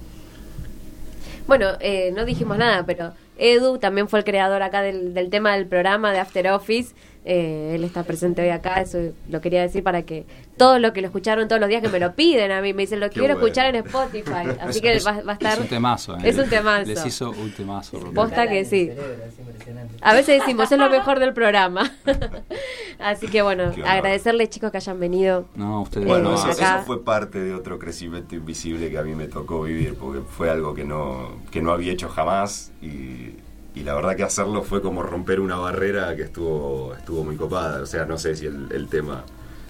Bueno, 1.49 1.71
eh, 1.81 2.13
no 2.15 2.25
dijimos 2.25 2.57
nada, 2.57 2.87
pero 2.87 3.13
Edu 3.37 3.79
también 3.79 4.09
fue 4.09 4.21
el 4.21 4.25
creador 4.25 4.63
acá 4.63 4.83
del, 4.83 5.13
del 5.13 5.29
tema 5.31 5.57
del 5.57 5.67
programa 5.67 6.13
de 6.13 6.21
After 6.21 6.47
Office. 6.49 6.95
Eh, 7.23 7.73
él 7.75 7.85
está 7.85 8.03
presente 8.03 8.41
hoy 8.41 8.49
acá, 8.49 8.81
eso 8.81 8.99
lo 9.29 9.43
quería 9.43 9.61
decir 9.61 9.83
para 9.83 10.03
que 10.05 10.25
todos 10.57 10.81
los 10.81 10.93
que 10.93 11.03
lo 11.03 11.09
escucharon 11.09 11.49
todos 11.49 11.61
los 11.61 11.69
días 11.69 11.83
que 11.83 11.91
me 11.91 11.99
lo 12.01 12.15
piden 12.15 12.51
a 12.51 12.63
mí, 12.63 12.73
me 12.73 12.83
dicen 12.85 12.99
lo 12.99 13.11
Qué 13.11 13.21
quiero 13.21 13.35
bueno. 13.35 13.47
escuchar 13.47 13.67
en 13.75 13.85
Spotify, 13.87 14.33
así 14.61 14.79
Es- 14.79 14.81
que 14.81 14.93
es- 14.95 15.07
va, 15.07 15.21
va 15.21 15.33
a 15.33 15.35
estar... 15.35 15.53
Es 15.53 15.59
un 15.61 15.69
temazo, 15.69 16.17
¿eh? 16.17 16.21
Es 16.25 16.39
un 16.39 16.49
temazo. 16.49 16.87
Les 16.87 17.05
hizo 17.05 17.31
un 17.31 17.53
temazo. 17.53 17.99
Posta 18.15 18.49
que 18.49 18.65
sí. 18.65 18.91
A 20.01 20.15
veces 20.15 20.41
decimos, 20.41 20.73
es 20.73 20.79
lo 20.79 20.89
mejor 20.89 21.19
del 21.21 21.35
programa. 21.35 21.93
Así 22.99 23.29
que 23.29 23.43
bueno, 23.43 23.73
Qué 23.75 23.83
agradecerles 23.85 24.51
chicos 24.51 24.71
que 24.71 24.79
hayan 24.79 24.99
venido. 24.99 25.47
No, 25.57 25.83
ustedes. 25.83 26.07
Bueno, 26.07 26.33
Eh, 26.33 26.35
eso, 26.37 26.51
acá- 26.51 26.77
eso 26.77 26.87
fue 26.87 27.05
parte 27.05 27.39
de 27.39 27.55
otro 27.55 27.79
crecimiento 27.79 28.35
invisible 28.35 28.91
que 28.91 28.99
a 28.99 29.03
mí 29.03 29.15
me 29.15 29.27
tocó 29.27 29.63
vivir, 29.63 29.95
porque 29.95 30.21
fue 30.21 30.51
algo 30.51 30.75
que 30.75 30.85
no, 30.85 31.29
que 31.51 31.61
no 31.63 31.73
había 31.73 31.93
hecho 31.93 32.09
jamás 32.09 32.73
y, 32.83 33.35
y 33.75 33.81
la 33.85 33.95
verdad 33.95 34.17
que 34.17 34.23
hacerlo 34.25 34.63
fue 34.63 34.83
como 34.83 35.03
romper 35.03 35.41
una 35.41 35.57
barrera 35.57 36.15
que 36.17 36.23
estuvo, 36.23 36.95
estuvo 36.95 37.25
muy 37.25 37.37
copada. 37.37 37.83
O 37.83 37.87
sea, 37.87 38.05
no 38.05 38.19
sé 38.19 38.35
si 38.37 38.47
el, 38.47 38.69
el 38.73 38.89
tema, 38.89 39.25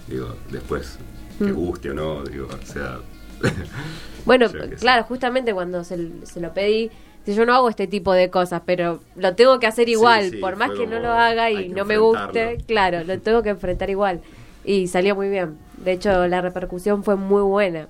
digo, 0.09 0.35
después 0.51 0.99
que 1.39 1.45
Mm. 1.53 1.55
guste 1.55 1.91
o 1.91 1.95
no, 1.95 2.23
digo, 2.25 2.49
o 2.49 2.67
sea... 2.67 2.99
Bueno, 4.27 4.47
claro, 4.81 5.05
justamente 5.05 5.55
cuando 5.55 5.85
se, 5.85 6.27
se 6.27 6.41
lo 6.41 6.53
pedí, 6.53 6.91
si 7.25 7.35
yo 7.35 7.47
no 7.47 7.55
hago 7.55 7.69
este 7.71 7.87
tipo 7.87 8.13
de 8.13 8.31
cosas, 8.31 8.63
pero 8.67 9.01
lo 9.17 9.35
tengo 9.35 9.59
que 9.59 9.67
hacer 9.67 9.89
igual, 9.89 10.31
sí, 10.31 10.37
por 10.37 10.57
más 10.57 10.71
que 10.73 10.87
no 10.87 11.01
lo 11.01 11.11
haga 11.11 11.51
y 11.51 11.69
que 11.69 11.75
no 11.75 11.85
me 11.85 11.97
guste, 11.99 12.59
claro, 12.67 13.05
lo 13.05 13.19
tengo 13.21 13.43
que 13.43 13.51
enfrentar 13.51 13.89
igual. 13.91 14.21
Y 14.65 14.89
salió 14.89 15.15
muy 15.15 15.31
bien. 15.31 15.57
De 15.79 15.93
hecho, 15.93 16.27
la 16.29 16.43
repercusión 16.43 17.03
fue 17.03 17.17
muy 17.17 17.43
buena. 17.43 17.89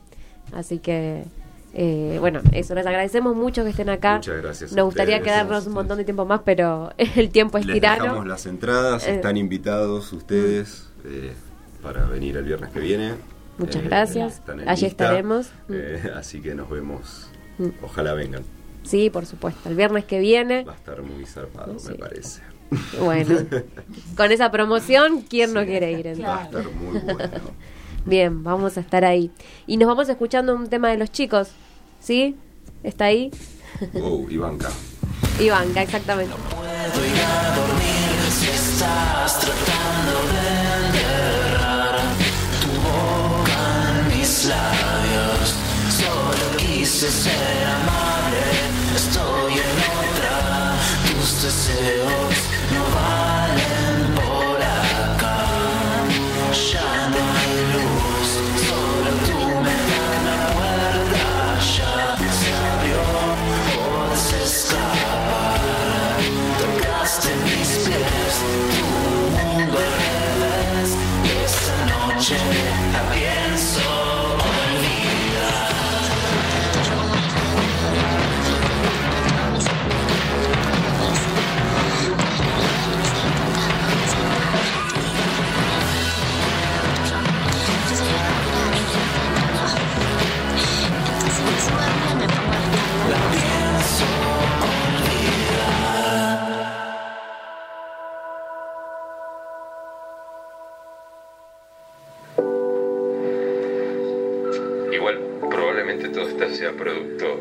Así 0.52 0.78
que, 0.78 1.24
eh, 1.72 2.16
bueno, 2.20 2.40
eso, 2.52 2.74
les 2.74 2.86
agradecemos 2.86 3.36
mucho 3.36 3.62
que 3.64 3.70
estén 3.70 3.88
acá. 3.90 4.16
Muchas 4.16 4.42
gracias 4.42 4.72
Nos 4.72 4.84
gustaría 4.86 5.16
ustedes. 5.16 5.32
quedarnos 5.32 5.66
un 5.66 5.72
montón 5.74 5.98
de 5.98 6.04
tiempo 6.04 6.24
más, 6.24 6.40
pero 6.44 6.92
el 6.98 7.30
tiempo 7.30 7.58
es 7.58 7.66
Les 7.66 7.74
tirano. 7.74 8.02
dejamos 8.04 8.26
las 8.26 8.46
entradas, 8.46 9.06
Eh. 9.06 9.14
están 9.14 9.36
invitados 9.36 10.12
ustedes 10.12 10.88
eh, 11.04 11.32
para 11.82 12.04
venir 12.06 12.36
el 12.36 12.44
viernes 12.44 12.70
que 12.70 12.80
viene. 12.80 13.14
Muchas 13.58 13.82
Eh, 13.82 13.86
gracias. 13.86 14.42
Allí 14.66 14.86
estaremos. 14.86 15.50
Eh, 15.68 16.10
así 16.16 16.40
que 16.40 16.54
nos 16.54 16.68
vemos. 16.70 17.28
Mm. 17.58 17.68
Ojalá 17.82 18.14
vengan. 18.14 18.42
Sí, 18.82 19.10
por 19.10 19.26
supuesto. 19.26 19.68
El 19.68 19.76
viernes 19.76 20.04
que 20.06 20.18
viene. 20.18 20.64
Va 20.64 20.72
a 20.72 20.76
estar 20.76 21.02
muy 21.02 21.26
zarpado, 21.26 21.78
Sí. 21.78 21.88
me 21.90 21.94
parece. 21.96 22.40
Bueno, 23.00 23.36
con 24.16 24.30
esa 24.32 24.50
promoción, 24.50 25.22
¿quién 25.28 25.52
no 25.52 25.64
quiere 25.64 25.92
ir? 25.92 26.06
Va 26.06 26.10
a 26.10 26.44
entonces? 26.44 26.60
estar 26.72 26.74
muy 26.74 26.98
bueno. 27.00 27.20
Bien, 28.06 28.42
vamos 28.42 28.76
a 28.76 28.80
estar 28.80 29.04
ahí. 29.04 29.30
Y 29.66 29.76
nos 29.76 29.88
vamos 29.88 30.08
escuchando 30.08 30.54
un 30.54 30.68
tema 30.68 30.88
de 30.88 30.96
los 30.96 31.10
chicos. 31.10 31.50
¿Sí? 32.00 32.36
¿Está 32.82 33.06
ahí? 33.06 33.30
Oh, 33.94 34.26
Ivanka. 34.28 34.70
Ivanka, 35.38 35.82
exactamente. 35.82 36.34
puedo 36.50 37.06
ir 37.06 37.20
a 37.22 37.54
dormir 37.56 38.30
si 38.30 38.48
estás 38.48 39.40
tratando 39.40 40.12
de 40.32 40.88
enterrar 40.88 41.96
tu 42.62 42.72
boca 42.88 43.60
en 43.90 44.18
mis 44.18 44.46
labios. 44.46 45.54
Solo 45.90 46.56
quise 46.56 47.10
ser 47.10 47.66
amable, 47.66 48.42
estoy 48.96 49.52
en 49.52 49.76
otra. 49.98 50.74
Tus 51.06 51.42
deseos 51.42 52.59
Probablemente 105.18 106.08
todo 106.08 106.28
esto 106.28 106.48
sea 106.54 106.72
producto 106.72 107.38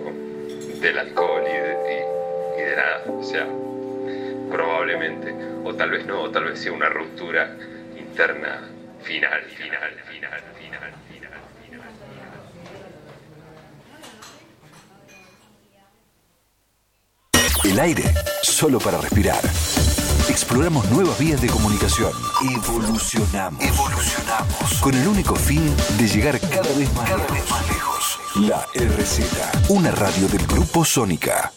del 0.81 0.97
alcohol 0.99 1.43
y 1.45 1.51
de, 1.51 1.73
y- 1.93 2.59
y 2.59 2.63
de 2.63 2.75
nada. 2.75 3.03
O 3.07 3.23
sea, 3.23 3.47
probablemente, 4.51 5.33
o 5.63 5.73
tal 5.75 5.91
vez 5.91 6.05
no, 6.05 6.21
o 6.23 6.29
tal 6.31 6.45
vez 6.45 6.59
sea 6.59 6.71
una 6.71 6.89
ruptura 6.89 7.55
interna 7.97 8.67
final, 9.03 9.41
final, 9.45 9.91
final, 10.09 10.41
final, 10.59 10.91
final. 11.11 11.89
El 17.63 17.79
aire, 17.79 18.03
solo 18.41 18.79
para 18.79 18.99
respirar. 18.99 19.41
Exploramos 20.29 20.87
nuevas 20.91 21.17
vías 21.17 21.41
de 21.41 21.47
comunicación. 21.47 22.11
Evolucionamos. 22.53 23.63
Evolucionamos. 23.63 24.73
Con 24.79 24.93
el 24.93 25.07
único 25.07 25.35
fin 25.35 25.75
de 25.97 26.07
llegar 26.07 26.39
cada 26.39 26.71
vez 26.73 26.93
más, 26.93 27.09
cada 27.09 27.25
vez 27.27 27.49
más 27.49 27.67
lejos. 27.67 28.19
La 28.35 28.67
RZ, 28.75 29.69
una 29.69 29.91
radio 29.91 30.27
del 30.27 30.45
Grupo 30.45 30.85
Sónica. 30.85 31.51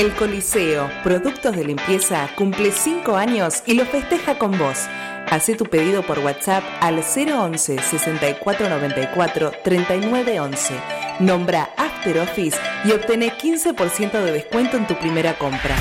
El 0.00 0.14
Coliseo, 0.14 0.88
productos 1.04 1.54
de 1.54 1.62
limpieza, 1.62 2.30
cumple 2.34 2.72
5 2.72 3.16
años 3.16 3.62
y 3.66 3.74
lo 3.74 3.84
festeja 3.84 4.38
con 4.38 4.56
vos. 4.56 4.86
Hacé 5.30 5.56
tu 5.56 5.66
pedido 5.66 6.02
por 6.02 6.20
WhatsApp 6.20 6.64
al 6.80 7.00
011 7.00 7.76
6494 7.78 9.52
3911. 9.62 10.74
Nombra 11.18 11.68
After 11.76 12.18
Office 12.20 12.56
y 12.86 12.92
obtené 12.92 13.36
15% 13.36 14.12
de 14.12 14.32
descuento 14.32 14.78
en 14.78 14.86
tu 14.86 14.98
primera 14.98 15.36
compra. 15.36 15.76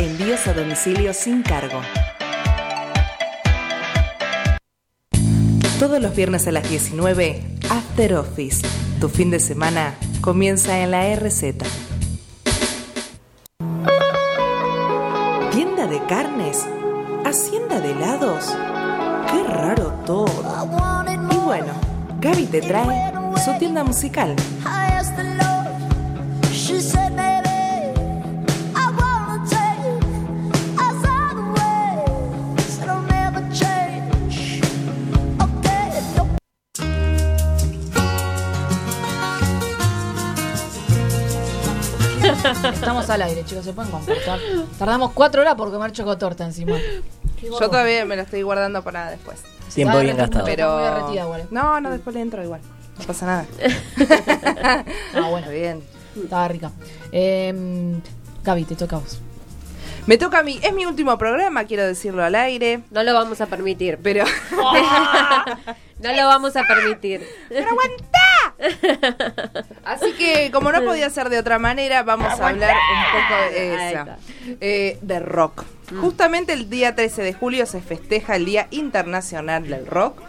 Envíos 0.00 0.46
a 0.46 0.54
domicilio 0.54 1.12
sin 1.12 1.42
cargo. 1.42 1.82
Todos 5.78 6.00
los 6.00 6.16
viernes 6.16 6.48
a 6.48 6.52
las 6.52 6.66
19, 6.70 7.42
After 7.68 8.14
Office. 8.14 8.66
Tu 8.98 9.10
fin 9.10 9.30
de 9.30 9.40
semana 9.40 9.94
comienza 10.22 10.78
en 10.78 10.90
la 10.90 11.14
RZ. 11.14 11.87
Carnes, 16.08 16.66
hacienda 17.24 17.80
de 17.80 17.92
helados. 17.92 18.56
Qué 19.30 19.44
raro 19.44 19.92
todo. 20.06 20.26
Y 21.30 21.36
bueno, 21.36 21.72
Gaby 22.20 22.46
te 22.46 22.62
trae 22.62 23.12
su 23.44 23.52
tienda 23.58 23.84
musical. 23.84 24.34
Estamos 42.64 43.08
al 43.10 43.22
aire, 43.22 43.44
chicos, 43.44 43.64
se 43.64 43.72
pueden 43.72 43.90
comportar. 43.90 44.38
Tardamos 44.78 45.12
cuatro 45.12 45.42
horas 45.42 45.54
por 45.54 45.70
comer 45.70 45.92
chocotorta 45.92 46.44
encima. 46.44 46.76
Yo 47.42 47.58
todavía 47.58 48.04
me 48.04 48.16
la 48.16 48.22
estoy 48.22 48.42
guardando 48.42 48.82
para 48.82 49.10
después. 49.10 49.40
Tiempo 49.74 49.98
bien 50.00 50.16
gastado. 50.16 50.44
Pero. 50.44 51.06
No, 51.50 51.80
no, 51.80 51.90
después 51.90 52.14
le 52.14 52.22
entro 52.22 52.42
igual. 52.42 52.60
No 52.98 53.04
pasa 53.04 53.26
nada. 53.26 53.46
Ah, 55.14 55.28
bueno, 55.30 55.38
Está 55.38 55.50
bien. 55.50 55.82
estaba 56.22 56.48
rica. 56.48 56.70
Eh, 57.12 58.00
Gaby, 58.44 58.64
te 58.64 58.74
toca 58.76 58.96
a 58.96 58.98
vos. 59.00 59.20
Me 60.06 60.16
toca 60.18 60.38
a 60.38 60.42
mí. 60.42 60.58
Es 60.62 60.72
mi 60.72 60.86
último 60.86 61.16
programa, 61.18 61.64
quiero 61.64 61.84
decirlo 61.86 62.24
al 62.24 62.34
aire. 62.34 62.80
No 62.90 63.02
lo 63.02 63.14
vamos 63.14 63.40
a 63.40 63.46
permitir. 63.46 63.98
Pero. 64.02 64.24
No 66.00 66.12
lo 66.12 66.26
vamos 66.28 66.54
a 66.54 66.62
permitir. 66.62 67.26
¡Pero 67.48 67.66
aguantá! 67.70 68.17
Así 69.84 70.12
que, 70.14 70.50
como 70.52 70.72
no 70.72 70.82
podía 70.82 71.08
ser 71.10 71.28
de 71.28 71.38
otra 71.38 71.58
manera, 71.58 72.02
vamos 72.02 72.38
a 72.40 72.48
hablar 72.48 72.74
un 72.74 73.20
poco 73.20 73.54
de 73.54 73.90
esa. 73.90 74.18
Eh, 74.60 74.98
de 75.00 75.20
rock. 75.20 75.64
Justamente 76.00 76.52
el 76.52 76.68
día 76.68 76.94
13 76.94 77.22
de 77.22 77.32
julio 77.32 77.66
se 77.66 77.80
festeja 77.80 78.36
el 78.36 78.44
Día 78.44 78.68
Internacional 78.70 79.68
del 79.68 79.86
Rock. 79.86 80.20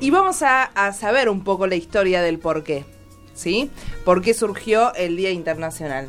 Y 0.00 0.10
vamos 0.10 0.42
a, 0.42 0.64
a 0.64 0.92
saber 0.92 1.28
un 1.28 1.44
poco 1.44 1.66
la 1.66 1.76
historia 1.76 2.22
del 2.22 2.38
por 2.38 2.64
qué. 2.64 2.84
¿Sí? 3.34 3.70
¿Por 4.04 4.22
qué 4.22 4.34
surgió 4.34 4.94
el 4.94 5.16
Día 5.16 5.30
Internacional? 5.30 6.08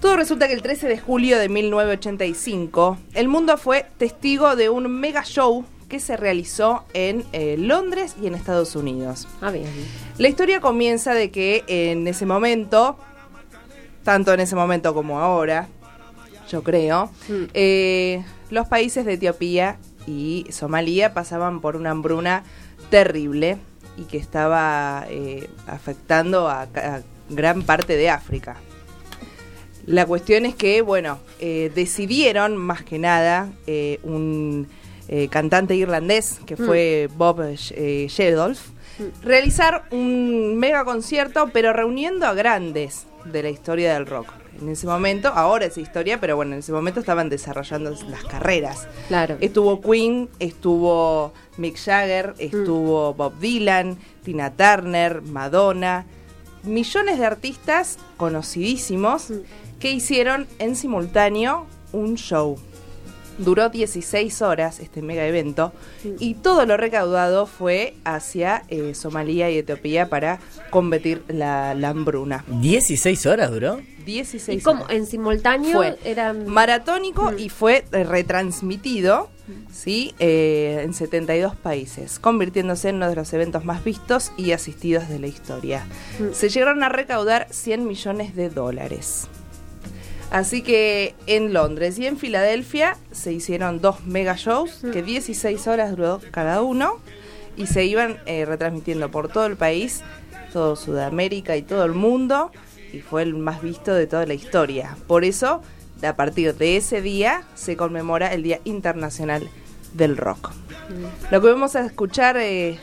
Todo 0.00 0.16
resulta 0.16 0.48
que 0.48 0.54
el 0.54 0.62
13 0.62 0.88
de 0.88 0.98
julio 0.98 1.38
de 1.38 1.48
1985, 1.48 2.98
el 3.14 3.28
mundo 3.28 3.56
fue 3.56 3.86
testigo 3.98 4.56
de 4.56 4.68
un 4.68 4.90
mega 4.90 5.22
show 5.22 5.64
que 5.92 6.00
se 6.00 6.16
realizó 6.16 6.84
en 6.94 7.22
eh, 7.34 7.56
Londres 7.58 8.16
y 8.18 8.26
en 8.26 8.34
Estados 8.34 8.74
Unidos. 8.76 9.28
Ah, 9.42 9.50
bien. 9.50 9.68
La 10.16 10.26
historia 10.26 10.58
comienza 10.58 11.12
de 11.12 11.30
que 11.30 11.64
en 11.66 12.08
ese 12.08 12.24
momento, 12.24 12.96
tanto 14.02 14.32
en 14.32 14.40
ese 14.40 14.56
momento 14.56 14.94
como 14.94 15.20
ahora, 15.20 15.68
yo 16.50 16.62
creo, 16.62 17.10
Mm. 17.28 17.44
eh, 17.52 18.24
los 18.48 18.68
países 18.68 19.04
de 19.04 19.12
Etiopía 19.12 19.76
y 20.06 20.46
Somalia 20.48 21.12
pasaban 21.12 21.60
por 21.60 21.76
una 21.76 21.90
hambruna 21.90 22.42
terrible 22.88 23.58
y 23.98 24.04
que 24.04 24.16
estaba 24.16 25.04
eh, 25.10 25.50
afectando 25.66 26.48
a, 26.48 26.68
gran 27.28 27.64
parte 27.64 27.98
de 27.98 28.08
África. 28.08 28.56
La 29.84 30.06
cuestión 30.06 30.46
es 30.46 30.54
que, 30.54 30.80
bueno, 30.80 31.18
eh, 31.38 31.70
decidieron 31.74 32.56
más 32.56 32.82
que 32.82 32.98
nada 32.98 33.50
eh, 33.66 34.00
un 34.04 34.68
eh, 35.14 35.28
cantante 35.28 35.74
irlandés 35.74 36.40
que 36.46 36.56
fue 36.56 37.10
Bob 37.18 37.42
eh, 37.42 38.06
Geldof 38.08 38.70
realizar 39.22 39.84
un 39.90 40.56
mega 40.56 40.86
concierto, 40.86 41.50
pero 41.52 41.74
reuniendo 41.74 42.26
a 42.26 42.32
grandes 42.32 43.06
de 43.26 43.42
la 43.42 43.50
historia 43.50 43.92
del 43.92 44.06
rock. 44.06 44.32
En 44.58 44.70
ese 44.70 44.86
momento, 44.86 45.28
ahora 45.28 45.66
es 45.66 45.76
historia, 45.76 46.18
pero 46.18 46.36
bueno, 46.36 46.54
en 46.54 46.60
ese 46.60 46.72
momento 46.72 47.00
estaban 47.00 47.28
desarrollando 47.28 47.90
las 47.90 48.24
carreras. 48.24 48.88
Claro. 49.08 49.36
Estuvo 49.42 49.82
Queen, 49.82 50.30
estuvo 50.38 51.34
Mick 51.58 51.76
Jagger, 51.76 52.32
estuvo 52.38 53.12
Bob 53.12 53.38
Dylan, 53.38 53.98
Tina 54.24 54.50
Turner, 54.50 55.20
Madonna, 55.20 56.06
millones 56.62 57.18
de 57.18 57.26
artistas 57.26 57.98
conocidísimos 58.16 59.28
que 59.78 59.90
hicieron 59.90 60.46
en 60.58 60.74
simultáneo 60.74 61.66
un 61.92 62.14
show. 62.16 62.58
Duró 63.44 63.68
16 63.68 64.42
horas 64.42 64.80
este 64.80 65.02
mega 65.02 65.26
evento 65.26 65.72
y 66.18 66.34
todo 66.34 66.66
lo 66.66 66.76
recaudado 66.76 67.46
fue 67.46 67.94
hacia 68.04 68.64
eh, 68.68 68.94
Somalia 68.94 69.50
y 69.50 69.58
Etiopía 69.58 70.08
para 70.08 70.38
combatir 70.70 71.22
la, 71.28 71.74
la 71.74 71.88
hambruna. 71.90 72.44
¿16 72.50 73.30
horas 73.30 73.50
duró? 73.50 73.80
16 74.04 74.60
¿Y 74.60 74.64
cómo? 74.64 74.84
horas 74.84 74.96
¿En 74.96 75.06
simultáneo? 75.06 75.76
fue 75.76 75.98
eran... 76.04 76.46
maratónico 76.48 77.32
y 77.36 77.48
fue 77.48 77.84
eh, 77.92 78.04
retransmitido 78.04 79.28
¿sí? 79.72 80.14
Eh, 80.18 80.80
en 80.82 80.94
72 80.94 81.56
países, 81.56 82.18
convirtiéndose 82.18 82.88
en 82.88 82.96
uno 82.96 83.08
de 83.08 83.16
los 83.16 83.32
eventos 83.32 83.64
más 83.64 83.84
vistos 83.84 84.32
y 84.36 84.52
asistidos 84.52 85.08
de 85.08 85.18
la 85.18 85.26
historia. 85.26 85.86
Se 86.32 86.48
llegaron 86.48 86.82
a 86.82 86.88
recaudar 86.88 87.46
100 87.50 87.86
millones 87.86 88.34
de 88.34 88.50
dólares. 88.50 89.28
Así 90.32 90.62
que 90.62 91.14
en 91.26 91.52
Londres 91.52 91.98
y 91.98 92.06
en 92.06 92.16
Filadelfia 92.16 92.96
se 93.10 93.34
hicieron 93.34 93.82
dos 93.82 94.06
mega 94.06 94.34
shows 94.34 94.80
que 94.90 95.02
16 95.02 95.66
horas 95.66 95.90
duró 95.90 96.22
cada 96.30 96.62
uno 96.62 96.96
y 97.54 97.66
se 97.66 97.84
iban 97.84 98.16
eh, 98.24 98.46
retransmitiendo 98.46 99.10
por 99.10 99.28
todo 99.28 99.44
el 99.44 99.56
país, 99.56 100.00
todo 100.50 100.74
Sudamérica 100.74 101.54
y 101.58 101.62
todo 101.62 101.84
el 101.84 101.92
mundo 101.92 102.50
y 102.94 103.00
fue 103.00 103.24
el 103.24 103.34
más 103.34 103.60
visto 103.60 103.92
de 103.92 104.06
toda 104.06 104.24
la 104.24 104.32
historia. 104.32 104.96
Por 105.06 105.24
eso, 105.24 105.60
a 106.02 106.16
partir 106.16 106.54
de 106.54 106.78
ese 106.78 107.02
día 107.02 107.42
se 107.54 107.76
conmemora 107.76 108.32
el 108.32 108.42
Día 108.42 108.60
Internacional 108.64 109.50
del 109.92 110.16
Rock. 110.16 110.52
Lo 111.30 111.42
que 111.42 111.46
vamos 111.48 111.76
a 111.76 111.84
escuchar 111.84 112.38
eh, 112.38 112.78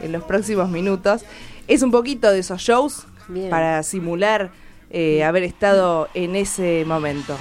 en 0.00 0.12
los 0.12 0.22
próximos 0.22 0.70
minutos 0.70 1.24
es 1.66 1.82
un 1.82 1.90
poquito 1.90 2.30
de 2.30 2.38
esos 2.38 2.60
shows 2.60 3.08
Bien. 3.26 3.50
para 3.50 3.82
simular 3.82 4.52
eh, 4.92 5.24
haber 5.24 5.42
estado 5.42 6.08
en 6.14 6.36
ese 6.36 6.84
momento. 6.84 7.36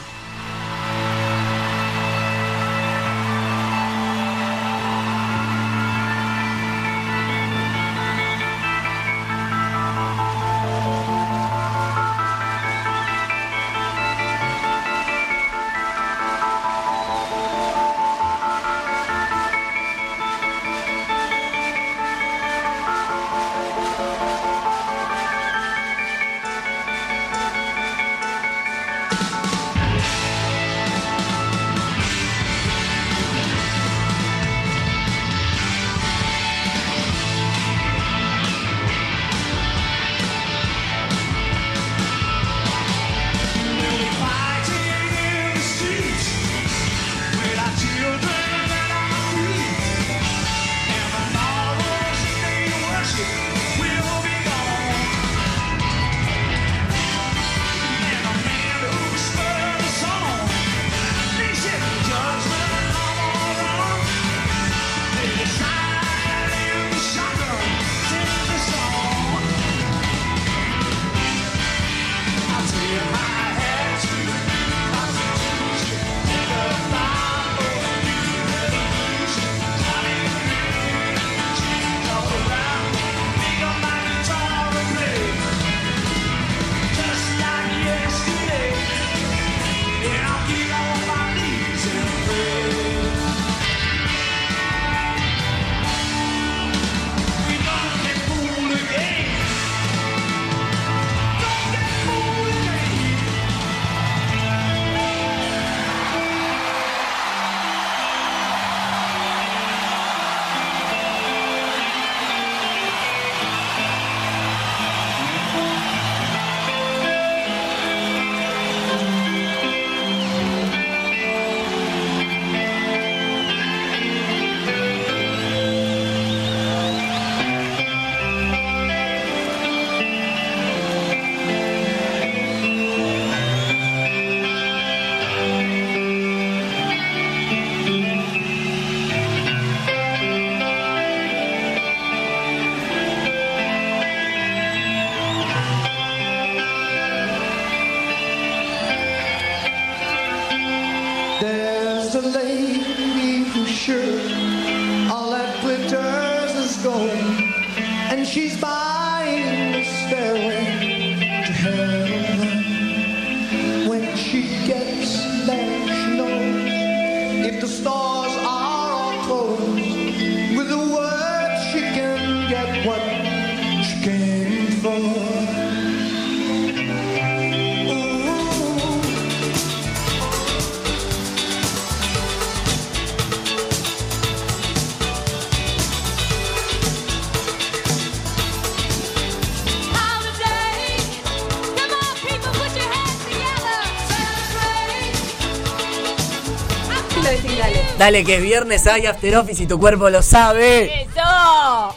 Dale. 198.02 198.24
Que 198.24 198.40
viernes 198.40 198.88
hay 198.88 199.06
after 199.06 199.38
office 199.38 199.64
y 199.64 199.68
tu 199.68 199.80
cuerpo 199.80 200.10
lo 200.10 200.22
sabe. 200.24 201.04
¡Eso! 201.04 201.91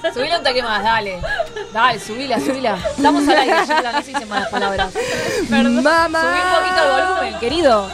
Más, 0.00 0.14
subila 0.14 0.38
un 0.38 0.44
toque 0.44 0.62
más, 0.62 0.82
dale. 0.82 1.20
Dale, 1.72 2.00
subila, 2.00 2.38
subila. 2.40 2.78
Estamos 2.96 3.28
al 3.28 3.36
aire, 3.36 3.56
Gilda, 3.66 3.92
no 3.92 4.02
se 4.02 4.12
dicen 4.12 4.28
malas 4.28 4.48
palabras. 4.48 4.92
Perdón. 5.48 5.82
Mamá. 5.82 6.20
Subí 6.20 6.38
un 6.38 6.50
poquito 6.58 6.82
el 6.82 7.04
volumen, 7.06 7.40
querido. 7.40 7.90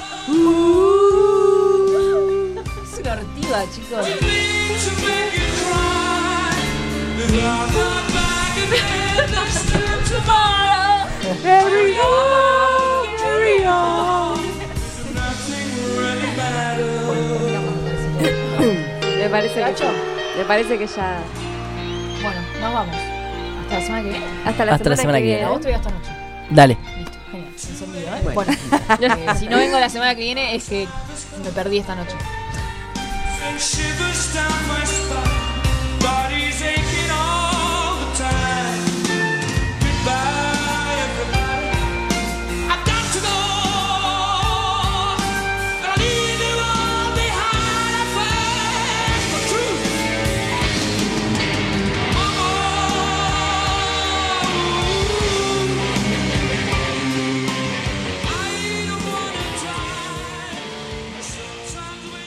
Es 2.83 2.99
una 3.01 3.13
ortiva, 3.13 3.65
chicos. 3.75 4.07
Me 19.19 19.29
parece 19.29 19.55
que. 19.55 20.39
Me 20.39 20.45
parece 20.45 20.79
que 20.79 20.87
ya. 20.87 21.21
Nos 22.69 22.75
vamos. 22.75 22.97
Hasta 22.97 23.79
la 23.79 23.81
semana 23.81 24.03
que 24.03 24.11
viene. 24.11 24.27
Hasta 24.45 24.65
la, 24.65 24.75
Hasta 24.75 24.91
la 24.91 24.97
semana 24.97 25.19
que 25.19 25.25
viene. 25.25 25.45
Veo 25.45 25.57
esta 25.59 25.91
noche. 25.91 26.11
Dale. 26.51 26.79
Listo, 26.99 27.19
genial, 27.31 27.53
encendido, 27.53 28.15
¿eh? 28.15 28.35
Bueno, 28.35 28.53
eh, 28.53 29.27
si 29.39 29.49
no 29.49 29.57
vengo 29.57 29.79
la 29.79 29.89
semana 29.89 30.15
que 30.15 30.21
viene 30.23 30.55
es 30.55 30.69
que 30.69 30.87
me 31.43 31.51
perdí 31.51 31.79
esta 31.79 31.95
noche. 31.95 32.17